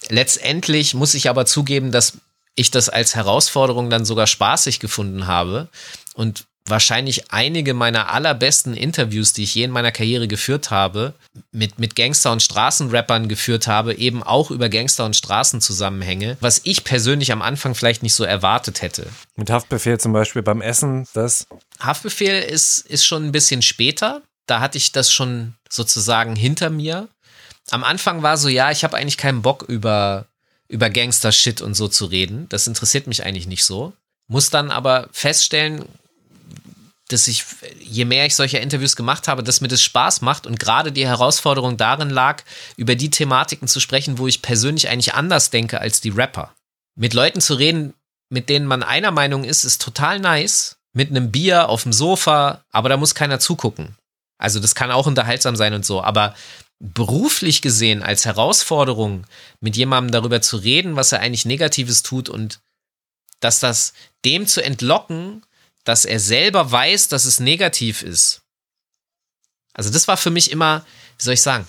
[0.09, 2.17] Letztendlich muss ich aber zugeben, dass
[2.55, 5.69] ich das als Herausforderung dann sogar spaßig gefunden habe
[6.13, 11.13] und wahrscheinlich einige meiner allerbesten Interviews, die ich je in meiner Karriere geführt habe,
[11.51, 16.83] mit, mit Gangster- und Straßenrappern geführt habe, eben auch über Gangster- und Straßenzusammenhänge, was ich
[16.83, 19.07] persönlich am Anfang vielleicht nicht so erwartet hätte.
[19.35, 21.47] Mit Haftbefehl zum Beispiel beim Essen, das.
[21.79, 24.21] Haftbefehl ist, ist schon ein bisschen später.
[24.47, 27.07] Da hatte ich das schon sozusagen hinter mir.
[27.71, 30.25] Am Anfang war so, ja, ich habe eigentlich keinen Bock über,
[30.67, 32.47] über Gangster-Shit und so zu reden.
[32.49, 33.93] Das interessiert mich eigentlich nicht so.
[34.27, 35.85] Muss dann aber feststellen,
[37.09, 37.45] dass ich,
[37.79, 41.05] je mehr ich solche Interviews gemacht habe, dass mir das Spaß macht und gerade die
[41.05, 42.43] Herausforderung darin lag,
[42.77, 46.53] über die Thematiken zu sprechen, wo ich persönlich eigentlich anders denke als die Rapper.
[46.95, 47.93] Mit Leuten zu reden,
[48.29, 50.77] mit denen man einer Meinung ist, ist total nice.
[50.93, 53.95] Mit einem Bier auf dem Sofa, aber da muss keiner zugucken.
[54.37, 56.33] Also das kann auch unterhaltsam sein und so, aber
[56.79, 59.25] beruflich gesehen als Herausforderung,
[59.59, 62.59] mit jemandem darüber zu reden, was er eigentlich Negatives tut und
[63.39, 63.93] dass das
[64.23, 65.44] dem zu entlocken,
[65.85, 68.41] dass er selber weiß, dass es negativ ist.
[69.73, 70.85] Also das war für mich immer,
[71.17, 71.65] wie soll ich sagen,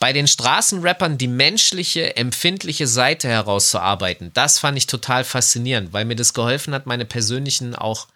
[0.00, 6.16] bei den Straßenrappern die menschliche, empfindliche Seite herauszuarbeiten, das fand ich total faszinierend, weil mir
[6.16, 8.08] das geholfen hat, meine persönlichen auch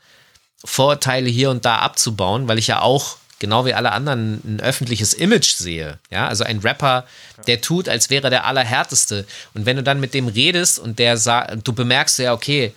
[0.65, 5.13] Vorurteile hier und da abzubauen, weil ich ja auch genau wie alle anderen ein öffentliches
[5.13, 5.99] Image sehe.
[6.11, 7.07] Ja, also ein Rapper,
[7.47, 9.27] der tut, als wäre der allerhärteste.
[9.53, 12.73] Und wenn du dann mit dem redest und der sagt, du bemerkst ja, okay,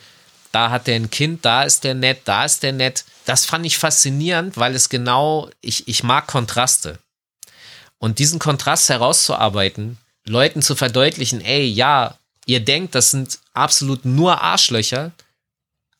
[0.51, 3.05] da hat der ein Kind, da ist der nett, da ist der nett.
[3.25, 6.99] Das fand ich faszinierend, weil es genau, ich, ich mag Kontraste.
[7.99, 14.41] Und diesen Kontrast herauszuarbeiten, Leuten zu verdeutlichen, ey, ja, ihr denkt, das sind absolut nur
[14.41, 15.11] Arschlöcher,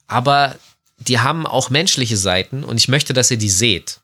[0.06, 0.56] aber
[0.98, 4.00] die haben auch menschliche Seiten und ich möchte, dass ihr die seht.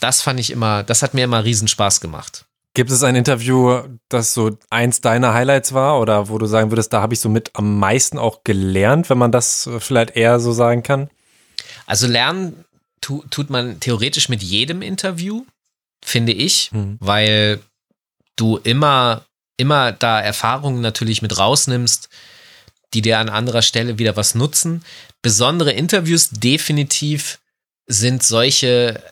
[0.00, 2.44] Das fand ich immer, das hat mir immer riesen Spaß gemacht.
[2.74, 6.92] Gibt es ein Interview, das so eins deiner Highlights war oder wo du sagen würdest,
[6.92, 10.52] da habe ich so mit am meisten auch gelernt, wenn man das vielleicht eher so
[10.52, 11.10] sagen kann?
[11.86, 12.64] Also lernen
[13.00, 15.44] tu, tut man theoretisch mit jedem Interview
[16.04, 16.96] finde ich, mhm.
[17.00, 17.60] weil
[18.36, 19.24] du immer,
[19.56, 22.08] immer da Erfahrungen natürlich mit rausnimmst,
[22.94, 24.84] die dir an anderer Stelle wieder was nutzen.
[25.22, 27.40] Besondere Interviews definitiv
[27.86, 29.02] sind solche,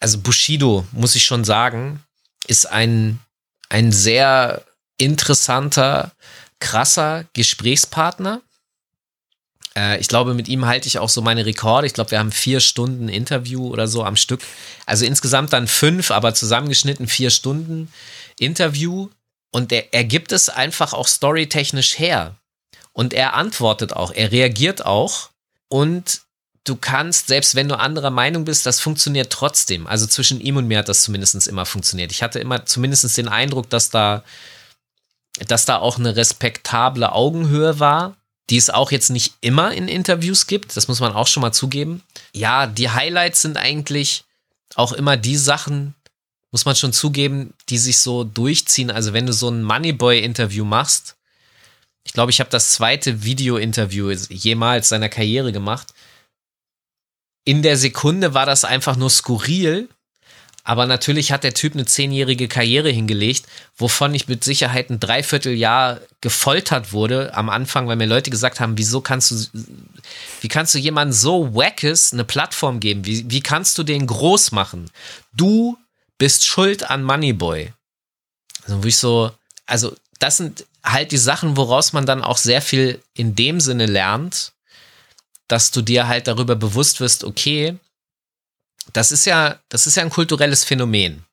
[0.00, 2.02] also Bushido, muss ich schon sagen,
[2.46, 3.20] ist ein,
[3.68, 4.64] ein sehr
[4.98, 6.12] interessanter,
[6.58, 8.42] krasser Gesprächspartner.
[9.76, 11.86] Äh, ich glaube, mit ihm halte ich auch so meine Rekorde.
[11.86, 14.42] Ich glaube, wir haben vier Stunden Interview oder so am Stück.
[14.86, 17.92] Also insgesamt dann fünf, aber zusammengeschnitten vier Stunden
[18.38, 19.08] Interview.
[19.52, 22.36] Und er, er gibt es einfach auch storytechnisch her.
[22.92, 25.30] Und er antwortet auch, er reagiert auch.
[25.68, 26.22] Und
[26.64, 29.86] du kannst, selbst wenn du anderer Meinung bist, das funktioniert trotzdem.
[29.86, 32.12] Also zwischen ihm und mir hat das zumindest immer funktioniert.
[32.12, 34.22] Ich hatte immer zumindest den Eindruck, dass da,
[35.46, 38.16] dass da auch eine respektable Augenhöhe war
[38.50, 40.76] die es auch jetzt nicht immer in Interviews gibt.
[40.76, 42.02] Das muss man auch schon mal zugeben.
[42.34, 44.24] Ja, die Highlights sind eigentlich
[44.74, 45.94] auch immer die Sachen,
[46.50, 48.90] muss man schon zugeben, die sich so durchziehen.
[48.90, 51.16] Also wenn du so ein Moneyboy-Interview machst,
[52.02, 55.94] ich glaube, ich habe das zweite Video-Interview jemals seiner Karriere gemacht.
[57.44, 59.88] In der Sekunde war das einfach nur skurril,
[60.62, 66.00] aber natürlich hat der Typ eine zehnjährige Karriere hingelegt, wovon ich mit Sicherheit ein Dreivierteljahr
[66.20, 69.36] gefoltert wurde am Anfang, weil mir Leute gesagt haben, wieso kannst du,
[70.42, 73.06] wie kannst du jemandem so wackes eine Plattform geben?
[73.06, 74.90] Wie, wie kannst du den groß machen?
[75.32, 75.78] Du
[76.18, 77.72] bist schuld an Moneyboy.
[78.64, 79.32] Also, wo ich so,
[79.66, 83.86] also, das sind halt die Sachen, woraus man dann auch sehr viel in dem Sinne
[83.86, 84.52] lernt,
[85.50, 87.76] dass du dir halt darüber bewusst wirst, okay,
[88.92, 91.24] das ist ja, das ist ja ein kulturelles Phänomen.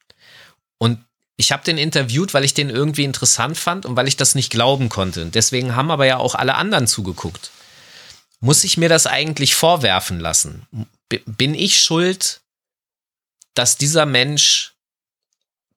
[0.79, 1.03] Und
[1.37, 4.49] ich habe den interviewt, weil ich den irgendwie interessant fand und weil ich das nicht
[4.49, 5.27] glauben konnte.
[5.27, 7.51] Deswegen haben aber ja auch alle anderen zugeguckt.
[8.39, 10.65] Muss ich mir das eigentlich vorwerfen lassen?
[11.25, 12.41] Bin ich schuld,
[13.53, 14.73] dass dieser Mensch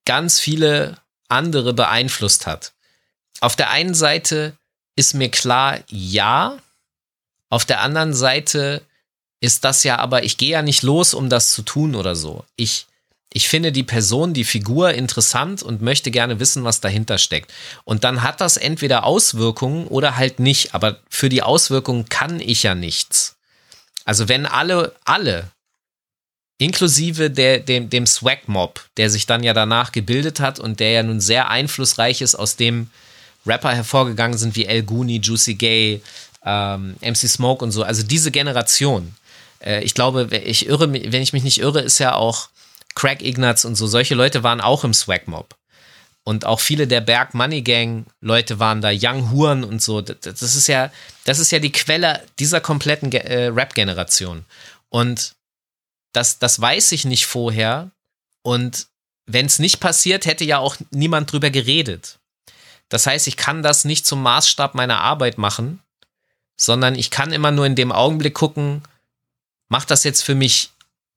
[0.07, 2.72] ganz viele andere beeinflusst hat?
[3.41, 4.57] Auf der einen Seite
[4.97, 6.59] ist mir klar, ja.
[7.51, 8.82] Auf der anderen Seite
[9.40, 12.44] ist das ja aber, ich gehe ja nicht los, um das zu tun oder so.
[12.57, 12.86] Ich,
[13.32, 17.53] ich finde die Person, die Figur interessant und möchte gerne wissen, was dahinter steckt.
[17.84, 20.74] Und dann hat das entweder Auswirkungen oder halt nicht.
[20.74, 23.36] Aber für die Auswirkungen kann ich ja nichts.
[24.05, 25.51] Also wenn alle, alle,
[26.59, 31.03] inklusive der, dem, dem Swag-Mob, der sich dann ja danach gebildet hat und der ja
[31.03, 32.90] nun sehr einflussreich ist, aus dem
[33.46, 36.03] Rapper hervorgegangen sind wie El Guni, Juicy Gay,
[36.45, 37.83] ähm, MC Smoke und so.
[37.83, 39.14] Also diese Generation,
[39.62, 42.49] äh, ich glaube, ich irre, wenn ich mich nicht irre, ist ja auch
[42.95, 43.87] Craig Ignatz und so.
[43.87, 45.54] Solche Leute waren auch im Swag Mob.
[46.22, 50.00] Und auch viele der Berg Money Gang Leute waren da, Young Huren und so.
[50.00, 50.92] Das ist ja,
[51.25, 54.45] das ist ja die Quelle dieser kompletten äh, Rap-Generation.
[54.91, 55.34] Und
[56.12, 57.91] das, das weiß ich nicht vorher.
[58.42, 58.88] Und
[59.26, 62.18] wenn es nicht passiert, hätte ja auch niemand drüber geredet.
[62.88, 65.80] Das heißt, ich kann das nicht zum Maßstab meiner Arbeit machen,
[66.61, 68.82] sondern ich kann immer nur in dem Augenblick gucken,
[69.68, 70.70] macht das jetzt für mich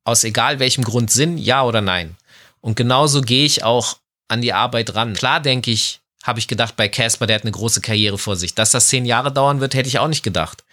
[0.06, 2.16] aus egal welchem Grund Sinn, ja oder nein?
[2.62, 3.98] Und genauso gehe ich auch
[4.28, 5.14] an die Arbeit ran.
[5.14, 8.56] Klar denke ich, habe ich gedacht bei Casper, der hat eine große Karriere vor sich.
[8.56, 10.64] Dass das zehn Jahre dauern wird, hätte ich auch nicht gedacht.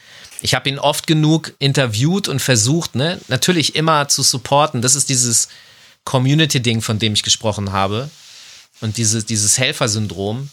[0.41, 4.81] Ich habe ihn oft genug interviewt und versucht, ne, natürlich immer zu supporten.
[4.81, 5.49] Das ist dieses
[6.05, 8.09] Community-Ding, von dem ich gesprochen habe.
[8.81, 10.49] Und dieses, dieses Helfersyndrom.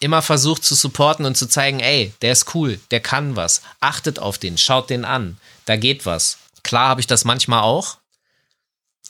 [0.00, 3.62] Immer versucht zu supporten und zu zeigen, ey, der ist cool, der kann was.
[3.80, 5.36] Achtet auf den, schaut den an
[5.70, 6.38] da geht was.
[6.64, 7.98] Klar habe ich das manchmal auch,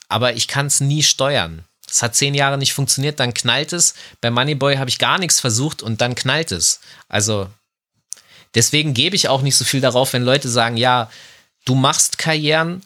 [0.09, 1.65] aber ich kann es nie steuern.
[1.89, 3.95] Es hat zehn Jahre nicht funktioniert, dann knallt es.
[4.21, 6.81] Bei Moneyboy habe ich gar nichts versucht und dann knallt es.
[7.09, 7.49] Also
[8.55, 11.11] deswegen gebe ich auch nicht so viel darauf, wenn Leute sagen, ja,
[11.65, 12.85] du machst Karrieren.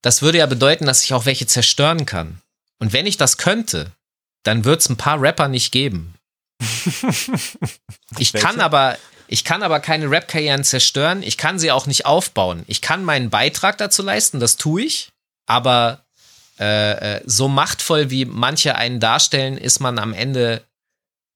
[0.00, 2.40] Das würde ja bedeuten, dass ich auch welche zerstören kann.
[2.78, 3.92] Und wenn ich das könnte,
[4.44, 6.14] dann wird es ein paar Rapper nicht geben.
[8.18, 11.22] ich kann aber, ich kann aber keine Rap-Karrieren zerstören.
[11.22, 12.64] Ich kann sie auch nicht aufbauen.
[12.66, 15.10] Ich kann meinen Beitrag dazu leisten, das tue ich.
[15.46, 16.04] Aber
[16.58, 20.64] äh, äh, so machtvoll, wie manche einen darstellen, ist man am Ende.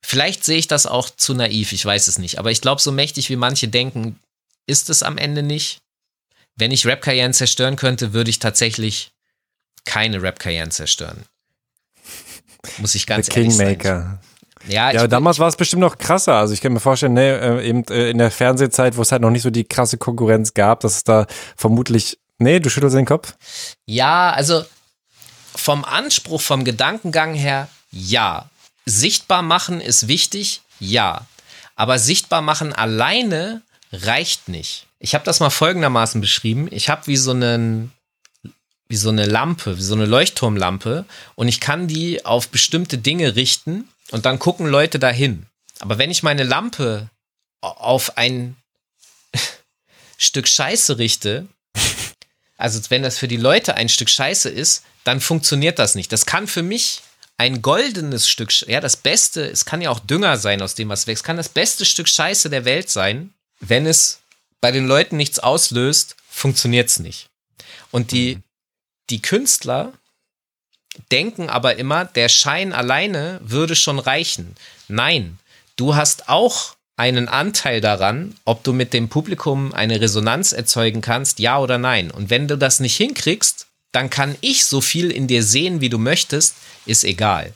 [0.05, 2.39] Vielleicht sehe ich das auch zu naiv, ich weiß es nicht.
[2.39, 4.19] Aber ich glaube, so mächtig wie manche denken,
[4.67, 5.81] ist es am Ende nicht.
[6.57, 9.11] Wenn ich Rap-Karrieren zerstören könnte, würde ich tatsächlich
[9.85, 11.25] keine Rap-Karrieren zerstören.
[12.79, 14.21] Muss ich ganz The ehrlich Kingmaker.
[14.69, 16.35] Ja, Ja, damals war es bestimmt noch krasser.
[16.35, 19.23] Also ich kann mir vorstellen, ne, äh, eben äh, in der Fernsehzeit, wo es halt
[19.23, 21.27] noch nicht so die krasse Konkurrenz gab, dass es da
[21.57, 22.19] vermutlich.
[22.39, 23.35] Nee, du schüttelst den Kopf?
[23.87, 24.65] Ja, also
[25.55, 28.49] vom Anspruch, vom Gedankengang her, ja.
[28.87, 31.27] Sichtbar machen ist wichtig, ja.
[31.75, 33.63] Aber sichtbar machen alleine
[33.93, 34.87] reicht nicht.
[35.01, 36.69] Ich habe das mal folgendermaßen beschrieben.
[36.71, 37.93] Ich habe wie so einen
[38.89, 41.05] wie so eine Lampe, wie so eine Leuchtturmlampe
[41.35, 45.47] und ich kann die auf bestimmte Dinge richten und dann gucken Leute dahin.
[45.81, 47.11] Aber wenn ich meine Lampe
[47.61, 48.57] auf ein
[50.19, 51.47] Stück Scheiße richte,
[52.57, 56.13] also wenn das für die Leute ein Stück Scheiße ist, dann funktioniert das nicht.
[56.13, 57.03] Das kann für mich
[57.39, 61.07] ein goldenes Stück, ja, das Beste, es kann ja auch Dünger sein, aus dem was
[61.07, 63.33] wächst, kann das beste Stück Scheiße der Welt sein.
[63.61, 64.21] Wenn es
[64.61, 67.29] bei den Leuten nichts auslöst, funktioniert es nicht.
[67.93, 68.41] Und die,
[69.09, 69.93] die Künstler
[71.11, 74.57] denken aber immer, der Schein alleine würde schon reichen.
[74.89, 75.39] Nein,
[75.77, 81.39] du hast auch einen Anteil daran, ob du mit dem Publikum eine Resonanz erzeugen kannst,
[81.39, 82.11] ja oder nein.
[82.11, 85.89] Und wenn du das nicht hinkriegst, dann kann ich so viel in dir sehen, wie
[85.89, 86.57] du möchtest,
[86.87, 87.53] ist egal.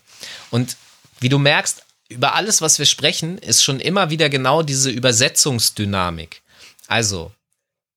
[0.50, 0.76] Und
[1.18, 6.42] wie du merkst, über alles, was wir sprechen, ist schon immer wieder genau diese Übersetzungsdynamik.
[6.86, 7.32] Also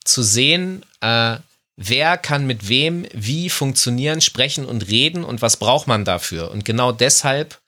[0.04, 1.38] zu sehen, äh,
[1.78, 6.52] wer kann mit wem wie funktionieren, sprechen und reden und was braucht man dafür.
[6.52, 7.60] Und genau deshalb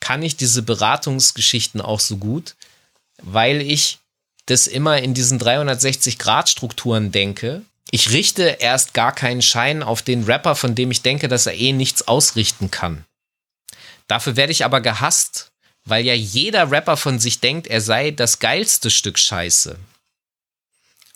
[0.00, 2.54] kann ich diese Beratungsgeschichten auch so gut,
[3.22, 3.98] weil ich
[4.46, 7.62] das immer in diesen 360-Grad-Strukturen denke.
[7.90, 11.54] Ich richte erst gar keinen Schein auf den Rapper, von dem ich denke, dass er
[11.54, 13.04] eh nichts ausrichten kann.
[14.06, 15.50] Dafür werde ich aber gehasst,
[15.84, 19.78] weil ja jeder Rapper von sich denkt, er sei das geilste Stück Scheiße.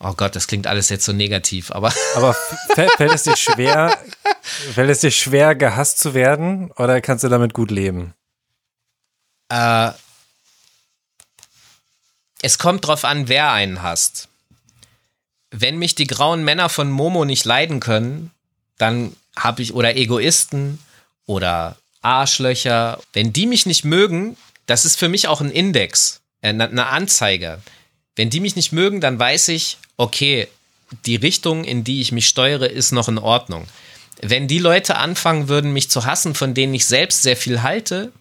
[0.04, 1.92] Oh Gott, das klingt alles jetzt so negativ, aber.
[2.16, 2.34] Aber
[2.74, 3.96] fällt, es dir schwer,
[4.42, 8.12] fällt es dir schwer, gehasst zu werden oder kannst du damit gut leben?
[9.48, 9.92] Äh,
[12.42, 14.28] es kommt drauf an, wer einen hasst.
[15.50, 18.32] Wenn mich die grauen Männer von Momo nicht leiden können,
[18.78, 20.80] dann habe ich, oder Egoisten
[21.26, 26.48] oder Arschlöcher, wenn die mich nicht mögen, das ist für mich auch ein Index, äh,
[26.48, 27.62] eine Anzeige.
[28.16, 30.48] Wenn die mich nicht mögen, dann weiß ich, okay,
[31.06, 33.66] die Richtung, in die ich mich steuere, ist noch in Ordnung.
[34.20, 38.12] Wenn die Leute anfangen würden, mich zu hassen, von denen ich selbst sehr viel halte,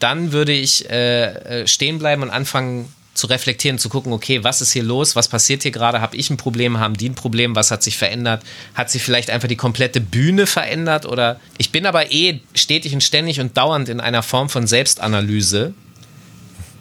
[0.00, 4.72] dann würde ich äh, stehen bleiben und anfangen zu reflektieren, zu gucken, okay, was ist
[4.72, 7.70] hier los, was passiert hier gerade, habe ich ein Problem, haben die ein Problem, was
[7.70, 8.42] hat sich verändert,
[8.74, 11.06] hat sich vielleicht einfach die komplette Bühne verändert?
[11.06, 15.74] Oder ich bin aber eh stetig und ständig und dauernd in einer Form von Selbstanalyse.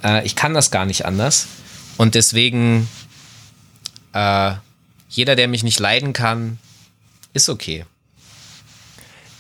[0.04, 1.48] Äh, ich kann das gar nicht anders
[1.98, 2.88] und deswegen
[4.14, 4.54] äh,
[5.10, 6.58] jeder, der mich nicht leiden kann,
[7.34, 7.86] ist okay.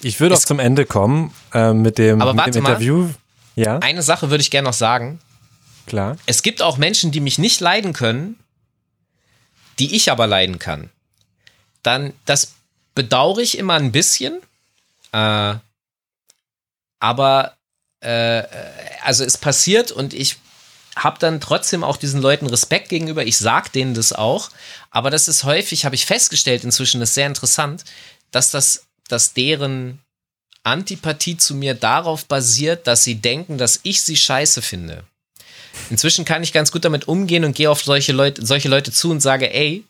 [0.02, 2.70] Ich würde auch zum Ende kommen äh, mit dem, Aber mit warte dem mal.
[2.72, 3.10] Interview.
[3.56, 5.20] Ja, Eine Sache würde ich gerne noch sagen.
[5.86, 6.18] klar.
[6.26, 8.38] Es gibt auch Menschen, die mich nicht leiden können,
[9.80, 10.90] die ich aber leiden kann.
[11.84, 12.54] Dann, das
[12.96, 14.40] bedauere ich immer ein bisschen.
[15.12, 15.56] Äh,
[17.00, 17.54] aber,
[18.00, 18.44] äh,
[19.04, 20.38] also es passiert und ich
[20.96, 23.26] habe dann trotzdem auch diesen Leuten Respekt gegenüber.
[23.26, 24.50] Ich sag denen das auch.
[24.90, 27.84] Aber das ist häufig, habe ich festgestellt inzwischen, das ist sehr interessant,
[28.32, 30.00] dass das, dass deren
[30.64, 35.04] Antipathie zu mir darauf basiert, dass sie denken, dass ich sie scheiße finde.
[35.90, 39.10] Inzwischen kann ich ganz gut damit umgehen und gehe auf solche Leute, solche Leute zu
[39.10, 39.86] und sage, ey,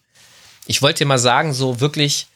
[0.67, 2.27] ich wollte dir mal sagen, so wirklich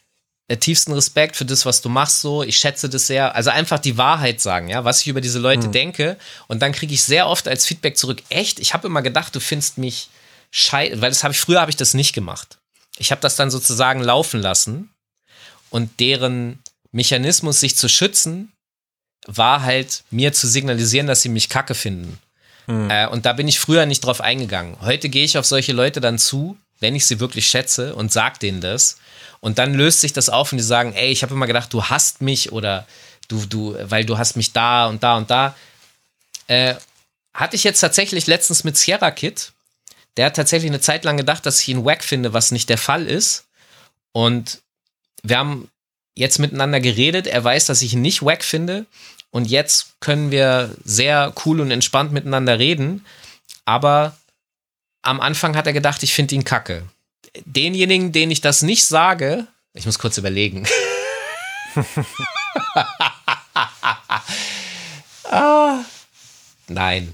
[0.48, 3.36] tiefsten Respekt für das, was du machst, so, ich schätze das sehr.
[3.36, 6.18] Also einfach die Wahrheit sagen, ja, was ich über diese Leute denke.
[6.48, 9.40] Und dann kriege ich sehr oft als Feedback zurück, echt, ich habe immer gedacht, du
[9.40, 10.10] findest mich
[10.52, 12.60] scheiße, weil das habe ich, früher habe ich das nicht gemacht.
[12.98, 14.90] Ich habe das dann sozusagen laufen lassen
[15.70, 16.60] und deren
[16.92, 18.54] Mechanismus, sich zu schützen,
[19.28, 22.20] war halt, mir zu signalisieren, dass sie mich kacke finden.
[22.90, 24.78] Äh, und da bin ich früher nicht drauf eingegangen.
[24.82, 28.40] Heute gehe ich auf solche Leute dann zu, wenn ich sie wirklich schätze und sag
[28.40, 28.98] denen das.
[29.46, 31.84] Und dann löst sich das auf und die sagen, ey, ich habe immer gedacht, du
[31.84, 32.88] hasst mich oder
[33.28, 35.56] du, du, weil du hast mich da und da und da.
[36.48, 36.74] Äh,
[37.32, 39.52] hatte ich jetzt tatsächlich letztens mit Sierra Kid.
[40.18, 42.80] Der hat tatsächlich eine Zeit lang gedacht, dass ich ihn wack finde, was nicht der
[42.80, 43.46] Fall ist.
[44.14, 44.64] Und
[45.22, 45.70] wir haben
[46.16, 47.28] jetzt miteinander geredet.
[47.28, 48.88] Er weiß, dass ich ihn nicht wack finde.
[49.30, 53.06] Und jetzt können wir sehr cool und entspannt miteinander reden.
[53.64, 54.18] Aber
[55.04, 56.82] am Anfang hat er gedacht, ich finde ihn kacke.
[57.46, 60.66] Denjenigen, denen ich das nicht sage, ich muss kurz überlegen.
[65.26, 65.84] ah,
[66.68, 67.14] nein.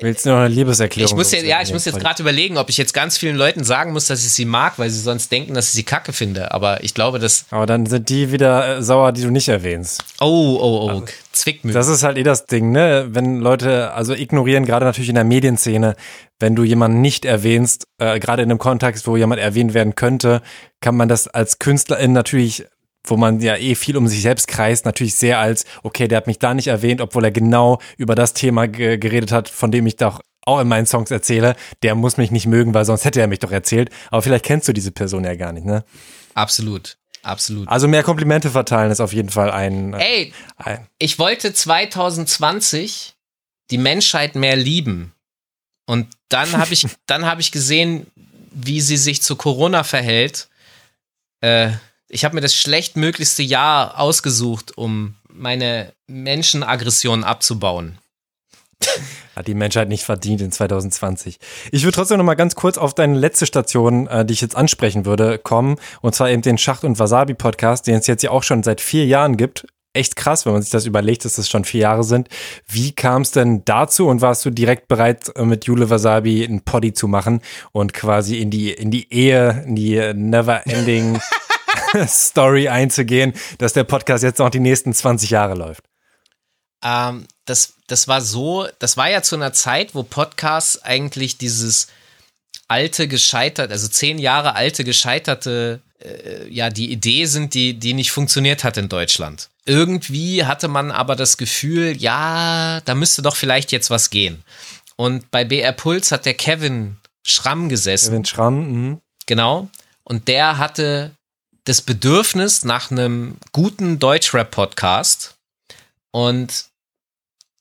[0.00, 1.12] Willst du noch eine Liebeserklärung?
[1.12, 3.62] Ich muss ja, ja, ich muss jetzt gerade überlegen, ob ich jetzt ganz vielen Leuten
[3.62, 6.52] sagen muss, dass ich sie mag, weil sie sonst denken, dass ich sie kacke finde.
[6.52, 7.44] Aber ich glaube, dass.
[7.50, 10.02] Aber dann sind die wieder äh, sauer, die du nicht erwähnst.
[10.20, 10.88] Oh, oh, oh.
[10.88, 11.72] Also, Zwickmühle.
[11.72, 13.06] Das ist halt eh das Ding, ne?
[13.10, 15.94] Wenn Leute, also ignorieren, gerade natürlich in der Medienszene,
[16.40, 20.42] wenn du jemanden nicht erwähnst, äh, gerade in einem Kontext, wo jemand erwähnt werden könnte,
[20.80, 22.66] kann man das als Künstlerin natürlich
[23.04, 26.26] wo man ja eh viel um sich selbst kreist, natürlich sehr als, okay, der hat
[26.26, 29.96] mich da nicht erwähnt, obwohl er genau über das Thema geredet hat, von dem ich
[29.96, 33.26] doch auch in meinen Songs erzähle, der muss mich nicht mögen, weil sonst hätte er
[33.26, 33.90] mich doch erzählt.
[34.10, 35.84] Aber vielleicht kennst du diese Person ja gar nicht, ne?
[36.34, 36.96] Absolut.
[37.22, 37.68] Absolut.
[37.68, 39.92] Also mehr Komplimente verteilen ist auf jeden Fall ein.
[39.92, 40.86] Äh, Ey, ein.
[40.98, 43.14] ich wollte 2020
[43.70, 45.12] die Menschheit mehr lieben.
[45.86, 48.06] Und dann habe ich, dann habe ich gesehen,
[48.52, 50.48] wie sie sich zu Corona verhält.
[51.42, 51.72] Äh,
[52.10, 57.98] ich habe mir das schlechtmöglichste Jahr ausgesucht, um meine Menschenaggression abzubauen.
[59.36, 61.38] Hat die Menschheit nicht verdient in 2020.
[61.70, 64.56] Ich würde trotzdem noch mal ganz kurz auf deine letzte Station, äh, die ich jetzt
[64.56, 65.76] ansprechen würde, kommen.
[66.00, 69.06] Und zwar eben den Schacht- und Wasabi-Podcast, den es jetzt ja auch schon seit vier
[69.06, 69.66] Jahren gibt.
[69.92, 72.28] Echt krass, wenn man sich das überlegt, dass das schon vier Jahre sind.
[72.66, 76.62] Wie kam es denn dazu und warst du direkt bereit, äh, mit Jule Wasabi ein
[76.62, 77.40] Poddy zu machen
[77.72, 81.20] und quasi in die, in die Ehe, in die never-ending
[82.06, 85.84] Story einzugehen, dass der Podcast jetzt noch die nächsten 20 Jahre läuft?
[86.82, 91.88] Ähm, das, das war so, das war ja zu einer Zeit, wo Podcasts eigentlich dieses
[92.68, 98.12] alte, gescheitert, also zehn Jahre alte, gescheiterte, äh, ja, die Idee sind, die, die nicht
[98.12, 99.50] funktioniert hat in Deutschland.
[99.66, 104.42] Irgendwie hatte man aber das Gefühl, ja, da müsste doch vielleicht jetzt was gehen.
[104.96, 108.10] Und bei BR Puls hat der Kevin Schramm gesessen.
[108.10, 108.98] Kevin Schramm, mh.
[109.26, 109.68] Genau.
[110.04, 111.12] Und der hatte
[111.70, 115.36] das Bedürfnis nach einem guten Deutschrap-Podcast
[116.10, 116.64] und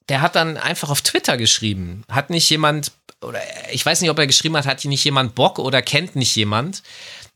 [0.10, 2.06] der hat dann einfach auf Twitter geschrieben.
[2.10, 2.92] Hat nicht jemand,
[3.22, 3.40] oder
[3.72, 6.82] ich weiß nicht, ob er geschrieben hat, hat nicht jemand Bock oder kennt nicht jemand.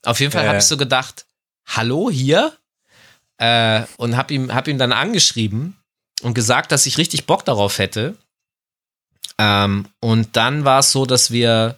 [0.03, 0.47] Auf jeden Fall äh.
[0.47, 1.27] habe ich so gedacht,
[1.67, 2.57] hallo hier?
[3.37, 5.77] Äh, und habe ihm, hab ihm dann angeschrieben
[6.23, 8.17] und gesagt, dass ich richtig Bock darauf hätte.
[9.37, 11.77] Ähm, und dann war es so, dass wir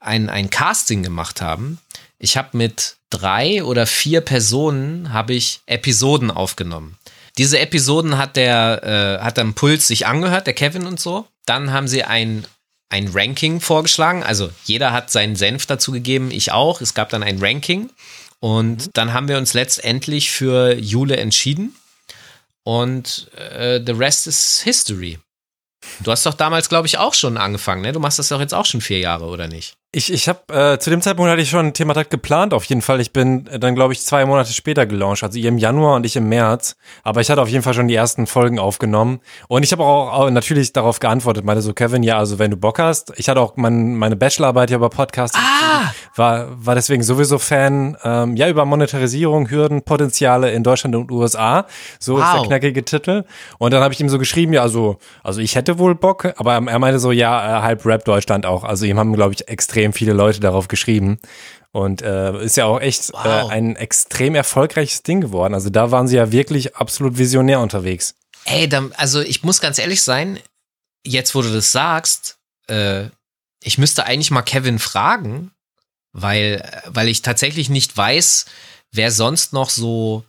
[0.00, 1.78] ein, ein Casting gemacht haben.
[2.18, 6.98] Ich habe mit drei oder vier Personen habe ich Episoden aufgenommen.
[7.38, 11.26] Diese Episoden hat der, äh, hat dann Puls sich angehört, der Kevin und so.
[11.44, 12.46] Dann haben sie ein,
[12.88, 14.22] ein Ranking vorgeschlagen.
[14.22, 16.80] Also jeder hat seinen Senf dazu gegeben, ich auch.
[16.80, 17.90] Es gab dann ein Ranking.
[18.40, 18.90] Und mhm.
[18.94, 21.76] dann haben wir uns letztendlich für Jule entschieden.
[22.62, 25.18] Und äh, the rest is history.
[26.00, 27.92] Du hast doch damals, glaube ich, auch schon angefangen, ne?
[27.92, 29.76] Du machst das doch jetzt auch schon vier Jahre, oder nicht?
[29.92, 32.82] Ich, ich habe äh, zu dem Zeitpunkt hatte ich schon ein Thematag geplant, auf jeden
[32.82, 33.00] Fall.
[33.00, 35.22] Ich bin äh, dann, glaube ich, zwei Monate später gelauncht.
[35.22, 36.76] Also ihr im Januar und ich im März.
[37.02, 39.20] Aber ich hatte auf jeden Fall schon die ersten Folgen aufgenommen.
[39.48, 42.58] Und ich habe auch, auch natürlich darauf geantwortet, meinte so, Kevin, ja, also wenn du
[42.58, 43.14] Bock hast.
[43.16, 45.38] Ich hatte auch mein, meine Bachelorarbeit ja über Podcasts.
[45.38, 45.94] Ah!
[46.14, 51.66] War, war deswegen sowieso Fan, ähm, ja, über Monetarisierung, Hürden, Potenziale in Deutschland und USA.
[51.98, 52.22] So wow.
[52.22, 53.24] ist der knackige Titel.
[53.58, 56.54] Und dann habe ich ihm so geschrieben, ja, also, also ich hätte wohl Bock, aber
[56.54, 58.64] er meinte so, ja, äh, halb Rap Deutschland auch.
[58.64, 61.18] Also ihm haben, glaube ich, extrem extrem viele Leute darauf geschrieben.
[61.72, 63.24] Und äh, ist ja auch echt wow.
[63.24, 65.54] äh, ein extrem erfolgreiches Ding geworden.
[65.54, 68.14] Also da waren sie ja wirklich absolut visionär unterwegs.
[68.44, 70.38] Ey, dann, also ich muss ganz ehrlich sein,
[71.04, 72.38] jetzt wo du das sagst,
[72.68, 73.06] äh,
[73.62, 75.50] ich müsste eigentlich mal Kevin fragen,
[76.12, 78.46] weil, weil ich tatsächlich nicht weiß,
[78.92, 80.24] wer sonst noch so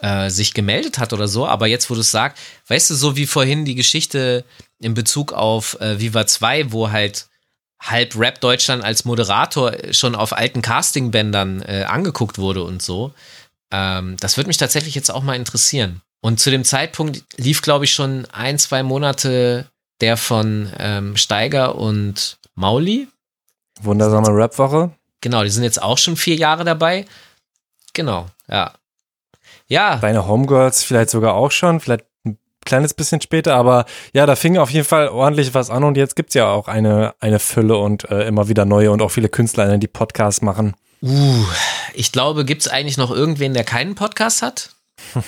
[0.00, 1.46] äh, sich gemeldet hat oder so.
[1.46, 2.38] Aber jetzt, wo du es sagst,
[2.68, 4.44] weißt du, so wie vorhin die Geschichte
[4.78, 7.29] in Bezug auf äh, Viva 2, wo halt
[7.80, 13.12] halb Rap Deutschland als Moderator schon auf alten Castingbändern äh, angeguckt wurde und so.
[13.72, 16.02] Ähm, das würde mich tatsächlich jetzt auch mal interessieren.
[16.20, 19.66] Und zu dem Zeitpunkt lief, glaube ich, schon ein, zwei Monate
[20.00, 23.08] der von ähm, Steiger und Mauli.
[23.80, 24.90] Wundersame Rap-Woche.
[25.20, 27.06] Genau, die sind jetzt auch schon vier Jahre dabei.
[27.92, 28.74] Genau, ja.
[29.68, 29.96] Ja.
[29.96, 32.04] Deine Homegirls vielleicht sogar auch schon, vielleicht
[32.70, 33.84] kleines bisschen später, aber
[34.14, 37.14] ja, da fing auf jeden Fall ordentlich was an und jetzt gibt's ja auch eine,
[37.18, 40.74] eine Fülle und äh, immer wieder neue und auch viele Künstler, die Podcasts machen.
[41.02, 41.44] Uh,
[41.94, 44.70] ich glaube, gibt's eigentlich noch irgendwen, der keinen Podcast hat?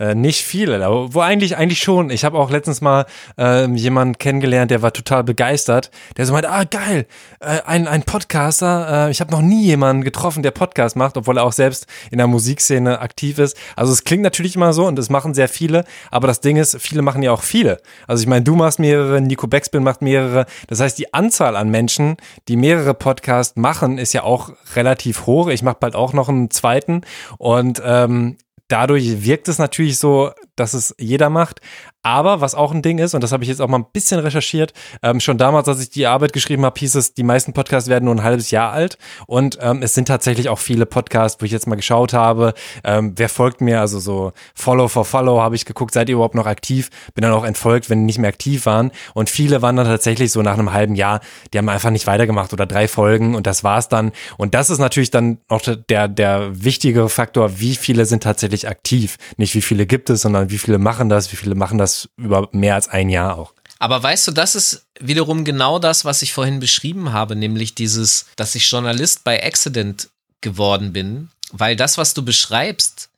[0.00, 2.10] Äh, nicht viele, aber wo eigentlich eigentlich schon.
[2.10, 3.06] Ich habe auch letztens mal
[3.38, 5.90] äh, jemanden kennengelernt, der war total begeistert.
[6.16, 7.06] Der so meinte, ah geil,
[7.40, 9.08] äh, ein ein Podcaster.
[9.08, 12.18] Äh, ich habe noch nie jemanden getroffen, der Podcast macht, obwohl er auch selbst in
[12.18, 13.56] der Musikszene aktiv ist.
[13.76, 16.80] Also es klingt natürlich immer so und es machen sehr viele, aber das Ding ist,
[16.80, 17.80] viele machen ja auch viele.
[18.06, 20.46] Also ich meine, du machst mehrere, Nico Beckspin macht mehrere.
[20.66, 22.16] Das heißt, die Anzahl an Menschen,
[22.48, 25.48] die mehrere Podcasts machen, ist ja auch relativ hoch.
[25.48, 27.02] Ich mache bald auch noch einen zweiten
[27.38, 28.36] und ähm,
[28.74, 31.60] dadurch wirkt es natürlich so, dass es jeder macht.
[32.02, 34.20] Aber was auch ein Ding ist, und das habe ich jetzt auch mal ein bisschen
[34.20, 37.88] recherchiert, ähm, schon damals, als ich die Arbeit geschrieben habe, hieß es, die meisten Podcasts
[37.88, 38.98] werden nur ein halbes Jahr alt.
[39.26, 42.52] Und ähm, es sind tatsächlich auch viele Podcasts, wo ich jetzt mal geschaut habe,
[42.84, 46.34] ähm, wer folgt mir, also so Follow for Follow habe ich geguckt, seid ihr überhaupt
[46.34, 46.90] noch aktiv?
[47.14, 48.90] Bin dann auch entfolgt, wenn die nicht mehr aktiv waren.
[49.14, 51.20] Und viele waren dann tatsächlich so nach einem halben Jahr,
[51.52, 54.12] die haben einfach nicht weitergemacht oder drei Folgen und das war's dann.
[54.36, 59.16] Und das ist natürlich dann noch der, der wichtige Faktor, wie viele sind tatsächlich aktiv.
[59.38, 62.48] Nicht wie viele gibt es, sondern wie viele machen das, wie viele machen das über
[62.52, 63.52] mehr als ein Jahr auch.
[63.78, 68.26] Aber weißt du, das ist wiederum genau das, was ich vorhin beschrieben habe, nämlich dieses,
[68.36, 70.08] dass ich Journalist bei Accident
[70.40, 73.10] geworden bin, weil das, was du beschreibst,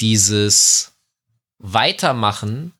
[0.00, 0.92] dieses
[1.58, 2.72] Weitermachen,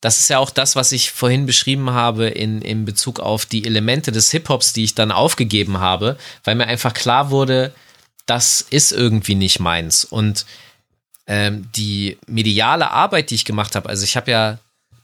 [0.00, 3.64] das ist ja auch das, was ich vorhin beschrieben habe in, in Bezug auf die
[3.64, 7.72] Elemente des Hip-Hops, die ich dann aufgegeben habe, weil mir einfach klar wurde,
[8.26, 10.04] das ist irgendwie nicht meins.
[10.04, 10.44] Und
[11.32, 14.58] ähm, die mediale Arbeit, die ich gemacht habe, also ich habe ja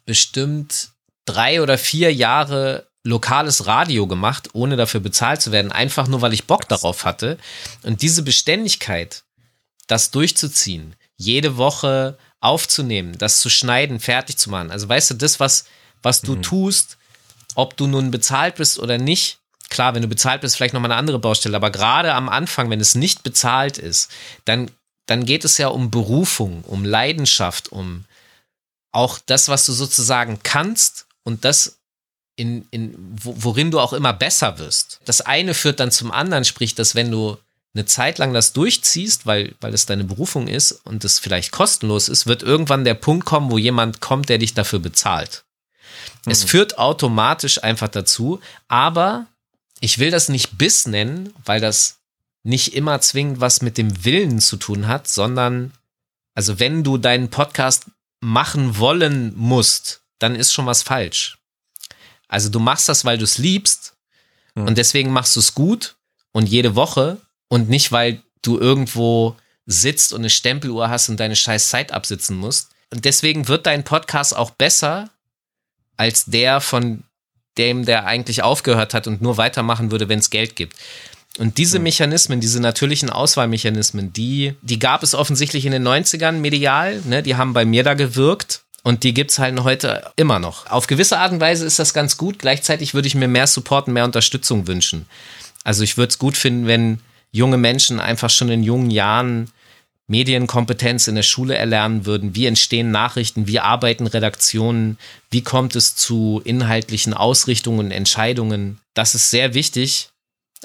[0.04, 0.90] bestimmt
[1.24, 6.34] drei oder vier Jahre lokales Radio gemacht, ohne dafür bezahlt zu werden, einfach nur weil
[6.34, 7.38] ich Bock darauf hatte.
[7.82, 9.24] Und diese Beständigkeit,
[9.86, 14.70] das durchzuziehen, jede Woche aufzunehmen, das zu schneiden, fertig zu machen.
[14.70, 15.64] Also weißt du, das, was,
[16.02, 16.42] was du mhm.
[16.42, 16.98] tust,
[17.54, 19.38] ob du nun bezahlt bist oder nicht,
[19.70, 22.80] klar, wenn du bezahlt bist, vielleicht nochmal eine andere Baustelle, aber gerade am Anfang, wenn
[22.80, 24.10] es nicht bezahlt ist,
[24.44, 24.70] dann
[25.08, 28.04] dann geht es ja um Berufung, um Leidenschaft, um
[28.92, 31.78] auch das, was du sozusagen kannst und das,
[32.36, 35.00] in, in, worin du auch immer besser wirst.
[35.06, 37.38] Das eine führt dann zum anderen, sprich, dass wenn du
[37.74, 42.08] eine Zeit lang das durchziehst, weil, weil es deine Berufung ist und es vielleicht kostenlos
[42.08, 45.44] ist, wird irgendwann der Punkt kommen, wo jemand kommt, der dich dafür bezahlt.
[46.24, 46.32] Mhm.
[46.32, 49.26] Es führt automatisch einfach dazu, aber
[49.80, 51.98] ich will das nicht Biss nennen, weil das
[52.42, 55.72] nicht immer zwingend was mit dem Willen zu tun hat, sondern,
[56.34, 57.86] also wenn du deinen Podcast
[58.20, 61.38] machen wollen musst, dann ist schon was falsch.
[62.28, 63.94] Also du machst das, weil du es liebst
[64.54, 64.66] mhm.
[64.66, 65.96] und deswegen machst du es gut
[66.32, 69.36] und jede Woche und nicht, weil du irgendwo
[69.66, 72.70] sitzt und eine Stempeluhr hast und deine scheiß Zeit absitzen musst.
[72.90, 75.10] Und deswegen wird dein Podcast auch besser
[75.96, 77.04] als der von
[77.58, 80.76] dem, der eigentlich aufgehört hat und nur weitermachen würde, wenn es Geld gibt.
[81.38, 87.00] Und diese Mechanismen, diese natürlichen Auswahlmechanismen, die, die gab es offensichtlich in den 90ern medial,
[87.04, 87.22] ne?
[87.22, 88.62] die haben bei mir da gewirkt.
[88.82, 90.66] Und die gibt es halt heute immer noch.
[90.66, 92.38] Auf gewisse Art und Weise ist das ganz gut.
[92.38, 95.06] Gleichzeitig würde ich mir mehr Support und mehr Unterstützung wünschen.
[95.64, 97.00] Also ich würde es gut finden, wenn
[97.30, 99.50] junge Menschen einfach schon in jungen Jahren
[100.06, 102.34] Medienkompetenz in der Schule erlernen würden.
[102.34, 103.46] Wie entstehen Nachrichten?
[103.46, 104.96] Wie arbeiten Redaktionen?
[105.30, 108.80] Wie kommt es zu inhaltlichen Ausrichtungen und Entscheidungen?
[108.94, 110.08] Das ist sehr wichtig,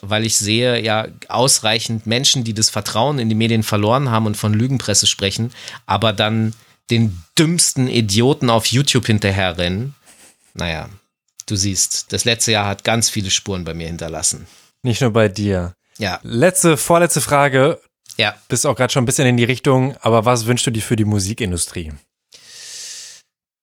[0.01, 4.37] weil ich sehe ja ausreichend Menschen, die das Vertrauen in die Medien verloren haben und
[4.37, 5.51] von Lügenpresse sprechen,
[5.85, 6.53] aber dann
[6.89, 9.95] den dümmsten Idioten auf YouTube hinterherrennen.
[10.53, 10.89] Naja,
[11.45, 14.47] du siehst, das letzte Jahr hat ganz viele Spuren bei mir hinterlassen.
[14.83, 15.73] Nicht nur bei dir.
[15.97, 16.19] Ja.
[16.23, 17.79] Letzte, vorletzte Frage.
[18.17, 18.35] Ja.
[18.47, 20.95] Bist auch gerade schon ein bisschen in die Richtung, aber was wünschst du dir für
[20.95, 21.93] die Musikindustrie?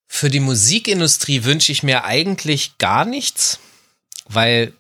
[0.09, 3.61] Für die Musikindustrie wünsche ich mir eigentlich gar nichts,
[4.27, 4.73] weil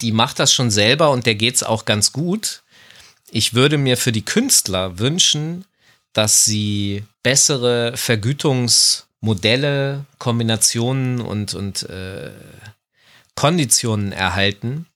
[0.00, 2.62] die macht das schon selber und der geht es auch ganz gut.
[3.30, 5.64] Ich würde mir für die Künstler wünschen,
[6.12, 12.30] dass sie bessere Vergütungsmodelle, Kombinationen und, und äh,
[13.34, 14.86] Konditionen erhalten,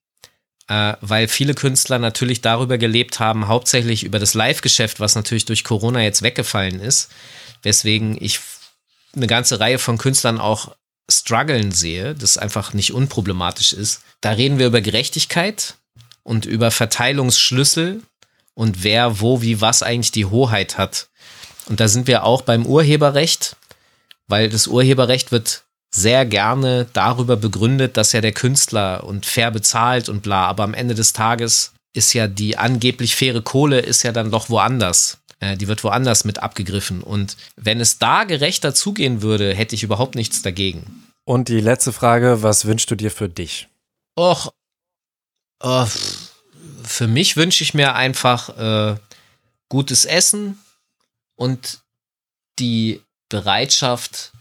[0.68, 5.64] äh, weil viele Künstler natürlich darüber gelebt haben, hauptsächlich über das Live-Geschäft, was natürlich durch
[5.64, 7.10] Corona jetzt weggefallen ist,
[7.62, 8.38] weswegen ich
[9.16, 10.76] eine ganze Reihe von Künstlern auch
[11.10, 14.02] strugglen sehe, das einfach nicht unproblematisch ist.
[14.20, 15.74] Da reden wir über Gerechtigkeit
[16.22, 18.02] und über Verteilungsschlüssel
[18.54, 21.08] und wer, wo, wie, was eigentlich die Hoheit hat.
[21.66, 23.56] Und da sind wir auch beim Urheberrecht,
[24.26, 30.08] weil das Urheberrecht wird sehr gerne darüber begründet, dass ja der Künstler und fair bezahlt
[30.08, 34.12] und bla, aber am Ende des Tages ist ja die angeblich faire Kohle ist ja
[34.12, 35.18] dann doch woanders.
[35.40, 37.02] Äh, die wird woanders mit abgegriffen.
[37.02, 41.04] Und wenn es da gerechter zugehen würde, hätte ich überhaupt nichts dagegen.
[41.24, 43.68] Und die letzte Frage, was wünschst du dir für dich?
[44.18, 44.52] Och,
[45.60, 45.86] oh,
[46.82, 48.48] für mich wünsche ich mir einfach
[48.94, 48.96] äh,
[49.68, 50.58] gutes Essen
[51.36, 51.80] und
[52.58, 54.32] die Bereitschaft,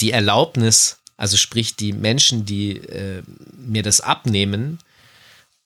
[0.00, 3.22] die Erlaubnis, also sprich die Menschen, die äh,
[3.56, 4.78] mir das abnehmen,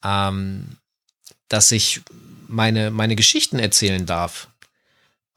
[0.04, 0.76] ähm,
[1.48, 2.02] dass ich
[2.50, 4.48] meine, meine Geschichten erzählen darf.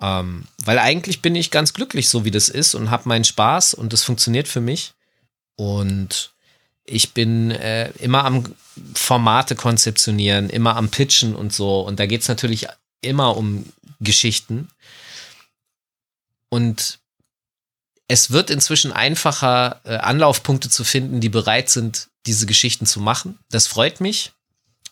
[0.02, 3.74] Ähm, weil eigentlich bin ich ganz glücklich, so wie das ist und habe meinen Spaß
[3.74, 4.94] und das funktioniert für mich.
[5.56, 6.34] Und
[6.84, 8.54] ich bin äh, immer am
[8.96, 11.82] Formate konzeptionieren, immer am Pitchen und so.
[11.82, 12.68] Und da geht es natürlich
[13.02, 13.66] immer um
[14.00, 14.70] Geschichten.
[16.50, 17.00] Und
[18.08, 23.40] es wird inzwischen einfacher, äh, Anlaufpunkte zu finden, die bereit sind, diese Geschichten zu machen.
[23.50, 24.34] Das freut mich.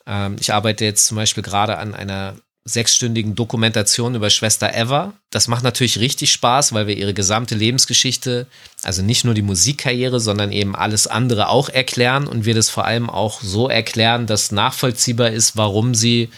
[0.05, 5.13] Ähm, ich arbeite jetzt zum Beispiel gerade an einer sechsstündigen Dokumentation über Schwester Eva.
[5.31, 8.45] Das macht natürlich richtig Spaß, weil wir ihre gesamte Lebensgeschichte,
[8.83, 12.85] also nicht nur die Musikkarriere, sondern eben alles andere auch erklären und wir das vor
[12.85, 16.29] allem auch so erklären, dass nachvollziehbar ist, warum sie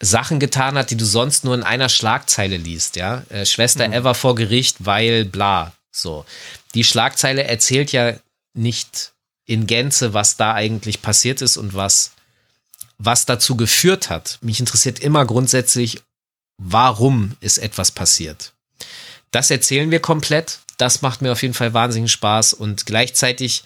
[0.00, 3.22] Sachen getan hat, die du sonst nur in einer Schlagzeile liest, ja.
[3.30, 3.94] Äh, Schwester mhm.
[3.94, 5.72] Eva vor Gericht, weil bla.
[5.90, 6.26] So.
[6.74, 8.14] Die Schlagzeile erzählt ja
[8.52, 9.12] nicht
[9.46, 12.12] in Gänze, was da eigentlich passiert ist und was,
[13.04, 14.38] was dazu geführt hat.
[14.42, 16.02] Mich interessiert immer grundsätzlich,
[16.58, 18.52] warum ist etwas passiert.
[19.30, 20.60] Das erzählen wir komplett.
[20.76, 23.64] Das macht mir auf jeden Fall wahnsinnig Spaß und gleichzeitig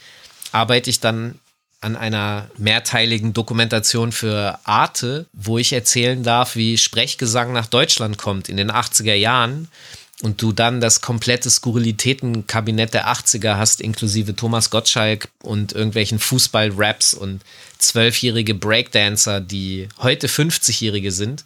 [0.52, 1.38] arbeite ich dann
[1.80, 8.48] an einer mehrteiligen Dokumentation für Arte, wo ich erzählen darf, wie Sprechgesang nach Deutschland kommt
[8.48, 9.68] in den 80er Jahren
[10.22, 17.14] und du dann das komplette Skurrilitätenkabinett der 80er hast, inklusive Thomas Gottschalk und irgendwelchen Fußball-Raps
[17.14, 17.42] und
[17.78, 21.44] zwölfjährige Breakdancer, die heute 50-Jährige sind.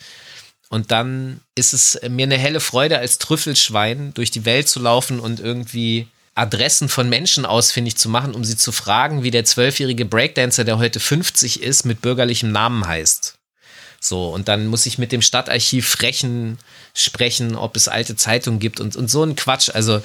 [0.68, 5.18] Und dann ist es mir eine helle Freude, als Trüffelschwein durch die Welt zu laufen
[5.18, 6.06] und irgendwie
[6.36, 10.78] Adressen von Menschen ausfindig zu machen, um sie zu fragen, wie der zwölfjährige Breakdancer, der
[10.78, 13.39] heute 50 ist, mit bürgerlichem Namen heißt.
[14.00, 16.58] So, und dann muss ich mit dem Stadtarchiv frechen,
[16.94, 19.70] sprechen, ob es alte Zeitungen gibt und, und so ein Quatsch.
[19.72, 20.02] Also.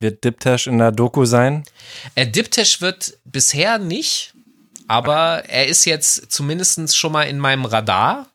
[0.00, 1.64] Wird Diptesh in der Doku sein?
[2.14, 4.34] Äh, Diptesh wird bisher nicht,
[4.88, 8.26] aber er ist jetzt zumindest schon mal in meinem Radar.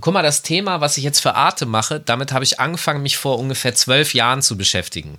[0.00, 3.16] Guck mal, das Thema, was ich jetzt für Arte mache, damit habe ich angefangen, mich
[3.16, 5.18] vor ungefähr zwölf Jahren zu beschäftigen.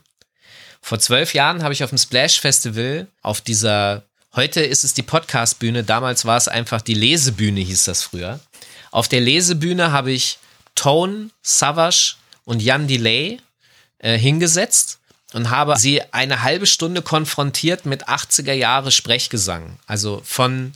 [0.81, 4.03] Vor zwölf Jahren habe ich auf dem Splash Festival auf dieser,
[4.35, 8.39] heute ist es die Podcast-Bühne, damals war es einfach die Lesebühne, hieß das früher.
[8.97, 10.39] Auf der Lesebühne habe ich
[10.73, 12.15] Tone, Savage
[12.45, 13.39] und Jan Delay
[13.99, 14.97] äh, hingesetzt
[15.33, 19.77] und habe sie eine halbe Stunde konfrontiert mit 80er Jahre Sprechgesang.
[19.85, 20.71] Also von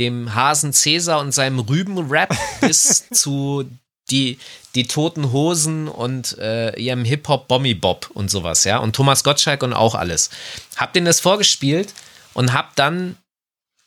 [0.00, 3.70] dem Hasen Cäsar und seinem Rübenrap bis zu
[4.10, 4.40] die,
[4.74, 8.78] die Toten Hosen und äh, ihrem Hip-Hop Bommy Bob und sowas, ja.
[8.78, 10.30] Und Thomas Gottschalk und auch alles.
[10.74, 11.94] Hab denen das vorgespielt
[12.34, 13.16] und hab dann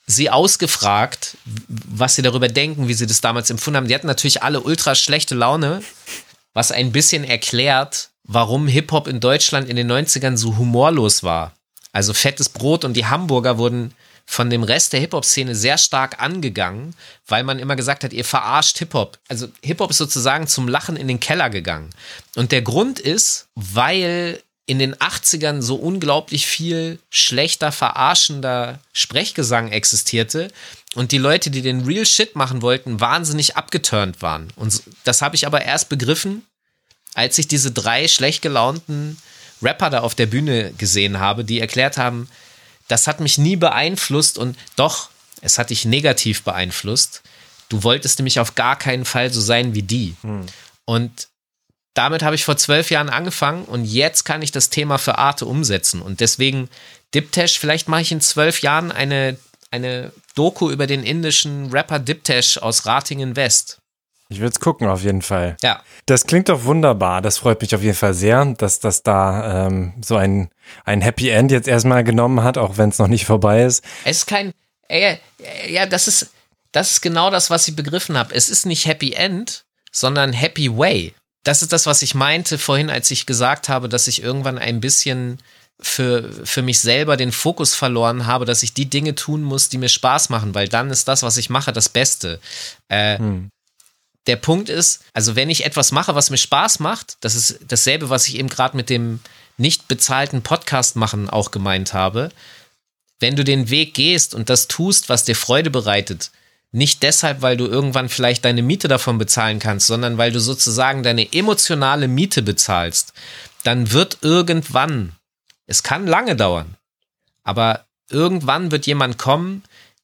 [0.08, 1.38] sie ausgefragt,
[1.68, 3.88] was sie darüber denken, wie sie das damals empfunden haben.
[3.88, 5.84] Die hatten natürlich alle ultra schlechte Laune,
[6.54, 11.54] was ein bisschen erklärt, warum Hip-Hop in Deutschland in den 90ern so humorlos war.
[11.94, 13.94] Also fettes Brot und die Hamburger wurden
[14.26, 16.96] von dem Rest der Hip-Hop-Szene sehr stark angegangen,
[17.28, 19.20] weil man immer gesagt hat, ihr verarscht Hip-Hop.
[19.28, 21.90] Also Hip-Hop ist sozusagen zum Lachen in den Keller gegangen.
[22.36, 24.42] Und der Grund ist, weil
[24.72, 30.50] in den 80ern so unglaublich viel schlechter, verarschender Sprechgesang existierte
[30.96, 34.48] und die Leute, die den Real Shit machen wollten, wahnsinnig abgeturnt waren.
[34.56, 36.46] Und das habe ich aber erst begriffen,
[37.16, 39.18] als ich diese drei schlecht gelaunten
[39.62, 42.30] Rapper da auf der Bühne gesehen habe, die erklärt haben,
[42.88, 45.10] das hat mich nie beeinflusst und doch,
[45.42, 47.24] es hat dich negativ beeinflusst.
[47.68, 50.16] Du wolltest nämlich auf gar keinen Fall so sein wie die.
[50.22, 50.46] Hm.
[50.86, 51.28] Und
[51.94, 55.46] damit habe ich vor zwölf Jahren angefangen und jetzt kann ich das Thema für Arte
[55.46, 56.02] umsetzen.
[56.02, 56.70] Und deswegen,
[57.14, 59.38] Diptesh, vielleicht mache ich in zwölf Jahren eine,
[59.72, 63.80] eine Doku über den indischen Rapper Diptesh aus Ratingen West.
[64.30, 65.58] Ich würde es gucken, auf jeden Fall.
[65.62, 65.82] Ja.
[66.06, 67.22] Das klingt doch wunderbar.
[67.22, 70.50] Das freut mich auf jeden Fall sehr, dass das da ähm, so ein,
[70.86, 73.84] ein Happy End jetzt erstmal genommen hat, auch wenn es noch nicht vorbei ist.
[74.06, 74.54] Es ist kein.
[74.88, 75.18] Äh,
[75.68, 76.32] ja, das ist,
[76.72, 78.34] das ist genau das, was ich begriffen habe.
[78.34, 81.14] Es ist nicht Happy End, sondern Happy Way.
[81.44, 84.80] Das ist das, was ich meinte vorhin, als ich gesagt habe, dass ich irgendwann ein
[84.80, 85.40] bisschen
[85.80, 89.80] für, für mich selber den Fokus verloren habe, dass ich die Dinge tun muss, die
[89.80, 92.40] mir Spaß machen, weil dann ist das, was ich mache, das Beste.
[92.90, 93.50] Äh, hm
[94.28, 98.10] der Punkt ist, also wenn ich etwas mache, was mir Spaß macht, das ist dasselbe,
[98.10, 99.20] was ich eben gerade mit dem
[99.58, 102.32] nicht bezahlten Podcast machen auch gemeint habe.
[103.20, 106.32] Wenn du den Weg gehst und das tust, was dir Freude bereitet,
[106.72, 111.04] nicht deshalb, weil du irgendwann vielleicht deine Miete davon bezahlen kannst, sondern weil du sozusagen
[111.04, 113.14] deine emotionale Miete bezahlst,
[113.64, 115.14] dann wird irgendwann,
[115.68, 116.78] es kann lange dauern,
[117.44, 119.64] aber irgendwann wird jemand kommen,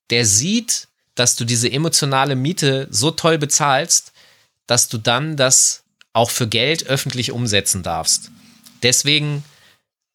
[0.10, 4.12] der sieht, dass du diese emotionale Miete so toll bezahlst,
[4.68, 5.84] dass du dann das
[6.14, 8.32] auch für Geld öffentlich umsetzen darfst.
[8.84, 9.44] Deswegen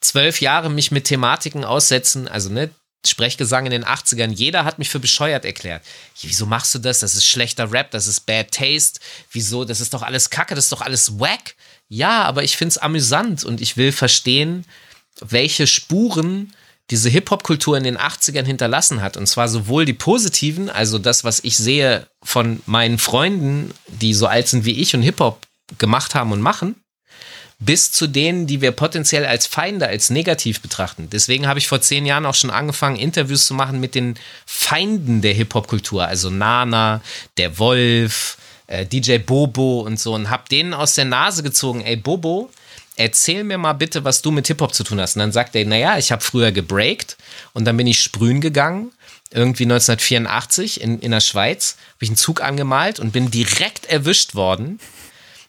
[0.00, 2.70] zwölf Jahre mich mit Thematiken aussetzen, also ne,
[3.04, 5.82] Sprechgesang in den 80ern, jeder hat mich für bescheuert erklärt.
[6.20, 7.00] Wieso machst du das?
[7.00, 9.00] Das ist schlechter Rap, das ist Bad Taste.
[9.32, 9.64] Wieso?
[9.64, 11.56] Das ist doch alles Kacke, das ist doch alles wack.
[11.88, 14.64] Ja, aber ich finde es amüsant und ich will verstehen,
[15.20, 16.52] welche Spuren
[16.90, 19.16] diese Hip-Hop-Kultur in den 80ern hinterlassen hat.
[19.16, 24.26] Und zwar sowohl die positiven, also das, was ich sehe von meinen Freunden, die so
[24.26, 25.46] alt sind wie ich und Hip-Hop
[25.78, 26.76] gemacht haben und machen,
[27.64, 31.08] bis zu denen, die wir potenziell als Feinde, als negativ betrachten.
[31.10, 34.16] Deswegen habe ich vor zehn Jahren auch schon angefangen, Interviews zu machen mit den
[34.46, 37.02] Feinden der Hip-Hop-Kultur, also Nana,
[37.36, 38.36] der Wolf,
[38.66, 42.50] äh, DJ Bobo und so, und habe denen aus der Nase gezogen, ey Bobo,
[42.96, 45.14] erzähl mir mal bitte, was du mit Hip-Hop zu tun hast.
[45.16, 47.16] Und dann sagt er, naja, ich habe früher gebreakt
[47.52, 48.90] und dann bin ich sprühen gegangen,
[49.30, 54.34] irgendwie 1984 in, in der Schweiz, habe ich einen Zug angemalt und bin direkt erwischt
[54.34, 54.80] worden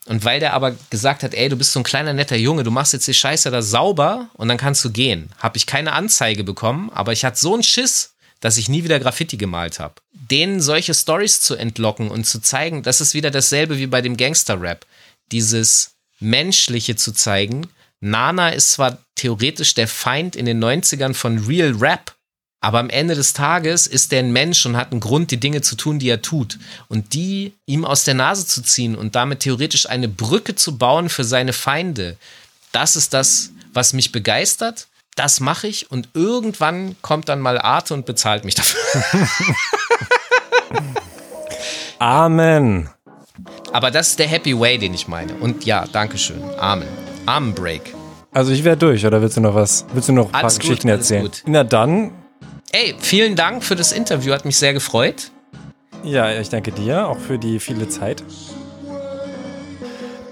[0.06, 2.72] und weil der aber gesagt hat, ey, du bist so ein kleiner netter Junge, du
[2.72, 6.44] machst jetzt die Scheiße da sauber und dann kannst du gehen, habe ich keine Anzeige
[6.44, 9.96] bekommen, aber ich hatte so einen Schiss, dass ich nie wieder Graffiti gemalt habe.
[10.12, 14.18] Denen solche Stories zu entlocken und zu zeigen, das ist wieder dasselbe wie bei dem
[14.18, 14.86] Gangster-Rap.
[15.32, 17.68] Dieses Menschliche zu zeigen.
[18.02, 22.13] Nana ist zwar theoretisch der Feind in den 90ern von Real Rap,
[22.64, 25.62] aber am Ende des Tages ist er ein Mensch und hat einen Grund, die Dinge
[25.62, 26.60] zu tun, die er tut.
[26.88, 31.10] Und die ihm aus der Nase zu ziehen und damit theoretisch eine Brücke zu bauen
[31.10, 32.16] für seine Feinde,
[32.72, 34.88] das ist das, was mich begeistert.
[35.16, 38.80] Das mache ich und irgendwann kommt dann mal Arte und bezahlt mich dafür.
[42.00, 42.90] Amen.
[43.74, 45.34] Aber das ist der Happy Way, den ich meine.
[45.34, 46.42] Und ja, Dankeschön.
[46.58, 46.88] Amen.
[47.26, 47.94] Amen Break.
[48.32, 49.86] Also ich wäre durch, oder willst du noch was?
[49.94, 51.24] Willst du noch ein paar Alles gut, Geschichten erzählen?
[51.24, 51.44] gut.
[51.46, 52.12] Na dann,
[52.76, 55.30] Ey, vielen Dank für das Interview, hat mich sehr gefreut.
[56.04, 58.24] ja, ich danke dir auch für die viele Zeit.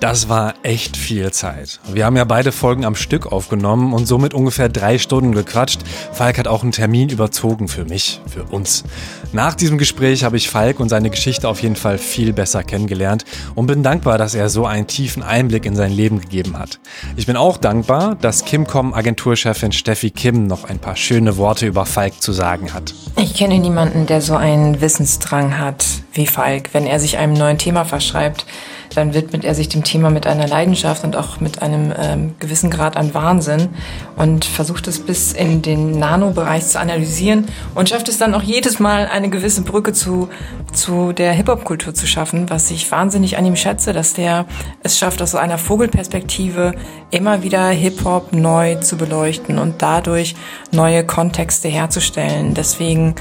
[0.02, 1.80] Das war echt viel Zeit.
[1.94, 5.82] Wir haben ja beide Folgen am Stück aufgenommen und somit ungefähr drei Stunden gequatscht.
[6.12, 8.84] Falk hat auch einen Termin überzogen für mich, für uns.
[9.32, 13.26] Nach diesem Gespräch habe ich Falk und seine Geschichte auf jeden Fall viel besser kennengelernt
[13.54, 16.80] und bin dankbar, dass er so einen tiefen Einblick in sein Leben gegeben hat.
[17.16, 21.86] Ich bin auch dankbar, dass Kimcom Agenturchefin Steffi Kim noch ein paar schöne Worte über
[21.86, 22.96] Falk zu sagen hat.
[23.18, 26.74] Ich kenne niemanden, der so einen Wissensdrang hat wie Falk.
[26.74, 28.48] Wenn er sich einem neuen Thema verschreibt,
[28.96, 32.70] dann widmet er sich dem Thema mit einer Leidenschaft und auch mit einem ähm, gewissen
[32.70, 33.70] Grad an Wahnsinn
[34.18, 38.80] und versucht es bis in den Nanobereich zu analysieren und schafft es dann auch jedes
[38.80, 40.30] Mal eine gewisse Brücke zu,
[40.74, 44.46] zu der Hip-Hop-Kultur zu schaffen, was ich wahnsinnig an ihm schätze, dass der
[44.84, 46.74] es schafft, aus einer Vogelperspektive
[47.12, 50.36] immer wieder Hip-Hop neu zu beleuchten und dadurch
[50.72, 52.54] neue Kontexte herzustellen.
[52.54, 53.16] Deswegen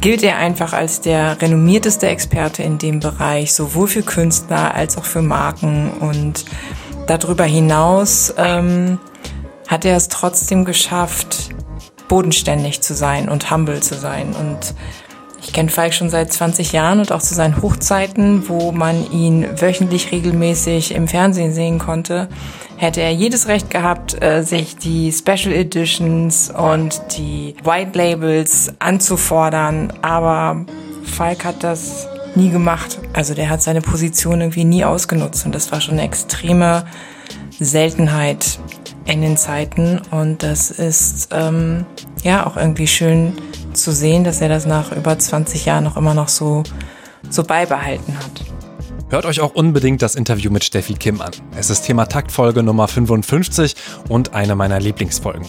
[0.00, 5.04] gilt er einfach als der renommierteste Experte in dem Bereich, sowohl für Künstler als auch
[5.04, 5.90] für Marken.
[6.00, 6.44] Und
[7.06, 8.98] darüber hinaus ähm,
[9.68, 11.54] hat er es trotzdem geschafft,
[12.08, 14.34] bodenständig zu sein und humble zu sein.
[14.34, 14.74] Und
[15.42, 19.46] ich kenne Falk schon seit 20 Jahren und auch zu seinen Hochzeiten, wo man ihn
[19.60, 22.28] wöchentlich regelmäßig im Fernsehen sehen konnte,
[22.76, 29.92] hätte er jedes Recht gehabt, äh, sich die Special Editions und die White Labels anzufordern.
[30.02, 30.64] Aber
[31.04, 32.98] Falk hat das nie gemacht.
[33.12, 36.84] Also der hat seine Position irgendwie nie ausgenutzt und das war schon eine extreme
[37.58, 38.58] Seltenheit
[39.06, 41.86] in den Zeiten und das ist ähm,
[42.22, 43.32] ja auch irgendwie schön
[43.72, 46.64] zu sehen, dass er das nach über 20 Jahren noch immer noch so,
[47.30, 48.55] so beibehalten hat.
[49.08, 51.30] Hört euch auch unbedingt das Interview mit Steffi Kim an.
[51.56, 53.76] Es ist Thema Taktfolge Nummer 55
[54.08, 55.46] und eine meiner Lieblingsfolgen.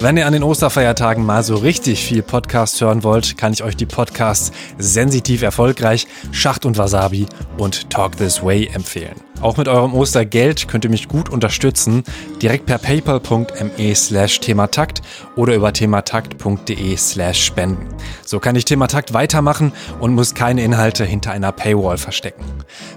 [0.00, 3.76] Wenn ihr an den Osterfeiertagen mal so richtig viel Podcast hören wollt, kann ich euch
[3.76, 7.26] die Podcasts Sensitiv Erfolgreich, Schacht und Wasabi
[7.58, 9.14] und Talk This Way empfehlen.
[9.40, 12.04] Auch mit eurem Ostergeld könnt ihr mich gut unterstützen,
[12.40, 15.02] direkt per paypal.me slash thematakt
[15.36, 17.86] oder über thematakt.de slash spenden.
[18.24, 22.44] So kann ich Thematakt weitermachen und muss keine Inhalte hinter einer Paywall verstecken.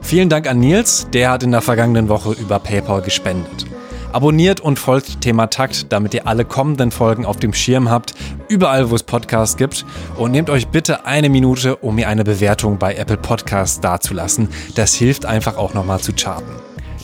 [0.01, 3.65] Vielen Dank an Nils, der hat in der vergangenen Woche über PayPal gespendet.
[4.11, 8.15] Abonniert und folgt Thema Takt, damit ihr alle kommenden Folgen auf dem Schirm habt,
[8.47, 9.85] überall wo es Podcasts gibt.
[10.17, 14.49] Und nehmt euch bitte eine Minute, um mir eine Bewertung bei Apple Podcasts dazulassen.
[14.75, 16.51] Das hilft einfach auch nochmal zu charten.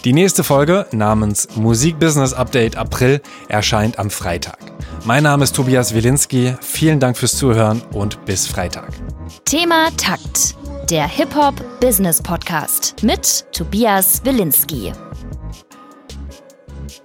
[0.03, 4.57] Die nächste Folge namens Musik Business Update April erscheint am Freitag.
[5.03, 6.55] Mein Name ist Tobias Wilinski.
[6.61, 8.89] Vielen Dank fürs Zuhören und bis Freitag.
[9.45, 10.55] Thema Takt.
[10.91, 14.91] Der Hip-Hop Business Podcast mit Tobias Wilinski.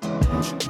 [0.02, 0.69] Thank you